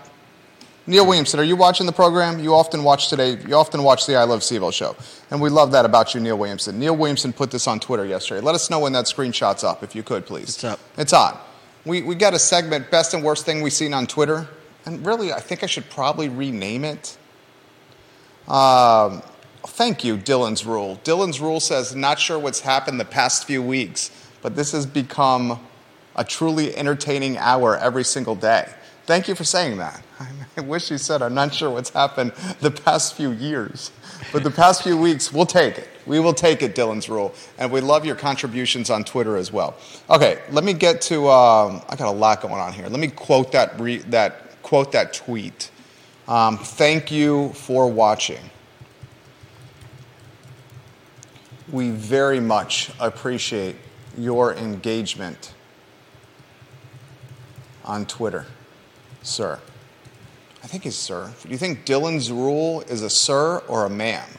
Neil 0.88 1.06
Williamson, 1.06 1.40
are 1.40 1.44
you 1.44 1.56
watching 1.56 1.86
the 1.86 1.92
program? 1.92 2.40
You 2.40 2.56
often 2.56 2.84
watch 2.84 3.10
today. 3.10 3.38
You 3.48 3.56
often 3.56 3.84
watch 3.84 4.08
the 4.08 4.16
I 4.16 4.24
Love 4.24 4.40
CVille 4.40 4.74
show, 4.74 4.96
and 5.30 5.40
we 5.40 5.50
love 5.50 5.72
that 5.74 5.86
about 5.86 6.16
you, 6.16 6.20
Neil 6.20 6.38
Williamson. 6.38 6.80
Neil 6.80 6.96
Williamson 6.96 7.34
put 7.34 7.52
this 7.52 7.68
on 7.68 7.80
Twitter 7.80 8.06
yesterday. 8.06 8.42
Let 8.42 8.56
us 8.56 8.70
know 8.70 8.80
when 8.80 8.94
that 8.94 9.06
screenshot's 9.06 9.64
up, 9.64 9.84
if 9.84 9.96
you 9.96 10.02
could, 10.02 10.26
please. 10.26 10.50
It's 10.50 10.64
up. 10.64 10.80
It's 10.98 11.14
on. 11.14 11.38
We 11.86 12.02
we 12.02 12.16
got 12.16 12.34
a 12.34 12.40
segment, 12.40 12.90
best 12.90 13.14
and 13.14 13.24
worst 13.24 13.46
thing 13.46 13.62
we've 13.62 13.72
seen 13.74 13.94
on 13.94 14.08
Twitter, 14.08 14.48
and 14.86 15.06
really, 15.06 15.32
I 15.32 15.40
think 15.40 15.64
I 15.64 15.68
should 15.68 15.88
probably 15.92 16.30
rename 16.30 16.84
it. 16.84 17.16
Um, 18.48 19.22
thank 19.68 20.04
you, 20.04 20.18
Dillon's 20.18 20.66
Rule. 20.66 21.00
Dillon's 21.04 21.40
Rule 21.40 21.60
says, 21.60 21.96
not 21.96 22.20
sure 22.20 22.40
what's 22.40 22.60
happened 22.60 23.00
the 23.00 23.06
past 23.06 23.46
few 23.46 23.62
weeks, 23.62 24.10
but 24.42 24.56
this 24.56 24.72
has 24.72 24.86
become 24.88 25.60
a 26.16 26.24
truly 26.24 26.76
entertaining 26.76 27.38
hour 27.38 27.78
every 27.78 28.04
single 28.04 28.36
day. 28.36 28.68
Thank 29.12 29.28
you 29.28 29.36
for 29.36 29.43
saying 29.43 29.76
that. 29.80 30.01
I 30.57 30.62
wish 30.62 30.89
you 30.89 30.97
said, 30.97 31.22
I'm 31.22 31.34
not 31.34 31.53
sure 31.53 31.70
what's 31.70 31.89
happened 31.89 32.32
the 32.62 32.72
past 32.72 33.14
few 33.14 33.32
years, 33.32 33.91
but 34.32 34.41
the 34.41 34.49
past 34.49 34.84
few 34.84 34.97
weeks, 34.97 35.34
we'll 35.34 35.45
take 35.45 35.78
it. 35.78 35.89
We 36.05 36.22
will 36.22 36.34
take 36.34 36.64
it, 36.64 36.76
Dillon's 36.76 37.09
Rule. 37.09 37.36
And 37.57 37.70
we 37.74 37.82
love 37.82 38.05
your 38.05 38.16
contributions 38.16 38.89
on 38.89 39.03
Twitter 39.03 39.36
as 39.36 39.51
well. 39.51 39.76
Okay, 40.09 40.39
let 40.51 40.64
me 40.64 40.72
get 40.72 41.01
to, 41.01 41.28
um, 41.28 41.82
I 41.89 41.97
got 41.97 42.07
a 42.07 42.18
lot 42.18 42.39
going 42.39 42.53
on 42.53 42.72
here. 42.72 42.88
Let 42.88 43.01
me 43.01 43.09
quote 43.09 43.51
that, 43.51 43.78
re- 43.78 43.97
that, 43.97 44.62
quote 44.62 44.93
that 44.93 45.12
tweet. 45.12 45.72
Um, 46.30 46.57
thank 46.57 47.12
you 47.12 47.49
for 47.49 47.91
watching. 47.91 48.49
We 51.70 51.89
very 51.89 52.39
much 52.39 52.91
appreciate 52.97 53.76
your 54.18 54.53
engagement 54.53 55.53
on 57.84 58.05
Twitter, 58.05 58.45
sir. 59.22 59.60
I 60.64 60.68
think 60.68 60.84
he's 60.84 60.96
sir. 60.96 61.32
Do 61.42 61.50
you 61.50 61.58
think 61.58 61.86
Dillon's 61.86 62.32
rule 62.32 62.82
is 62.82 63.02
a 63.02 63.10
sir 63.10 63.60
or 63.68 63.86
a 63.86 63.90
ma'am? 63.90 64.30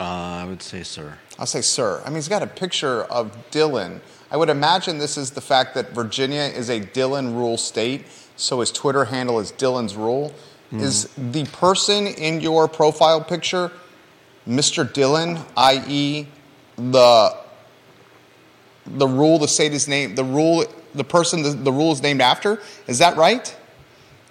uh, 0.00 0.04
I 0.04 0.44
would 0.44 0.62
say, 0.62 0.82
sir. 0.84 1.18
I'll 1.38 1.46
say 1.46 1.60
sir. 1.60 2.00
I 2.04 2.08
mean, 2.08 2.16
he's 2.16 2.28
got 2.28 2.42
a 2.42 2.46
picture 2.46 3.02
of 3.04 3.50
Dillon. 3.50 4.00
I 4.30 4.36
would 4.36 4.48
imagine 4.48 4.98
this 4.98 5.16
is 5.16 5.32
the 5.32 5.40
fact 5.40 5.74
that 5.74 5.90
Virginia 5.90 6.42
is 6.42 6.68
a 6.68 6.80
Dillon 6.80 7.34
rule 7.34 7.56
state, 7.56 8.06
so 8.36 8.60
his 8.60 8.70
Twitter 8.70 9.06
handle 9.06 9.40
is 9.40 9.50
Dillon's 9.50 9.96
rule. 9.96 10.32
Is 10.70 11.08
the 11.16 11.46
person 11.46 12.06
in 12.06 12.42
your 12.42 12.68
profile 12.68 13.22
picture 13.24 13.72
Mr. 14.46 14.90
Dillon, 14.92 15.38
i.e., 15.56 16.26
the 16.76 17.36
the 18.86 19.08
rule, 19.08 19.38
the 19.38 19.48
state 19.48 19.72
is 19.72 19.88
named, 19.88 20.16
the 20.16 20.24
rule, 20.24 20.66
the 20.94 21.04
person 21.04 21.42
the, 21.42 21.50
the 21.50 21.72
rule 21.72 21.92
is 21.92 22.02
named 22.02 22.20
after? 22.20 22.60
Is 22.86 22.98
that 22.98 23.16
right? 23.16 23.54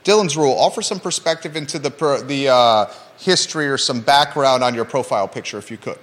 Dillon's 0.03 0.37
rule. 0.37 0.53
Offer 0.57 0.81
some 0.81 0.99
perspective 0.99 1.55
into 1.55 1.79
the 1.79 1.89
the 2.25 2.49
uh, 2.49 2.85
history 3.17 3.67
or 3.67 3.77
some 3.77 4.01
background 4.01 4.63
on 4.63 4.73
your 4.73 4.85
profile 4.85 5.27
picture, 5.27 5.57
if 5.57 5.69
you 5.69 5.77
could. 5.77 5.99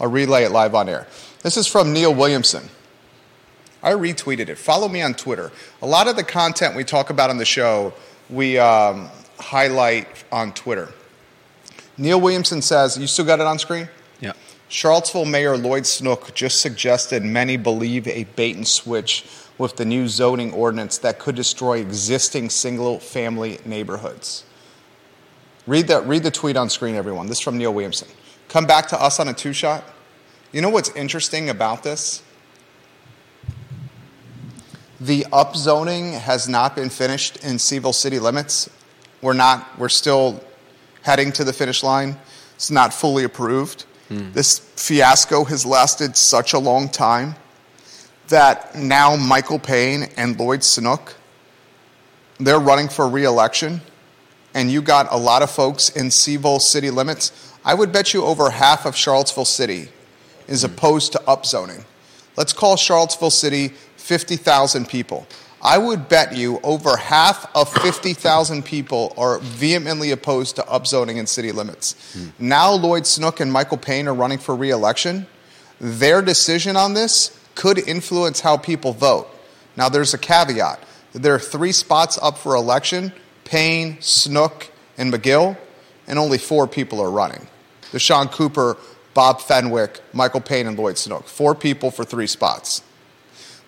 I'll 0.00 0.10
relay 0.10 0.44
it 0.44 0.52
live 0.52 0.74
on 0.74 0.88
air. 0.88 1.06
This 1.42 1.56
is 1.56 1.66
from 1.66 1.92
Neil 1.92 2.14
Williamson. 2.14 2.68
I 3.82 3.92
retweeted 3.92 4.48
it. 4.48 4.56
Follow 4.56 4.88
me 4.88 5.02
on 5.02 5.14
Twitter. 5.14 5.50
A 5.82 5.86
lot 5.86 6.08
of 6.08 6.16
the 6.16 6.22
content 6.22 6.76
we 6.76 6.84
talk 6.84 7.10
about 7.10 7.30
on 7.30 7.36
the 7.36 7.44
show, 7.44 7.92
we 8.30 8.58
um, 8.58 9.10
highlight 9.38 10.24
on 10.30 10.52
Twitter. 10.54 10.88
Neil 11.98 12.20
Williamson 12.20 12.62
says, 12.62 12.96
"You 12.96 13.06
still 13.06 13.24
got 13.24 13.40
it 13.40 13.46
on 13.46 13.58
screen." 13.58 13.88
Yeah. 14.20 14.32
Charlottesville 14.68 15.26
Mayor 15.26 15.56
Lloyd 15.58 15.84
Snook 15.84 16.32
just 16.32 16.60
suggested 16.60 17.22
many 17.22 17.56
believe 17.56 18.08
a 18.08 18.24
bait 18.24 18.56
and 18.56 18.66
switch 18.66 19.26
with 19.62 19.76
the 19.76 19.84
new 19.84 20.08
zoning 20.08 20.52
ordinance 20.52 20.98
that 20.98 21.20
could 21.20 21.36
destroy 21.36 21.78
existing 21.78 22.50
single 22.50 22.98
family 22.98 23.60
neighborhoods. 23.64 24.44
Read, 25.68 25.86
that, 25.86 26.04
read 26.04 26.24
the 26.24 26.32
tweet 26.32 26.56
on 26.56 26.68
screen, 26.68 26.96
everyone. 26.96 27.28
This 27.28 27.38
is 27.38 27.44
from 27.44 27.56
Neil 27.56 27.72
Williamson. 27.72 28.08
Come 28.48 28.66
back 28.66 28.88
to 28.88 29.00
us 29.00 29.20
on 29.20 29.28
a 29.28 29.32
two 29.32 29.52
shot. 29.52 29.84
You 30.50 30.62
know 30.62 30.68
what's 30.68 30.90
interesting 30.96 31.48
about 31.48 31.84
this? 31.84 32.24
The 35.00 35.22
upzoning 35.32 36.18
has 36.18 36.48
not 36.48 36.74
been 36.74 36.90
finished 36.90 37.36
in 37.44 37.54
CVille 37.54 37.94
city 37.94 38.18
limits. 38.18 38.68
We're 39.22 39.32
not, 39.32 39.78
we're 39.78 39.88
still 39.88 40.42
heading 41.02 41.30
to 41.32 41.44
the 41.44 41.52
finish 41.52 41.84
line. 41.84 42.18
It's 42.56 42.70
not 42.72 42.92
fully 42.92 43.22
approved. 43.22 43.82
Hmm. 44.08 44.32
This 44.32 44.58
fiasco 44.58 45.44
has 45.44 45.64
lasted 45.64 46.16
such 46.16 46.52
a 46.52 46.58
long 46.58 46.88
time 46.88 47.36
that 48.32 48.74
now 48.74 49.14
Michael 49.14 49.58
Payne 49.58 50.08
and 50.16 50.38
Lloyd 50.38 50.64
Snook, 50.64 51.14
they're 52.40 52.58
running 52.58 52.88
for 52.88 53.08
reelection, 53.08 53.82
and 54.54 54.70
you 54.70 54.82
got 54.82 55.06
a 55.10 55.16
lot 55.16 55.42
of 55.42 55.50
folks 55.50 55.90
in 55.90 56.06
CVille 56.06 56.60
city 56.60 56.90
limits. 56.90 57.52
I 57.64 57.74
would 57.74 57.92
bet 57.92 58.12
you 58.12 58.24
over 58.24 58.50
half 58.50 58.86
of 58.86 58.96
Charlottesville 58.96 59.44
City 59.44 59.88
is 60.48 60.62
hmm. 60.62 60.72
opposed 60.72 61.12
to 61.12 61.18
upzoning. 61.20 61.84
Let's 62.36 62.52
call 62.52 62.76
Charlottesville 62.76 63.30
City 63.30 63.68
50,000 63.96 64.88
people. 64.88 65.26
I 65.60 65.76
would 65.78 66.08
bet 66.08 66.34
you 66.34 66.58
over 66.64 66.96
half 66.96 67.54
of 67.54 67.70
50,000 67.72 68.64
people 68.64 69.12
are 69.16 69.38
vehemently 69.40 70.10
opposed 70.10 70.56
to 70.56 70.62
upzoning 70.62 71.18
in 71.18 71.26
city 71.26 71.52
limits. 71.52 72.14
Hmm. 72.14 72.28
Now 72.38 72.72
Lloyd 72.72 73.06
Snook 73.06 73.40
and 73.40 73.52
Michael 73.52 73.76
Payne 73.76 74.08
are 74.08 74.14
running 74.14 74.38
for 74.38 74.56
reelection. 74.56 75.26
Their 75.78 76.22
decision 76.22 76.76
on 76.76 76.94
this 76.94 77.38
could 77.54 77.78
influence 77.78 78.40
how 78.40 78.56
people 78.56 78.92
vote. 78.92 79.28
Now 79.76 79.88
there's 79.88 80.14
a 80.14 80.18
caveat. 80.18 80.82
There 81.12 81.34
are 81.34 81.38
three 81.38 81.72
spots 81.72 82.18
up 82.20 82.38
for 82.38 82.54
election, 82.54 83.12
Payne, 83.44 84.00
Snook, 84.00 84.70
and 84.96 85.12
Magill, 85.12 85.56
and 86.06 86.18
only 86.18 86.38
four 86.38 86.66
people 86.66 87.00
are 87.00 87.10
running. 87.10 87.46
Dashad 87.92 88.32
Cooper, 88.32 88.76
Bob 89.14 89.40
Fenwick, 89.40 90.00
Michael 90.12 90.40
Payne, 90.40 90.66
and 90.66 90.78
Lloyd 90.78 90.96
Snook. 90.96 91.26
Four 91.26 91.54
people 91.54 91.90
for 91.90 92.04
three 92.04 92.26
spots. 92.26 92.82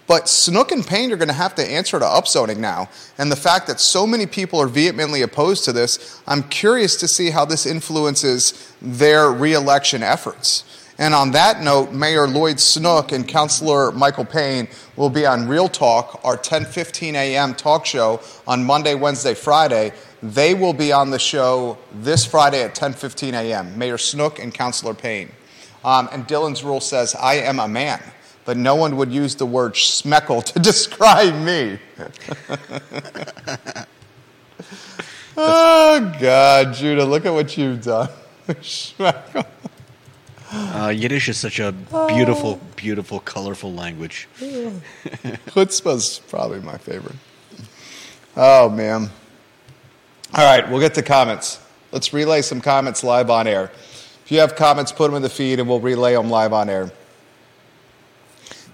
But 0.06 0.28
Snook 0.28 0.70
and 0.70 0.86
Payne 0.86 1.12
are 1.12 1.16
going 1.16 1.28
to 1.28 1.34
have 1.34 1.54
to 1.54 1.64
answer 1.64 1.98
to 1.98 2.04
upzoning 2.04 2.58
now. 2.58 2.90
And 3.16 3.32
the 3.32 3.36
fact 3.36 3.66
that 3.68 3.80
so 3.80 4.06
many 4.06 4.26
people 4.26 4.60
are 4.60 4.66
vehemently 4.66 5.22
opposed 5.22 5.64
to 5.64 5.72
this, 5.72 6.20
I'm 6.26 6.42
curious 6.44 6.96
to 6.96 7.08
see 7.08 7.30
how 7.30 7.46
this 7.46 7.64
influences 7.64 8.74
their 8.82 9.30
reelection 9.30 10.02
efforts. 10.02 10.64
And 10.98 11.12
on 11.14 11.32
that 11.32 11.60
note, 11.60 11.92
Mayor 11.92 12.28
Lloyd 12.28 12.60
Snook 12.60 13.10
and 13.10 13.26
Councilor 13.26 13.90
Michael 13.92 14.24
Payne 14.24 14.68
will 14.96 15.10
be 15.10 15.26
on 15.26 15.48
Real 15.48 15.68
Talk, 15.68 16.20
our 16.22 16.36
10:15 16.36 17.14
a.m. 17.14 17.54
talk 17.54 17.84
show 17.84 18.20
on 18.46 18.64
Monday, 18.64 18.94
Wednesday, 18.94 19.34
Friday. 19.34 19.92
They 20.22 20.54
will 20.54 20.72
be 20.72 20.92
on 20.92 21.10
the 21.10 21.18
show 21.18 21.78
this 21.92 22.24
Friday 22.24 22.62
at 22.62 22.74
10:15 22.74 23.34
a.m. 23.34 23.76
Mayor 23.76 23.98
Snook 23.98 24.38
and 24.38 24.54
Councilor 24.54 24.94
Payne. 24.94 25.30
Um, 25.84 26.08
and 26.12 26.26
Dillon's 26.26 26.62
rule 26.62 26.80
says, 26.80 27.14
"I 27.14 27.34
am 27.34 27.58
a 27.58 27.68
man." 27.68 28.00
but 28.44 28.56
no 28.56 28.74
one 28.74 28.96
would 28.96 29.10
use 29.10 29.34
the 29.34 29.46
word 29.46 29.72
schmeckle 29.74 30.44
to 30.44 30.58
describe 30.60 31.34
me. 31.34 31.78
oh 35.36 36.14
God, 36.20 36.74
Judah, 36.74 37.04
look 37.04 37.26
at 37.26 37.32
what 37.32 37.56
you've 37.56 37.82
done. 37.82 38.08
Uh, 40.74 40.88
Yiddish 40.88 41.28
is 41.28 41.38
such 41.38 41.60
a 41.60 41.70
beautiful, 42.08 42.58
beautiful, 42.74 43.20
colorful 43.20 43.72
language. 43.72 44.26
Chutzpah's 44.40 46.20
probably 46.28 46.58
my 46.58 46.76
favorite. 46.78 47.14
Oh 48.36 48.68
man. 48.68 49.08
All 50.34 50.44
right, 50.44 50.68
we'll 50.68 50.80
get 50.80 50.94
to 50.94 51.02
comments. 51.02 51.60
Let's 51.92 52.12
relay 52.12 52.42
some 52.42 52.60
comments 52.60 53.04
live 53.04 53.30
on 53.30 53.46
air. 53.46 53.70
If 54.24 54.32
you 54.32 54.40
have 54.40 54.56
comments, 54.56 54.90
put 54.90 55.06
them 55.06 55.14
in 55.14 55.22
the 55.22 55.28
feed 55.28 55.60
and 55.60 55.68
we'll 55.68 55.78
relay 55.78 56.14
them 56.14 56.28
live 56.28 56.52
on 56.52 56.68
air. 56.68 56.90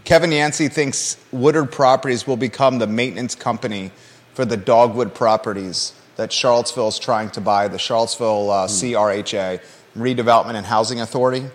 Kevin 0.05 0.32
Yancey 0.32 0.68
thinks 0.68 1.18
Woodard 1.32 1.70
Properties 1.70 2.26
will 2.26 2.38
become 2.38 2.78
the 2.78 2.86
maintenance 2.86 3.34
company 3.34 3.92
for 4.32 4.46
the 4.46 4.57
Dogwood 4.57 5.12
properties 5.12 5.92
that 6.16 6.32
Charlottesville 6.32 6.88
is 6.88 6.98
trying 6.98 7.28
to 7.32 7.42
buy, 7.42 7.68
the 7.68 7.78
Charlottesville 7.78 8.51
uh, 8.51 8.66
CRHA, 8.68 9.61
Redevelopment 9.94 10.55
and 10.55 10.64
Housing 10.64 11.03
Authority. 11.03 11.51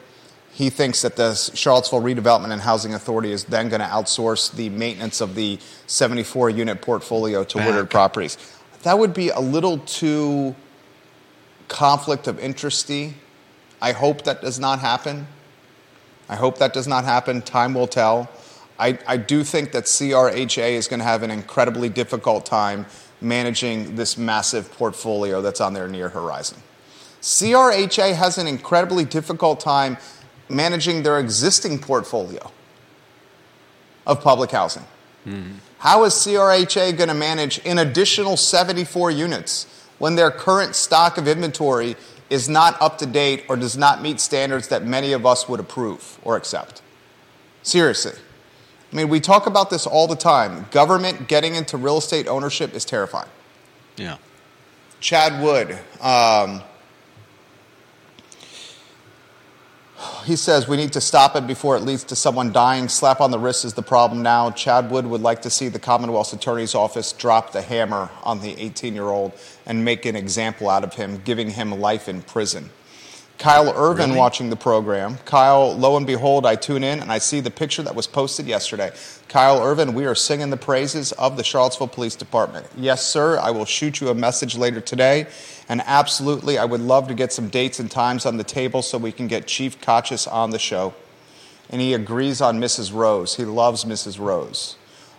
He 0.56 0.70
thinks 0.70 1.02
that 1.02 1.18
the 1.18 1.36
Charlottesville 1.36 2.02
Redevelopment 2.02 2.54
and 2.54 2.62
Housing 2.62 2.94
Authority 2.94 3.34
is 3.34 3.44
then 3.44 3.68
going 3.68 3.82
to 3.82 3.88
outsource 3.88 4.54
the 4.54 4.70
maintenance 4.70 5.20
of 5.20 5.36
the 5.36 5.60
74 5.88 6.50
unit 6.50 6.82
portfolio 6.82 7.44
to. 7.44 7.58
Woodard 7.58 7.90
Properties. 7.90 8.38
That 8.84 8.98
would 8.98 9.14
be 9.14 9.28
a 9.32 9.42
little 9.42 9.80
too 9.80 10.56
conflict 11.68 12.28
of 12.28 12.40
interesty. 12.40 13.16
I 13.82 13.92
hope 13.92 14.22
that 14.22 14.40
does 14.40 14.58
not 14.58 14.80
happen. 14.80 15.28
I 16.30 16.38
hope 16.38 16.60
that 16.60 16.72
does 16.72 16.88
not 16.88 17.04
happen. 17.04 17.42
Time 17.42 17.74
will 17.74 17.88
tell. 17.88 18.30
I, 18.80 18.98
I 19.06 19.18
do 19.18 19.44
think 19.44 19.74
that 19.74 19.84
CRHA 19.84 20.72
is 20.72 20.88
going 20.88 21.02
to 21.02 21.06
have 21.06 21.22
an 21.22 21.32
incredibly 21.32 21.90
difficult 21.90 22.46
time 22.46 22.86
managing 23.20 23.98
this 23.98 24.18
massive 24.18 24.72
portfolio 24.72 25.42
that's 25.42 25.60
on 25.60 25.74
their 25.74 25.90
near 25.90 26.08
horizon. 26.08 26.60
CRHA 27.22 28.14
has 28.14 28.38
an 28.38 28.48
incredibly 28.48 29.04
difficult 29.04 29.60
time 29.60 29.98
managing 30.50 31.04
their 31.04 31.20
existing 31.20 31.80
portfolio 31.80 32.52
of 34.06 34.22
public 34.22 34.52
housing. 34.52 34.84
How 35.80 36.04
is 36.04 36.14
CRHA 36.14 36.98
going 36.98 37.10
to 37.10 37.16
manage 37.16 37.60
an 37.66 37.80
additional 37.80 38.38
74 38.38 39.12
units 39.12 39.66
when 39.98 40.16
their 40.16 40.30
current 40.30 40.76
stock 40.76 41.18
of 41.18 41.28
inventory 41.28 41.96
is 42.30 42.50
not 42.50 42.80
up 42.82 42.98
to 43.00 43.06
date 43.06 43.44
or 43.50 43.56
does 43.56 43.78
not 43.78 44.02
meet 44.02 44.20
standards 44.20 44.68
that 44.68 44.86
many 44.86 45.14
of 45.14 45.26
us 45.26 45.48
would 45.50 45.60
approve 45.60 46.20
or 46.24 46.36
accept? 46.36 46.82
Seriously. 47.64 48.14
I 48.92 48.96
mean, 48.96 49.10
we 49.10 49.20
talk 49.20 49.48
about 49.48 49.70
this 49.70 49.86
all 49.86 50.08
the 50.08 50.16
time. 50.16 50.68
Government 50.72 51.28
getting 51.28 51.56
into 51.56 51.78
real 51.78 51.98
estate 51.98 52.28
ownership 52.28 52.74
is 52.74 52.86
terrifying. 52.86 53.30
Yeah. 53.98 54.18
Chad 55.00 55.44
Wood. 55.44 55.72
Um, 56.02 56.62
he 60.26 60.36
says 60.36 60.68
we 60.68 60.76
need 60.76 60.92
to 60.94 61.02
stop 61.02 61.36
it 61.36 61.46
before 61.46 61.78
it 61.78 61.84
leads 61.84 62.04
to 62.06 62.16
someone 62.16 62.52
dying. 62.52 62.90
Slap 62.90 63.22
on 63.22 63.30
the 63.30 63.38
wrist 63.38 63.64
is 63.64 63.76
the 63.76 63.84
problem 63.84 64.24
now. 64.24 64.50
Chad 64.52 64.90
Wood 64.90 65.06
would 65.06 65.22
like 65.22 65.44
to 65.44 65.52
see 65.52 65.68
the 65.70 65.80
Commonwealth's 65.80 66.34
Attorney's 66.34 66.74
Office 66.74 67.12
drop 67.14 67.52
the 67.52 67.62
hammer 67.62 68.10
on 68.24 68.42
the 68.42 68.60
18 68.60 68.96
year 68.96 69.10
old 69.10 69.34
and 69.68 69.86
make 69.86 70.06
an 70.06 70.16
example 70.16 70.70
out 70.70 70.84
of 70.84 70.96
him, 70.96 71.22
giving 71.24 71.52
him 71.52 71.72
life 71.72 72.10
in 72.10 72.24
prison. 72.24 72.72
Kyle 73.38 73.74
Irvin 73.76 74.10
Really? 74.12 74.20
watching 74.20 74.50
the 74.50 74.56
program. 74.56 75.18
Kyle, 75.26 75.74
lo 75.76 75.98
and 75.98 76.08
behold, 76.08 76.46
I 76.46 76.56
tune 76.56 76.84
in 76.84 77.00
and 77.02 77.12
I 77.12 77.18
see 77.18 77.42
the 77.42 77.52
picture 77.52 77.84
that 77.84 77.94
was 77.94 78.08
posted 78.08 78.48
yesterday. 78.48 78.92
Kyle 79.28 79.62
Irvin, 79.62 79.94
we 79.94 80.06
are 80.06 80.16
singing 80.16 80.50
the 80.50 80.58
praises 80.58 81.12
of 81.14 81.36
the 81.36 81.44
Charlottesville 81.44 81.88
Police 81.90 82.16
Department. 82.16 82.66
Yes, 82.78 83.06
sir, 83.06 83.38
I 83.40 83.52
will 83.52 83.66
shoot 83.66 84.00
you 84.00 84.08
a 84.10 84.16
message 84.16 84.56
later 84.58 84.80
today. 84.80 85.28
And 85.68 85.82
absolutely, 85.86 86.58
I 86.58 86.66
would 86.66 86.80
love 86.80 87.08
to 87.10 87.14
get 87.14 87.34
some 87.34 87.50
dates 87.50 87.80
and 87.80 87.92
times 87.92 88.26
on 88.26 88.38
the 88.38 88.44
table 88.44 88.82
so 88.82 88.98
we 88.98 89.12
can 89.12 89.28
get 89.28 89.48
Chief 89.48 89.82
Kochis 89.82 90.32
on 90.32 90.52
the 90.52 90.60
show. 90.60 90.94
And 91.70 91.82
he 91.82 91.94
agrees 91.94 92.40
on 92.42 92.60
Mrs. 92.60 92.94
Rowe's. 92.94 93.36
He 93.36 93.44
loves 93.44 93.84
Mrs. 93.84 94.20
Rowe's. 94.20 94.78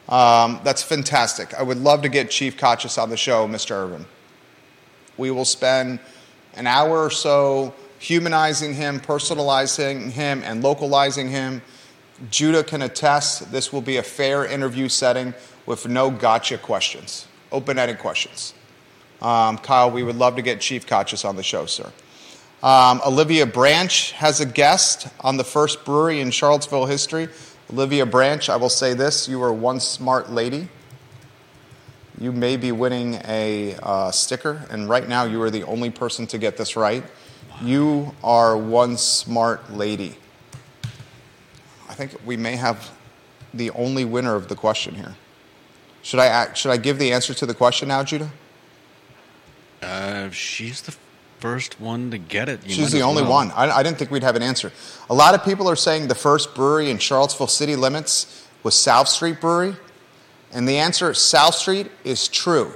Um, 0.09 0.61
that's 0.65 0.83
fantastic. 0.83 1.53
I 1.55 1.63
would 1.65 1.79
love 1.79 2.03
to 2.03 2.09
get 2.09 2.31
Chief 2.31 2.57
Kochis 2.57 3.01
on 3.01 3.11
the 3.11 3.17
show, 3.17 3.47
Mr. 3.47 3.73
Irvin. 3.73 4.07
We 5.19 5.31
will 5.33 5.45
spend 5.45 5.99
an 6.55 6.67
hour 6.67 7.05
or 7.05 7.11
so 7.11 7.75
humanizing 7.99 8.75
him, 8.75 9.01
personalizing 9.01 10.11
him, 10.11 10.43
and 10.45 10.63
localizing 10.63 11.29
him. 11.29 11.63
Judah 12.31 12.65
can 12.65 12.83
attest 12.83 13.53
this 13.53 13.73
will 13.73 13.83
be 13.83 13.99
a 13.99 14.03
fair 14.03 14.45
interview 14.45 14.89
setting 14.89 15.35
with 15.67 15.87
no 15.87 16.11
gotcha 16.11 16.59
questions, 16.59 17.27
open 17.53 17.79
ended 17.79 17.99
questions. 17.99 18.55
Um, 19.21 19.59
Kyle, 19.59 19.91
we 19.91 20.03
would 20.03 20.17
love 20.17 20.37
to 20.37 20.43
get 20.43 20.61
Chief 20.61 20.87
Kochis 20.87 21.29
on 21.29 21.37
the 21.37 21.43
show, 21.43 21.67
sir. 21.67 21.91
Um, 22.63 23.01
Olivia 23.07 23.47
Branch 23.47 24.13
has 24.13 24.41
a 24.41 24.47
guest 24.47 25.09
on 25.21 25.37
the 25.37 25.45
first 25.45 25.85
brewery 25.85 26.21
in 26.21 26.31
Charlottesville 26.31 26.87
history. 26.87 27.29
Olivia 27.73 28.07
Branch, 28.07 28.49
I 28.49 28.57
will 28.57 28.71
say 28.71 28.95
this 28.95 29.29
you 29.29 29.43
are 29.43 29.53
one 29.53 29.81
smart 29.81 30.31
lady. 30.31 30.69
You 32.19 32.33
may 32.33 32.57
be 32.57 32.73
winning 32.73 33.21
a 33.27 33.77
uh, 33.83 34.11
sticker, 34.11 34.65
and 34.71 34.89
right 34.89 35.07
now 35.07 35.25
you 35.25 35.43
are 35.43 35.51
the 35.51 35.65
only 35.65 35.91
person 35.91 36.27
to 36.29 36.39
get 36.39 36.57
this 36.57 36.75
right. 36.75 37.05
You 37.63 38.15
are 38.23 38.57
one 38.57 38.97
smart 38.97 39.73
lady. 39.73 40.17
I 41.89 41.95
think 41.95 42.15
we 42.25 42.37
may 42.37 42.57
have 42.57 42.91
the 43.55 43.71
only 43.71 44.05
winner 44.05 44.35
of 44.35 44.49
the 44.49 44.55
question 44.55 44.95
here. 44.95 45.15
Should 46.03 46.21
I, 46.21 46.27
act, 46.27 46.59
should 46.59 46.71
I 46.71 46.77
give 46.77 46.99
the 46.99 47.13
answer 47.13 47.35
to 47.35 47.47
the 47.47 47.55
question 47.55 47.89
now, 47.89 48.03
Judah? 48.05 48.31
Uh, 49.83 50.31
she's 50.31 50.83
the 50.83 50.95
first 51.39 51.81
one 51.81 52.11
to 52.11 52.19
get 52.19 52.49
it. 52.49 52.65
You 52.67 52.75
She's 52.75 52.93
the 52.93 53.03
only 53.03 53.23
well. 53.23 53.33
one. 53.33 53.51
I, 53.53 53.71
I 53.71 53.83
didn't 53.83 53.99
think 53.99 54.11
we'd 54.11 54.23
have 54.23 54.37
an 54.37 54.43
answer. 54.43 54.73
A 55.11 55.15
lot 55.15 55.35
of 55.35 55.45
people 55.45 55.69
are 55.69 55.77
saying 55.77 56.09
the 56.09 56.15
first 56.15 56.55
brewery 56.55 56.91
in 56.91 56.99
Charlottesville 56.99 57.47
city 57.47 57.77
limits 57.77 58.47
was 58.63 58.75
South 58.77 59.09
Street 59.09 59.41
Brewery, 59.41 59.77
and 60.53 60.69
the 60.69 60.79
answer 60.79 61.13
South 61.15 61.55
Street 61.55 61.91
is 62.05 62.29
true. 62.29 62.73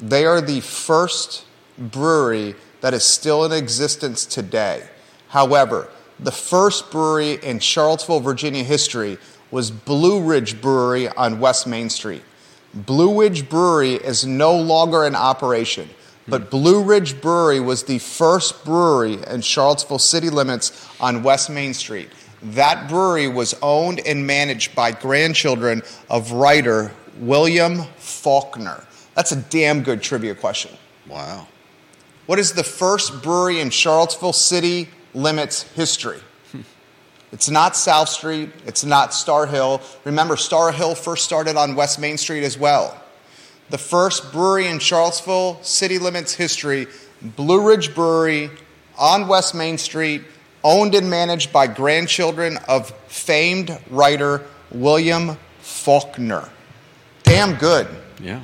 They 0.00 0.26
are 0.26 0.40
the 0.40 0.60
first 0.60 1.44
brewery 1.90 2.54
that 2.80 2.94
is 2.94 3.04
still 3.04 3.44
in 3.44 3.52
existence 3.52 4.26
today. 4.26 4.82
However, 5.28 5.88
the 6.20 6.32
first 6.32 6.90
brewery 6.90 7.34
in 7.42 7.58
Charlottesville, 7.58 8.20
Virginia 8.20 8.62
history 8.62 9.18
was 9.50 9.70
Blue 9.70 10.20
Ridge 10.22 10.60
Brewery 10.60 11.08
on 11.08 11.40
West 11.40 11.66
Main 11.66 11.90
Street. 11.90 12.22
Blue 12.74 13.20
Ridge 13.20 13.48
Brewery 13.48 13.94
is 13.94 14.24
no 14.24 14.56
longer 14.56 15.04
in 15.04 15.14
operation, 15.14 15.88
but 16.26 16.42
hmm. 16.42 16.48
Blue 16.48 16.82
Ridge 16.82 17.20
Brewery 17.20 17.60
was 17.60 17.84
the 17.84 17.98
first 17.98 18.64
brewery 18.64 19.18
in 19.28 19.42
Charlottesville 19.42 19.98
city 19.98 20.30
limits 20.30 20.88
on 21.00 21.22
West 21.22 21.50
Main 21.50 21.74
Street. 21.74 22.08
That 22.42 22.88
brewery 22.88 23.28
was 23.28 23.54
owned 23.62 24.00
and 24.06 24.26
managed 24.26 24.74
by 24.74 24.92
grandchildren 24.92 25.82
of 26.10 26.32
writer 26.32 26.90
William 27.18 27.84
Faulkner. 27.98 28.84
That's 29.14 29.32
a 29.32 29.36
damn 29.36 29.82
good 29.82 30.02
trivia 30.02 30.34
question. 30.34 30.72
Wow. 31.06 31.46
What 32.32 32.38
is 32.38 32.52
the 32.54 32.64
first 32.64 33.22
brewery 33.22 33.60
in 33.60 33.68
Charlottesville 33.68 34.32
city 34.32 34.88
limits 35.12 35.64
history? 35.74 36.18
It's 37.30 37.50
not 37.50 37.76
South 37.76 38.08
Street. 38.08 38.48
It's 38.64 38.84
not 38.86 39.12
Starr 39.12 39.44
Hill. 39.44 39.82
Remember, 40.04 40.38
Starr 40.38 40.72
Hill 40.72 40.94
first 40.94 41.26
started 41.26 41.58
on 41.58 41.74
West 41.74 42.00
Main 42.00 42.16
Street 42.16 42.42
as 42.42 42.56
well. 42.56 42.98
The 43.68 43.76
first 43.76 44.32
brewery 44.32 44.68
in 44.68 44.78
Charlottesville 44.78 45.62
city 45.62 45.98
limits 45.98 46.32
history, 46.32 46.86
Blue 47.20 47.68
Ridge 47.68 47.94
Brewery 47.94 48.48
on 48.98 49.28
West 49.28 49.54
Main 49.54 49.76
Street, 49.76 50.22
owned 50.64 50.94
and 50.94 51.10
managed 51.10 51.52
by 51.52 51.66
grandchildren 51.66 52.56
of 52.66 52.92
famed 53.08 53.78
writer 53.90 54.40
William 54.70 55.36
Faulkner. 55.60 56.48
Damn 57.24 57.58
good. 57.58 57.88
Yeah. 58.22 58.40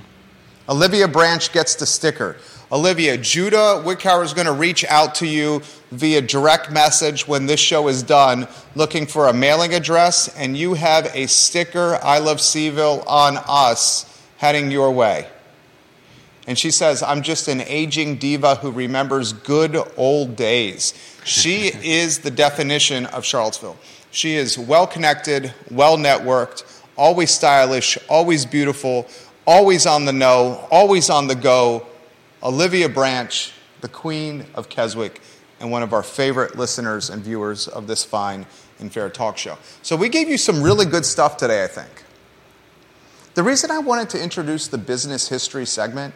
Olivia 0.68 1.09
Branch 1.09 1.51
gets 1.53 1.74
the 1.76 1.86
sticker. 1.86 2.36
Olivia, 2.71 3.16
Judah 3.16 3.83
Wickhauer 3.83 4.23
is 4.23 4.35
going 4.35 4.47
to 4.47 4.53
reach 4.53 4.85
out 4.85 5.14
to 5.16 5.27
you 5.27 5.62
via 5.91 6.21
direct 6.21 6.71
message 6.71 7.27
when 7.27 7.47
this 7.47 7.61
show 7.61 7.89
is 7.89 8.03
done, 8.03 8.47
looking 8.75 9.07
for 9.07 9.29
a 9.29 9.33
mailing 9.33 9.73
address, 9.73 10.29
and 10.37 10.55
you 10.55 10.75
have 10.75 11.11
a 11.14 11.27
sticker, 11.29 11.99
I 12.03 12.19
Love 12.19 12.39
CVille, 12.39 13.05
on 13.07 13.39
us 13.49 14.23
heading 14.37 14.71
your 14.71 14.93
way. 14.93 15.27
And 16.47 16.59
she 16.59 16.71
says, 16.71 17.03
I'm 17.03 17.23
just 17.23 17.49
an 17.49 17.62
aging 17.62 18.16
diva 18.16 18.57
who 18.57 18.71
remembers 18.71 19.33
good 19.33 19.77
old 19.97 20.37
days. 20.37 20.93
She 21.25 21.69
is 21.83 22.19
the 22.19 22.31
definition 22.31 23.07
of 23.07 23.25
Charlottesville. 23.25 23.79
She 24.11 24.35
is 24.35 24.59
well 24.59 24.87
connected, 24.87 25.55
well 25.71 25.97
networked, 25.97 26.83
always 26.99 27.31
stylish, 27.31 27.97
always 28.11 28.45
beautiful, 28.45 29.07
always 29.47 29.87
on 29.87 30.05
the 30.05 30.12
know, 30.12 30.66
always 30.71 31.09
on 31.09 31.29
the 31.29 31.35
go. 31.35 31.87
Olivia 32.43 32.89
Branch, 32.89 33.53
the 33.80 33.89
queen 33.89 34.47
of 34.55 34.68
Keswick, 34.68 35.20
and 35.61 35.70
one 35.70 35.82
of 35.82 35.93
our 35.93 36.03
favorite 36.03 36.57
listeners 36.57 37.11
and 37.11 37.22
viewers 37.22 37.68
of 37.68 37.86
this 37.86 38.05
fine 38.05 38.47
and 38.78 38.93
fair 38.93 39.11
talk 39.11 39.36
show. 39.36 39.59
So 39.82 39.97
we 39.97 40.09
gave 40.09 40.28
you 40.28 40.39
some 40.39 40.62
really 40.62 40.86
good 40.86 41.05
stuff 41.05 41.36
today, 41.36 41.64
I 41.64 41.66
think. 41.66 42.05
The 43.34 43.43
reason 43.43 43.70
I 43.70 43.78
wanted 43.78 44.11
to 44.11 44.22
introduce 44.22 44.68
the 44.68 44.78
business 44.78 45.28
history 45.28 45.66
segment 45.66 46.14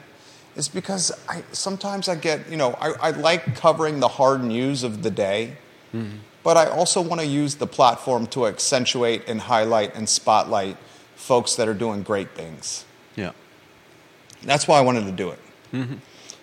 is 0.57 0.68
because 0.68 1.12
I 1.29 1.43
sometimes 1.53 2.09
I 2.09 2.14
get, 2.14 2.49
you 2.51 2.57
know, 2.57 2.73
I, 2.75 2.93
I 3.01 3.11
like 3.11 3.57
covering 3.57 4.01
the 4.01 4.09
hard 4.09 4.43
news 4.45 4.83
of 4.83 5.03
the 5.03 5.11
day, 5.11 5.57
mm-hmm. 5.95 6.16
but 6.43 6.57
I 6.57 6.66
also 6.66 7.01
want 7.01 7.20
to 7.20 7.27
use 7.27 7.57
the 7.57 7.66
platform 7.66 8.27
to 8.29 8.47
accentuate 8.47 9.29
and 9.29 9.41
highlight 9.41 9.95
and 9.95 10.09
spotlight 10.09 10.77
folks 11.14 11.55
that 11.57 11.68
are 11.68 11.75
doing 11.75 12.03
great 12.03 12.31
things. 12.33 12.85
Yeah. 13.16 13.33
That's 14.43 14.66
why 14.66 14.79
I 14.79 14.81
wanted 14.83 15.05
to 15.05 15.12
do 15.12 15.31
it. 15.31 15.39
Mm-hmm. 15.73 15.95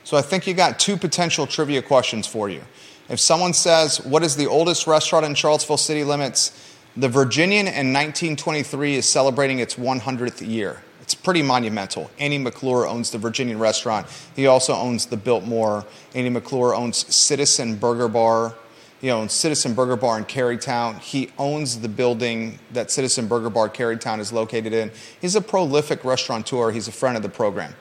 So 0.09 0.17
I 0.17 0.23
think 0.23 0.47
you 0.47 0.55
got 0.55 0.79
two 0.79 0.97
potential 0.97 1.45
trivia 1.45 1.83
questions 1.83 2.25
for 2.25 2.49
you. 2.49 2.63
If 3.09 3.19
someone 3.19 3.53
says, 3.53 4.03
What 4.03 4.23
is 4.23 4.35
the 4.35 4.47
oldest 4.47 4.87
restaurant 4.87 5.23
in 5.23 5.35
Charlottesville 5.35 5.77
city 5.77 6.03
limits? 6.03 6.73
The 6.97 7.07
Virginian 7.07 7.67
in 7.67 7.93
1923 7.93 8.95
is 8.95 9.07
celebrating 9.07 9.59
its 9.59 9.75
100th 9.75 10.41
year. 10.41 10.81
It's 10.99 11.13
pretty 11.13 11.43
monumental. 11.43 12.09
Andy 12.17 12.39
McClure 12.39 12.87
owns 12.87 13.11
the 13.11 13.19
Virginian 13.19 13.59
restaurant. 13.59 14.07
He 14.35 14.47
also 14.47 14.73
owns 14.73 15.05
the 15.05 15.15
Biltmore. 15.15 15.85
Andy 16.15 16.31
McClure 16.31 16.73
owns 16.73 16.97
Citizen 17.13 17.75
Burger 17.75 18.07
Bar. 18.07 18.55
He 18.99 19.11
owns 19.11 19.31
Citizen 19.31 19.75
Burger 19.75 19.95
Bar 19.95 20.17
in 20.17 20.25
Carytown. 20.25 20.97
He 20.97 21.29
owns 21.37 21.81
the 21.81 21.87
building 21.87 22.57
that 22.73 22.89
Citizen 22.89 23.27
Burger 23.27 23.51
Bar 23.51 23.69
Carytown 23.69 24.17
is 24.17 24.33
located 24.33 24.73
in. 24.73 24.89
He's 25.21 25.35
a 25.35 25.41
prolific 25.41 26.03
restaurateur. 26.03 26.71
He's 26.71 26.87
a 26.87 26.91
friend 26.91 27.15
of 27.15 27.21
the 27.21 27.29
program. 27.29 27.75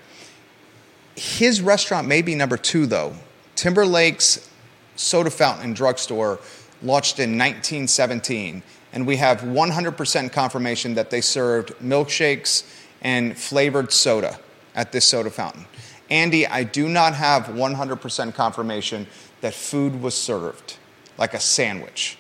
His 1.18 1.60
restaurant 1.60 2.06
may 2.06 2.22
be 2.22 2.36
number 2.36 2.56
two, 2.56 2.86
though. 2.86 3.12
Timberlake's 3.56 4.48
Soda 4.94 5.30
Fountain 5.30 5.72
Drugstore 5.74 6.38
launched 6.80 7.18
in 7.18 7.30
1917, 7.30 8.62
and 8.92 9.04
we 9.04 9.16
have 9.16 9.40
100% 9.40 10.32
confirmation 10.32 10.94
that 10.94 11.10
they 11.10 11.20
served 11.20 11.74
milkshakes 11.80 12.62
and 13.02 13.36
flavored 13.36 13.92
soda 13.92 14.38
at 14.76 14.92
this 14.92 15.08
soda 15.08 15.28
fountain. 15.28 15.66
Andy, 16.08 16.46
I 16.46 16.62
do 16.62 16.88
not 16.88 17.14
have 17.14 17.46
100% 17.46 18.34
confirmation 18.34 19.08
that 19.40 19.54
food 19.54 20.00
was 20.00 20.14
served, 20.14 20.76
like 21.18 21.34
a 21.34 21.40
sandwich, 21.40 22.16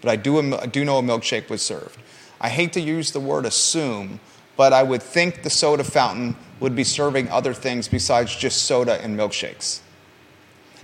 but 0.00 0.10
I 0.10 0.16
do, 0.16 0.38
um, 0.38 0.54
I 0.54 0.66
do 0.66 0.84
know 0.84 0.98
a 0.98 1.02
milkshake 1.02 1.50
was 1.50 1.60
served. 1.60 1.98
I 2.40 2.50
hate 2.50 2.72
to 2.74 2.80
use 2.80 3.10
the 3.10 3.20
word 3.20 3.46
assume, 3.46 4.20
but 4.56 4.72
I 4.72 4.84
would 4.84 5.02
think 5.02 5.42
the 5.42 5.50
soda 5.50 5.82
fountain 5.82 6.36
would 6.60 6.74
be 6.74 6.84
serving 6.84 7.28
other 7.28 7.54
things 7.54 7.88
besides 7.88 8.34
just 8.34 8.64
soda 8.64 9.00
and 9.02 9.18
milkshakes. 9.18 9.80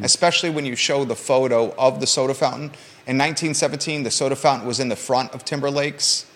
Especially 0.00 0.50
when 0.50 0.64
you 0.64 0.76
show 0.76 1.04
the 1.04 1.14
photo 1.14 1.72
of 1.76 2.00
the 2.00 2.06
soda 2.06 2.34
fountain. 2.34 2.70
In 3.06 3.18
1917, 3.18 4.02
the 4.02 4.10
soda 4.10 4.36
fountain 4.36 4.66
was 4.66 4.80
in 4.80 4.88
the 4.88 4.96
front 4.96 5.32
of 5.32 5.44
Timberlake's 5.44 6.26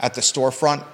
at 0.00 0.14
the 0.14 0.20
storefront 0.20 0.84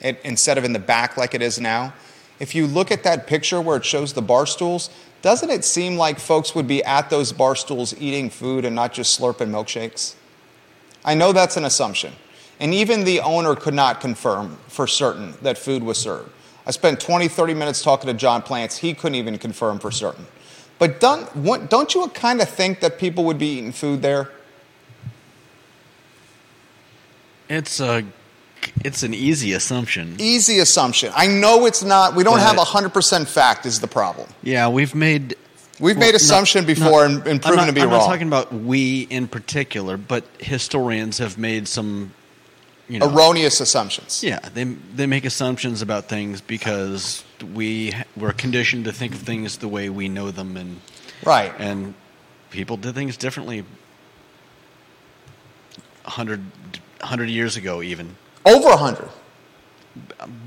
it, 0.00 0.20
instead 0.24 0.58
of 0.58 0.64
in 0.64 0.72
the 0.72 0.78
back 0.78 1.16
like 1.16 1.34
it 1.34 1.42
is 1.42 1.60
now. 1.60 1.94
If 2.38 2.54
you 2.54 2.66
look 2.66 2.90
at 2.90 3.04
that 3.04 3.26
picture 3.26 3.60
where 3.60 3.76
it 3.76 3.84
shows 3.84 4.12
the 4.12 4.22
bar 4.22 4.46
stools, 4.46 4.90
doesn't 5.22 5.50
it 5.50 5.64
seem 5.64 5.96
like 5.96 6.18
folks 6.18 6.54
would 6.54 6.66
be 6.66 6.84
at 6.84 7.08
those 7.08 7.32
bar 7.32 7.56
stools 7.56 7.94
eating 7.98 8.28
food 8.28 8.64
and 8.64 8.76
not 8.76 8.92
just 8.92 9.18
slurping 9.18 9.48
milkshakes? 9.48 10.14
I 11.04 11.14
know 11.14 11.32
that's 11.32 11.56
an 11.56 11.64
assumption. 11.64 12.12
And 12.60 12.74
even 12.74 13.04
the 13.04 13.20
owner 13.20 13.54
could 13.54 13.74
not 13.74 14.00
confirm 14.00 14.58
for 14.68 14.86
certain 14.86 15.34
that 15.42 15.58
food 15.58 15.82
was 15.82 15.98
served. 15.98 16.30
I 16.66 16.70
spent 16.70 17.00
20, 17.00 17.28
30 17.28 17.54
minutes 17.54 17.82
talking 17.82 18.08
to 18.08 18.14
John 18.14 18.42
Plantz. 18.42 18.78
He 18.78 18.94
couldn't 18.94 19.16
even 19.16 19.38
confirm 19.38 19.78
for 19.78 19.90
certain. 19.90 20.26
But 20.78 20.98
don't, 21.00 21.68
don't 21.68 21.94
you 21.94 22.08
kind 22.08 22.40
of 22.40 22.48
think 22.48 22.80
that 22.80 22.98
people 22.98 23.24
would 23.24 23.38
be 23.38 23.58
eating 23.58 23.72
food 23.72 24.02
there? 24.02 24.30
It's 27.48 27.80
a 27.80 28.04
it's 28.84 29.02
an 29.02 29.12
easy 29.12 29.52
assumption. 29.52 30.16
Easy 30.18 30.58
assumption. 30.58 31.12
I 31.14 31.26
know 31.26 31.66
it's 31.66 31.82
not. 31.82 32.14
We 32.14 32.24
don't 32.24 32.38
but, 32.38 32.56
have 32.56 32.56
hundred 32.56 32.94
percent 32.94 33.28
fact. 33.28 33.66
Is 33.66 33.80
the 33.80 33.86
problem? 33.86 34.28
Yeah, 34.42 34.68
we've 34.68 34.94
made 34.94 35.36
we've 35.78 35.96
well, 35.96 36.06
made 36.06 36.14
assumption 36.14 36.64
before 36.64 37.04
and, 37.04 37.26
and, 37.26 37.42
proven 37.42 37.58
not, 37.58 37.66
to 37.66 37.72
be 37.72 37.82
I'm 37.82 37.90
wrong. 37.90 38.00
I'm 38.00 38.06
not 38.06 38.12
talking 38.12 38.28
about 38.28 38.52
we 38.52 39.02
in 39.02 39.28
particular, 39.28 39.96
but 39.96 40.24
historians 40.38 41.18
have 41.18 41.36
made 41.36 41.68
some 41.68 42.12
you 42.88 42.98
know, 42.98 43.08
erroneous 43.08 43.60
assumptions. 43.60 44.22
Yeah, 44.22 44.40
they 44.40 44.64
they 44.64 45.06
make 45.06 45.24
assumptions 45.24 45.82
about 45.82 46.04
things 46.04 46.40
because 46.40 47.24
we 47.54 47.92
we're 48.16 48.32
conditioned 48.32 48.84
to 48.86 48.92
think 48.92 49.14
of 49.14 49.20
things 49.20 49.58
the 49.58 49.68
way 49.68 49.88
we 49.88 50.08
know 50.08 50.30
them, 50.30 50.56
and 50.56 50.80
right, 51.24 51.52
and 51.58 51.94
people 52.50 52.76
did 52.76 52.94
things 52.94 53.16
differently. 53.16 53.64
100, 56.04 56.40
100 57.00 57.30
years 57.30 57.56
ago, 57.56 57.82
even 57.82 58.14
over 58.44 58.68
a 58.68 58.76
hundred. 58.76 59.08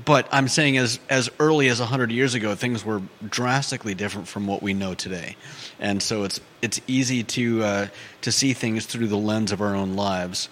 But 0.04 0.28
I'm 0.30 0.46
saying 0.46 0.76
as 0.76 1.00
as 1.08 1.30
early 1.40 1.68
as 1.68 1.78
hundred 1.78 2.12
years 2.12 2.34
ago, 2.34 2.54
things 2.54 2.84
were 2.84 3.00
drastically 3.26 3.94
different 3.94 4.28
from 4.28 4.46
what 4.46 4.62
we 4.62 4.74
know 4.74 4.94
today, 4.94 5.36
and 5.80 6.02
so 6.02 6.24
it's 6.24 6.40
it's 6.60 6.80
easy 6.86 7.22
to 7.24 7.62
uh, 7.62 7.86
to 8.20 8.30
see 8.30 8.52
things 8.52 8.84
through 8.84 9.06
the 9.08 9.16
lens 9.16 9.50
of 9.50 9.62
our 9.62 9.74
own 9.74 9.96
lives, 9.96 10.48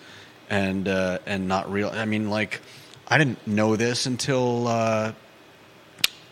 and 0.51 0.88
uh, 0.88 1.18
and 1.26 1.49
not 1.49 1.70
real. 1.70 1.90
I 1.92 2.05
mean, 2.05 2.30
like 2.30 2.61
I 3.09 3.18
didn't 3.18 3.47
know 3.47 3.76
this 3.76 4.07
until 4.07 4.68
uh, 4.68 5.12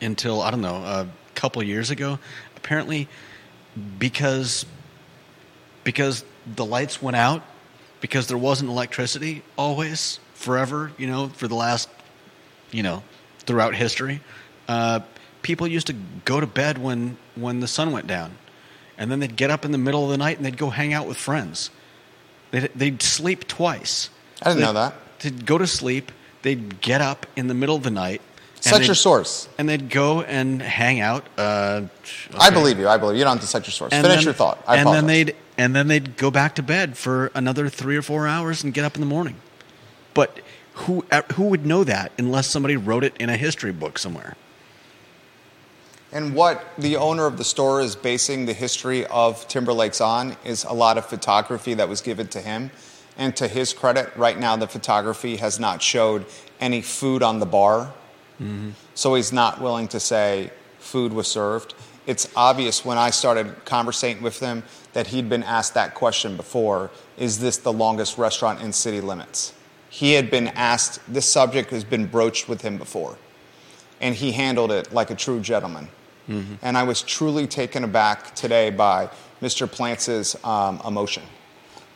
until 0.00 0.42
I 0.42 0.50
don't 0.50 0.62
know 0.62 0.76
a 0.76 1.08
couple 1.34 1.62
years 1.62 1.90
ago. 1.90 2.18
Apparently, 2.56 3.08
because 3.98 4.66
because 5.84 6.24
the 6.56 6.64
lights 6.64 7.00
went 7.00 7.16
out, 7.16 7.42
because 8.00 8.26
there 8.26 8.38
wasn't 8.38 8.70
electricity 8.70 9.42
always 9.56 10.18
forever, 10.34 10.92
you 10.98 11.06
know, 11.06 11.28
for 11.28 11.48
the 11.48 11.54
last, 11.54 11.88
you 12.70 12.82
know, 12.82 13.02
throughout 13.40 13.74
history. 13.74 14.20
Uh, 14.68 15.00
people 15.42 15.66
used 15.66 15.86
to 15.86 15.94
go 16.24 16.40
to 16.40 16.46
bed 16.46 16.78
when, 16.78 17.16
when 17.34 17.60
the 17.60 17.68
sun 17.68 17.92
went 17.92 18.06
down. 18.06 18.36
And 18.96 19.10
then 19.10 19.20
they'd 19.20 19.36
get 19.36 19.50
up 19.50 19.64
in 19.64 19.72
the 19.72 19.78
middle 19.78 20.04
of 20.04 20.10
the 20.10 20.18
night 20.18 20.36
and 20.36 20.46
they'd 20.46 20.56
go 20.56 20.70
hang 20.70 20.92
out 20.92 21.06
with 21.06 21.16
friends. 21.16 21.70
They'd, 22.54 22.70
they'd 22.76 23.02
sleep 23.02 23.48
twice. 23.48 24.10
I 24.40 24.50
didn't 24.50 24.60
they'd, 24.60 24.66
know 24.66 24.72
that. 24.74 24.94
To 25.20 25.30
go 25.30 25.58
to 25.58 25.66
sleep, 25.66 26.12
they'd 26.42 26.80
get 26.80 27.00
up 27.00 27.26
in 27.34 27.48
the 27.48 27.54
middle 27.54 27.74
of 27.74 27.82
the 27.82 27.90
night. 27.90 28.22
Cite 28.60 28.86
your 28.86 28.94
source. 28.94 29.48
And 29.58 29.68
they'd 29.68 29.90
go 29.90 30.22
and 30.22 30.62
hang 30.62 31.00
out. 31.00 31.26
Uh, 31.36 31.82
okay. 31.82 32.38
I 32.38 32.50
believe 32.50 32.78
you. 32.78 32.88
I 32.88 32.96
believe 32.96 33.16
you. 33.16 33.18
You 33.18 33.24
don't 33.24 33.36
have 33.36 33.42
to 33.42 33.46
cite 33.46 33.66
your 33.66 33.72
source. 33.72 33.92
And 33.92 34.06
Finish 34.06 34.20
then, 34.20 34.24
your 34.24 34.34
thought. 34.34 34.62
I 34.66 34.76
and 34.76 34.82
apologize. 34.82 35.00
then 35.02 35.06
they'd 35.06 35.36
and 35.58 35.76
then 35.76 35.88
they'd 35.88 36.16
go 36.16 36.30
back 36.30 36.54
to 36.54 36.62
bed 36.62 36.96
for 36.96 37.30
another 37.34 37.68
three 37.68 37.96
or 37.96 38.02
four 38.02 38.26
hours 38.26 38.64
and 38.64 38.72
get 38.72 38.84
up 38.84 38.94
in 38.94 39.00
the 39.00 39.06
morning. 39.06 39.36
But 40.14 40.38
who 40.74 41.04
who 41.34 41.44
would 41.44 41.66
know 41.66 41.84
that 41.84 42.12
unless 42.18 42.46
somebody 42.46 42.76
wrote 42.76 43.04
it 43.04 43.14
in 43.18 43.28
a 43.28 43.36
history 43.36 43.72
book 43.72 43.98
somewhere? 43.98 44.36
And 46.14 46.34
what 46.34 46.64
the 46.78 46.96
owner 46.96 47.26
of 47.26 47.36
the 47.36 47.44
store 47.44 47.82
is 47.82 47.96
basing 47.96 48.46
the 48.46 48.52
history 48.54 49.04
of 49.06 49.46
Timberlakes 49.48 50.00
on 50.00 50.36
is 50.44 50.64
a 50.64 50.72
lot 50.72 50.96
of 50.96 51.04
photography 51.04 51.74
that 51.74 51.88
was 51.88 52.00
given 52.00 52.28
to 52.28 52.40
him. 52.40 52.70
And 53.18 53.36
to 53.36 53.48
his 53.48 53.72
credit, 53.72 54.16
right 54.16 54.38
now 54.38 54.56
the 54.56 54.66
photography 54.66 55.36
has 55.36 55.60
not 55.60 55.82
showed 55.82 56.24
any 56.60 56.80
food 56.80 57.22
on 57.22 57.40
the 57.40 57.46
bar. 57.46 57.92
Mm-hmm. 58.40 58.70
So 58.94 59.14
he's 59.14 59.32
not 59.32 59.60
willing 59.60 59.88
to 59.88 60.00
say 60.00 60.50
food 60.78 61.12
was 61.12 61.26
served. 61.26 61.74
It's 62.06 62.30
obvious 62.34 62.84
when 62.84 62.96
I 62.96 63.10
started 63.10 63.64
conversating 63.64 64.22
with 64.22 64.40
him 64.40 64.62
that 64.92 65.08
he'd 65.08 65.28
been 65.28 65.42
asked 65.42 65.74
that 65.74 65.94
question 65.94 66.36
before 66.36 66.90
Is 67.18 67.40
this 67.40 67.58
the 67.58 67.72
longest 67.72 68.18
restaurant 68.18 68.62
in 68.62 68.72
city 68.72 69.00
limits? 69.00 69.52
he 69.94 70.14
had 70.14 70.28
been 70.28 70.48
asked, 70.48 70.98
this 71.06 71.24
subject 71.24 71.70
has 71.70 71.84
been 71.84 72.04
broached 72.04 72.48
with 72.48 72.62
him 72.62 72.76
before. 72.78 73.16
And 74.00 74.12
he 74.12 74.32
handled 74.32 74.72
it 74.72 74.92
like 74.92 75.10
a 75.10 75.14
true 75.14 75.38
gentleman. 75.38 75.86
Mm-hmm. 76.28 76.54
And 76.62 76.76
I 76.76 76.82
was 76.84 77.02
truly 77.02 77.46
taken 77.46 77.84
aback 77.84 78.34
today 78.34 78.70
by 78.70 79.10
Mr. 79.42 79.70
Plantz's 79.70 80.36
um, 80.44 80.80
emotion. 80.86 81.22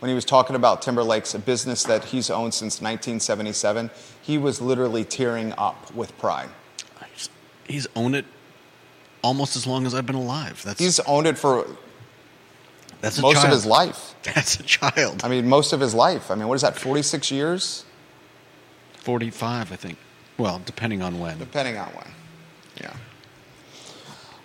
When 0.00 0.08
he 0.08 0.14
was 0.14 0.24
talking 0.24 0.54
about 0.54 0.82
Timberlake's, 0.82 1.34
a 1.34 1.38
business 1.38 1.82
that 1.84 2.04
he's 2.04 2.30
owned 2.30 2.54
since 2.54 2.80
1977, 2.80 3.90
he 4.22 4.38
was 4.38 4.60
literally 4.60 5.04
tearing 5.04 5.52
up 5.58 5.92
with 5.94 6.16
pride. 6.18 6.50
He's 7.66 7.86
owned 7.96 8.14
it 8.14 8.24
almost 9.22 9.56
as 9.56 9.66
long 9.66 9.86
as 9.86 9.94
I've 9.94 10.06
been 10.06 10.14
alive. 10.14 10.62
That's 10.64 10.78
he's 10.78 11.00
owned 11.00 11.26
it 11.26 11.36
for 11.36 11.66
that's 13.00 13.18
most 13.18 13.34
child. 13.34 13.46
of 13.46 13.52
his 13.52 13.66
life. 13.66 14.14
That's 14.22 14.60
a 14.60 14.62
child. 14.62 15.22
I 15.24 15.28
mean, 15.28 15.48
most 15.48 15.72
of 15.72 15.80
his 15.80 15.94
life. 15.94 16.30
I 16.30 16.34
mean, 16.34 16.48
what 16.48 16.54
is 16.54 16.62
that? 16.62 16.76
Forty-six 16.76 17.30
years. 17.30 17.84
45, 18.98 19.72
I 19.72 19.76
think. 19.76 19.96
Well, 20.36 20.60
depending 20.66 21.00
on 21.00 21.18
when. 21.18 21.38
Depending 21.38 21.78
on 21.78 21.86
when. 21.88 22.06
Yeah. 22.78 22.92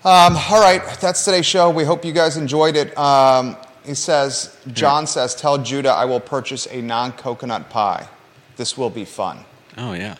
Um, 0.05 0.35
all 0.35 0.59
right, 0.59 0.81
that's 0.99 1.23
today's 1.23 1.45
show. 1.45 1.69
We 1.69 1.85
hope 1.85 2.03
you 2.03 2.11
guys 2.11 2.35
enjoyed 2.35 2.75
it. 2.75 2.97
Um, 2.97 3.55
he 3.85 3.93
says, 3.93 4.53
John 4.73 5.07
says, 5.07 5.33
tell 5.33 5.57
Judah 5.57 5.91
I 5.91 6.03
will 6.03 6.19
purchase 6.19 6.67
a 6.69 6.81
non 6.81 7.13
coconut 7.13 7.69
pie. 7.69 8.09
This 8.57 8.77
will 8.77 8.89
be 8.89 9.05
fun. 9.05 9.45
Oh, 9.77 9.93
yeah. 9.93 10.17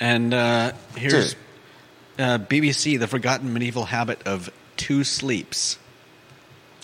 And 0.00 0.34
uh, 0.34 0.72
here's 0.96 1.36
uh, 2.18 2.38
BBC, 2.38 2.98
The 2.98 3.06
Forgotten 3.06 3.52
Medieval 3.52 3.84
Habit 3.84 4.20
of 4.26 4.50
Two 4.76 5.04
Sleeps. 5.04 5.78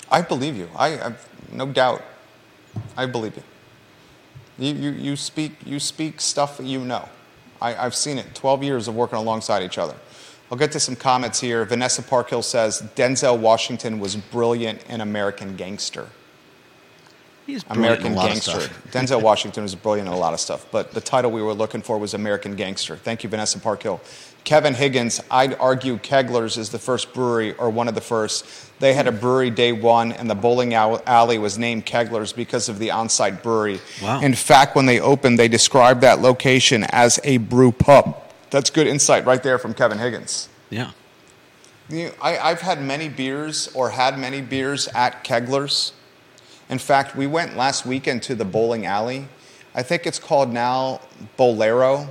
I 0.08 0.22
believe 0.22 0.56
you. 0.56 0.68
I 0.76 0.90
have 0.90 1.28
no 1.50 1.66
doubt. 1.66 2.04
I 2.96 3.06
believe 3.06 3.34
you. 3.36 3.42
You, 4.58 4.74
you, 4.74 4.90
you, 4.90 5.16
speak, 5.16 5.56
you 5.66 5.80
speak 5.80 6.20
stuff 6.20 6.58
that 6.58 6.66
you 6.66 6.78
know. 6.78 7.08
I, 7.60 7.74
I've 7.74 7.96
seen 7.96 8.18
it. 8.18 8.36
12 8.36 8.62
years 8.62 8.86
of 8.86 8.94
working 8.94 9.18
alongside 9.18 9.64
each 9.64 9.78
other. 9.78 9.96
I'll 10.50 10.58
get 10.58 10.72
to 10.72 10.80
some 10.80 10.96
comments 10.96 11.40
here. 11.40 11.64
Vanessa 11.64 12.02
Parkhill 12.02 12.42
says 12.42 12.82
Denzel 12.94 13.38
Washington 13.38 13.98
was 13.98 14.16
brilliant 14.16 14.84
in 14.88 15.00
American 15.00 15.56
Gangster. 15.56 16.08
He's 17.46 17.62
brilliant 17.64 18.00
in 18.00 18.06
American 18.06 18.12
a 18.12 18.16
lot 18.16 18.24
of 18.26 18.30
Gangster. 18.32 18.60
stuff. 18.60 18.84
Denzel 18.92 19.22
Washington 19.22 19.62
was 19.62 19.74
brilliant 19.74 20.08
in 20.08 20.14
a 20.14 20.18
lot 20.18 20.34
of 20.34 20.40
stuff, 20.40 20.66
but 20.70 20.92
the 20.92 21.00
title 21.00 21.30
we 21.30 21.42
were 21.42 21.54
looking 21.54 21.82
for 21.82 21.98
was 21.98 22.14
American 22.14 22.56
Gangster. 22.56 22.96
Thank 22.96 23.22
you, 23.24 23.30
Vanessa 23.30 23.58
Parkhill. 23.58 24.00
Kevin 24.44 24.74
Higgins, 24.74 25.20
I'd 25.28 25.54
argue 25.54 25.98
Kegler's 25.98 26.56
is 26.56 26.70
the 26.70 26.78
first 26.78 27.12
brewery 27.12 27.54
or 27.54 27.68
one 27.68 27.88
of 27.88 27.96
the 27.96 28.00
first. 28.00 28.46
They 28.78 28.94
had 28.94 29.08
a 29.08 29.12
brewery 29.12 29.50
day 29.50 29.72
one, 29.72 30.12
and 30.12 30.30
the 30.30 30.36
bowling 30.36 30.74
alley 30.74 31.38
was 31.38 31.58
named 31.58 31.84
Kegler's 31.84 32.32
because 32.32 32.68
of 32.68 32.78
the 32.78 32.92
on 32.92 33.08
site 33.08 33.42
brewery. 33.42 33.80
Wow. 34.00 34.20
In 34.20 34.34
fact, 34.34 34.76
when 34.76 34.86
they 34.86 35.00
opened, 35.00 35.36
they 35.36 35.48
described 35.48 36.02
that 36.02 36.20
location 36.20 36.84
as 36.90 37.18
a 37.24 37.38
brew 37.38 37.72
pub. 37.72 38.22
That's 38.56 38.70
good 38.70 38.86
insight 38.86 39.26
right 39.26 39.42
there 39.42 39.58
from 39.58 39.74
Kevin 39.74 39.98
Higgins. 39.98 40.48
Yeah. 40.70 40.92
You 41.90 42.12
I, 42.22 42.38
I've 42.38 42.62
had 42.62 42.80
many 42.80 43.10
beers 43.10 43.68
or 43.74 43.90
had 43.90 44.18
many 44.18 44.40
beers 44.40 44.88
at 44.94 45.24
Kegler's. 45.24 45.92
In 46.70 46.78
fact, 46.78 47.14
we 47.14 47.26
went 47.26 47.54
last 47.58 47.84
weekend 47.84 48.22
to 48.22 48.34
the 48.34 48.46
bowling 48.46 48.86
alley. 48.86 49.28
I 49.74 49.82
think 49.82 50.06
it's 50.06 50.18
called 50.18 50.54
now 50.54 51.02
Bowlero. 51.38 52.08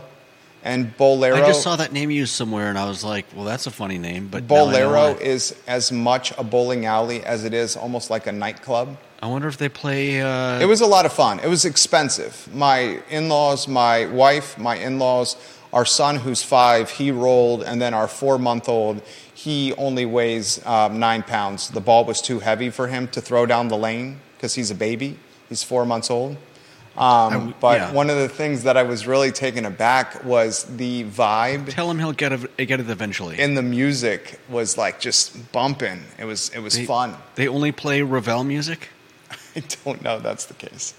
And 0.64 0.96
Bowlero, 0.98 1.41
I 1.41 1.48
just 1.48 1.64
saw 1.64 1.78
that 1.78 1.91
name 1.91 2.12
used 2.12 2.34
somewhere, 2.34 2.70
and 2.70 2.78
I 2.78 2.88
was 2.88 3.04
like, 3.04 3.26
"Well, 3.36 3.46
that's 3.46 3.66
a 3.66 3.72
funny 3.72 3.98
name." 3.98 4.28
But 4.28 4.43
know 4.43 4.68
Bowlero 4.68 5.20
is 5.20 5.56
as 5.66 5.91
much 5.91 6.32
a 6.38 6.43
bowling 6.43 6.86
alley 6.86 7.24
as 7.24 7.43
it 7.43 7.56
is 7.56 7.76
almost 7.76 8.12
like 8.12 8.28
a 8.28 8.32
nightclub. 8.32 8.98
I 9.22 9.28
wonder 9.28 9.48
if 9.48 9.58
they 9.58 9.70
play. 9.70 10.22
Uh, 10.22 10.60
It 10.60 10.66
was 10.66 10.82
a 10.82 10.86
lot 10.86 11.06
of 11.06 11.14
fun. 11.14 11.39
It 11.39 11.48
was 11.48 11.66
expensive. 11.66 12.48
My 12.54 13.02
in 13.10 13.30
laws, 13.30 13.68
my 13.68 14.06
wife, 14.06 14.58
my 14.60 14.76
in 14.76 15.00
laws, 15.00 15.38
our 15.76 15.86
son 15.86 16.15
who's 16.15 16.41
five, 16.41 16.89
he 16.89 17.11
rolled, 17.11 17.61
and 17.61 17.82
then 17.82 17.93
our 17.93 18.07
four 18.07 18.39
month 18.39 18.69
old, 18.69 19.01
he 19.34 19.73
only 19.73 20.05
weighs 20.05 20.65
um, 20.65 20.99
nine 20.99 21.21
pounds. 21.21 21.69
The 21.69 21.82
ball 21.82 22.05
was 22.05 22.21
too 22.21 22.39
heavy 22.39 22.69
for 22.69 22.88
him 22.88 23.09
to 23.09 23.21
throw 23.21 23.45
down 23.45 23.67
the 23.67 23.78
lane 23.78 24.21
because 24.38 24.55
he's 24.55 24.71
a 24.71 24.76
baby. 24.76 25.19
He's 25.49 25.63
four 25.63 25.86
months 25.86 26.09
old. 26.09 26.38
Um, 26.97 27.53
but 27.59 27.78
yeah. 27.78 27.91
one 27.91 28.09
of 28.09 28.15
the 28.15 28.30
things 28.30 28.63
that 28.63 28.78
I 28.78 28.84
was 28.84 29.05
really 29.05 29.32
taken 29.32 29.65
aback 29.65 30.23
was 30.23 30.63
the 30.63 31.03
vibe 31.03 31.69
Tell 31.69 31.91
him 31.91 31.99
he'll 31.99 32.13
get 32.13 32.32
it, 32.32 32.55
get 32.55 32.80
it 32.80 32.89
eventually. 32.89 33.38
And 33.38 33.57
the 33.57 33.61
music 33.61 34.39
was 34.47 34.78
like 34.78 35.01
just 35.01 35.51
bumping. 35.51 36.03
It 36.17 36.23
was 36.23 36.49
it 36.49 36.59
was 36.59 36.76
they, 36.76 36.86
fun. 36.86 37.15
They 37.36 37.49
only 37.49 37.73
play 37.73 38.01
Ravel 38.01 38.45
music. 38.45 38.88
I 39.57 39.63
don't 39.84 40.01
know 40.01 40.19
that's 40.19 40.45
the 40.45 40.53
case. 40.53 40.93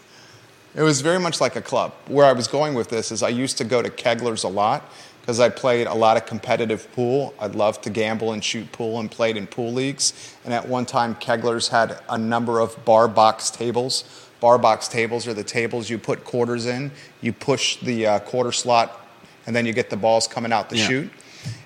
It 0.77 0.83
was 0.83 1.01
very 1.01 1.19
much 1.19 1.41
like 1.41 1.57
a 1.57 1.63
club. 1.63 1.95
Where 2.07 2.27
I 2.27 2.33
was 2.33 2.47
going 2.47 2.75
with 2.75 2.91
this 2.91 3.11
is 3.11 3.23
I 3.23 3.31
used 3.31 3.57
to 3.59 3.65
go 3.65 3.81
to 3.81 3.89
Kegler's 3.89 4.45
a 4.45 4.49
lot 4.49 4.85
because 5.23 5.41
I 5.41 5.49
played 5.49 5.87
a 5.87 5.95
lot 5.95 6.19
of 6.19 6.27
competitive 6.27 6.93
pool. 6.93 7.35
I'd 7.41 7.55
love 7.55 7.81
to 7.83 7.91
gamble 7.91 8.33
and 8.33 8.45
shoot 8.45 8.71
pool 8.73 9.01
and 9.01 9.11
played 9.11 9.39
in 9.39 9.47
pool 9.47 9.73
leagues. 9.73 10.37
And 10.45 10.53
at 10.53 10.69
one 10.69 10.85
time, 10.85 11.15
Kegler's 11.15 11.69
had 11.69 11.99
a 12.11 12.19
number 12.19 12.61
of 12.61 12.85
bar 12.85 13.09
box 13.09 13.51
tables. 13.51 14.05
Bar 14.41 14.59
box 14.59 14.87
tables 14.87 15.27
are 15.27 15.33
the 15.33 15.43
tables 15.43 15.89
you 15.89 15.97
put 15.99 16.25
quarters 16.25 16.67
in, 16.67 16.93
you 17.23 17.33
push 17.33 17.81
the 17.81 18.07
uh, 18.07 18.19
quarter 18.21 18.53
slot, 18.53 19.01
and 19.47 19.57
then 19.57 19.65
you 19.65 19.73
get 19.73 19.89
the 19.89 19.97
balls 19.97 20.29
coming 20.29 20.53
out 20.53 20.69
to 20.71 20.77
Yeah. 20.77 20.87
shoot. 20.87 21.11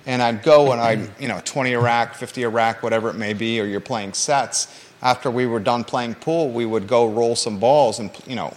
And 0.06 0.22
I'd 0.22 0.42
go 0.44 0.70
and 0.72 0.80
I'd, 0.80 1.10
you 1.20 1.26
know, 1.26 1.40
20 1.44 1.72
a 1.72 1.80
rack, 1.80 2.14
50 2.14 2.44
a 2.44 2.48
rack, 2.48 2.82
whatever 2.82 3.10
it 3.10 3.16
may 3.16 3.32
be, 3.32 3.60
or 3.60 3.64
you're 3.64 3.80
playing 3.80 4.12
sets. 4.12 4.68
After 5.02 5.30
we 5.30 5.46
were 5.46 5.60
done 5.60 5.82
playing 5.84 6.14
pool, 6.14 6.50
we 6.50 6.64
would 6.64 6.86
go 6.86 7.08
roll 7.08 7.34
some 7.34 7.58
balls 7.58 7.98
and, 7.98 8.10
you 8.26 8.36
know, 8.36 8.54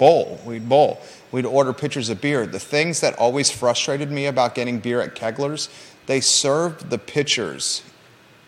bowl. 0.00 0.40
We'd 0.46 0.66
bowl. 0.66 0.98
We'd 1.30 1.44
order 1.44 1.74
pitchers 1.74 2.08
of 2.08 2.22
beer. 2.22 2.46
The 2.46 2.58
things 2.58 3.00
that 3.02 3.16
always 3.18 3.50
frustrated 3.50 4.10
me 4.10 4.24
about 4.26 4.54
getting 4.54 4.80
beer 4.80 5.02
at 5.02 5.14
Kegler's, 5.14 5.68
they 6.06 6.20
served 6.20 6.88
the 6.88 6.98
pitchers 6.98 7.82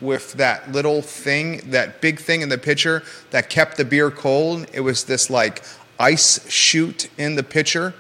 with 0.01 0.33
that 0.33 0.73
little 0.73 1.03
thing, 1.03 1.71
that 1.71 2.01
big 2.01 2.19
thing 2.19 2.41
in 2.41 2.49
the 2.49 2.59
pitcher 2.59 3.03
that 3.31 3.51
kept 3.51 3.77
the 3.77 3.85
beer 3.85 4.11
cold. 4.11 4.67
It 4.73 4.81
was 4.81 5.05
this 5.05 5.29
like 5.29 5.63
ice 6.01 6.51
chute 6.51 7.11
in 7.19 7.37
the 7.37 7.43
pitcher, 7.43 7.93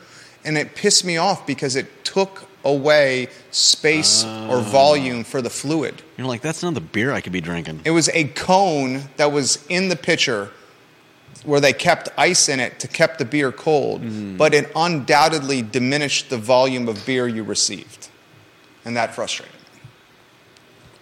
and 0.45 0.57
it 0.57 0.75
pissed 0.75 1.05
me 1.05 1.19
off 1.19 1.47
because 1.47 1.77
it 1.77 2.05
took 2.05 2.49
away 2.65 3.29
space 3.51 4.25
or 4.25 4.57
oh. 4.57 4.61
volume 4.61 5.25
for 5.25 5.43
the 5.43 5.51
fluid. 5.51 6.01
You're 6.17 6.27
like, 6.27 6.41
that's 6.41 6.63
not 6.63 6.73
the 6.73 6.81
beer 6.81 7.13
I 7.13 7.21
could 7.21 7.33
be 7.33 7.43
drinking. 7.43 7.83
It 7.85 7.91
was 7.91 8.09
a 8.15 8.25
cone 8.29 9.03
that 9.19 9.31
was 9.31 9.65
in 9.69 9.91
the 9.91 9.97
pitcher 9.97 10.51
where 11.45 11.61
they 11.61 11.73
kept 11.73 12.09
ice 12.17 12.49
in 12.49 12.61
it 12.61 12.79
to 12.81 12.89
keep 12.89 13.17
the 13.19 13.25
beer 13.25 13.53
cold, 13.53 14.03
but 14.39 14.55
it 14.55 14.71
undoubtedly 14.77 15.63
diminished 15.63 16.31
the 16.31 16.39
volume 16.39 16.89
of 16.89 17.05
beer 17.07 17.27
you 17.27 17.43
received. 17.43 18.09
And 18.85 18.97
that 18.97 19.15
frustrated 19.15 19.55
me. 19.55 19.81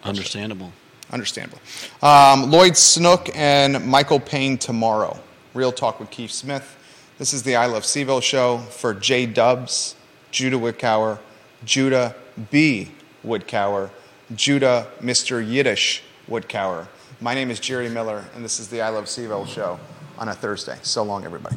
Understandable. 0.05 0.73
Understandable. 1.13 1.61
Um, 2.03 2.51
Lloyd 2.51 2.77
Snook 2.77 3.35
and 3.35 3.85
Michael 3.87 4.21
Payne 4.21 4.59
tomorrow. 4.59 5.19
Real 5.55 5.73
Talk 5.73 5.99
with 5.99 6.11
Keith 6.11 6.31
Smith. 6.31 6.77
This 7.19 7.33
is 7.35 7.43
the 7.43 7.57
I 7.57 7.67
Love 7.67 7.83
CVille 7.83 8.23
show 8.23 8.59
for 8.59 8.95
J 8.95 9.27
Dubs, 9.27 9.95
Judah 10.31 10.57
Woodcower, 10.57 11.19
Judah 11.65 12.15
B. 12.51 12.93
Woodcower, 13.27 13.91
Judah 14.35 14.87
Mr. 15.01 15.47
Yiddish 15.47 16.03
Woodcower. 16.29 16.87
My 17.21 17.35
name 17.35 17.51
is 17.51 17.61
Jerry 17.61 17.91
Miller, 17.91 18.25
and 18.35 18.43
this 18.45 18.59
is 18.59 18.69
the 18.69 18.81
I 18.81 18.89
Love 18.89 19.05
CVille 19.05 19.47
show 19.47 19.79
on 20.21 20.29
a 20.29 20.35
Thursday. 20.35 20.79
So 20.83 21.03
long, 21.03 21.25
everybody. 21.25 21.57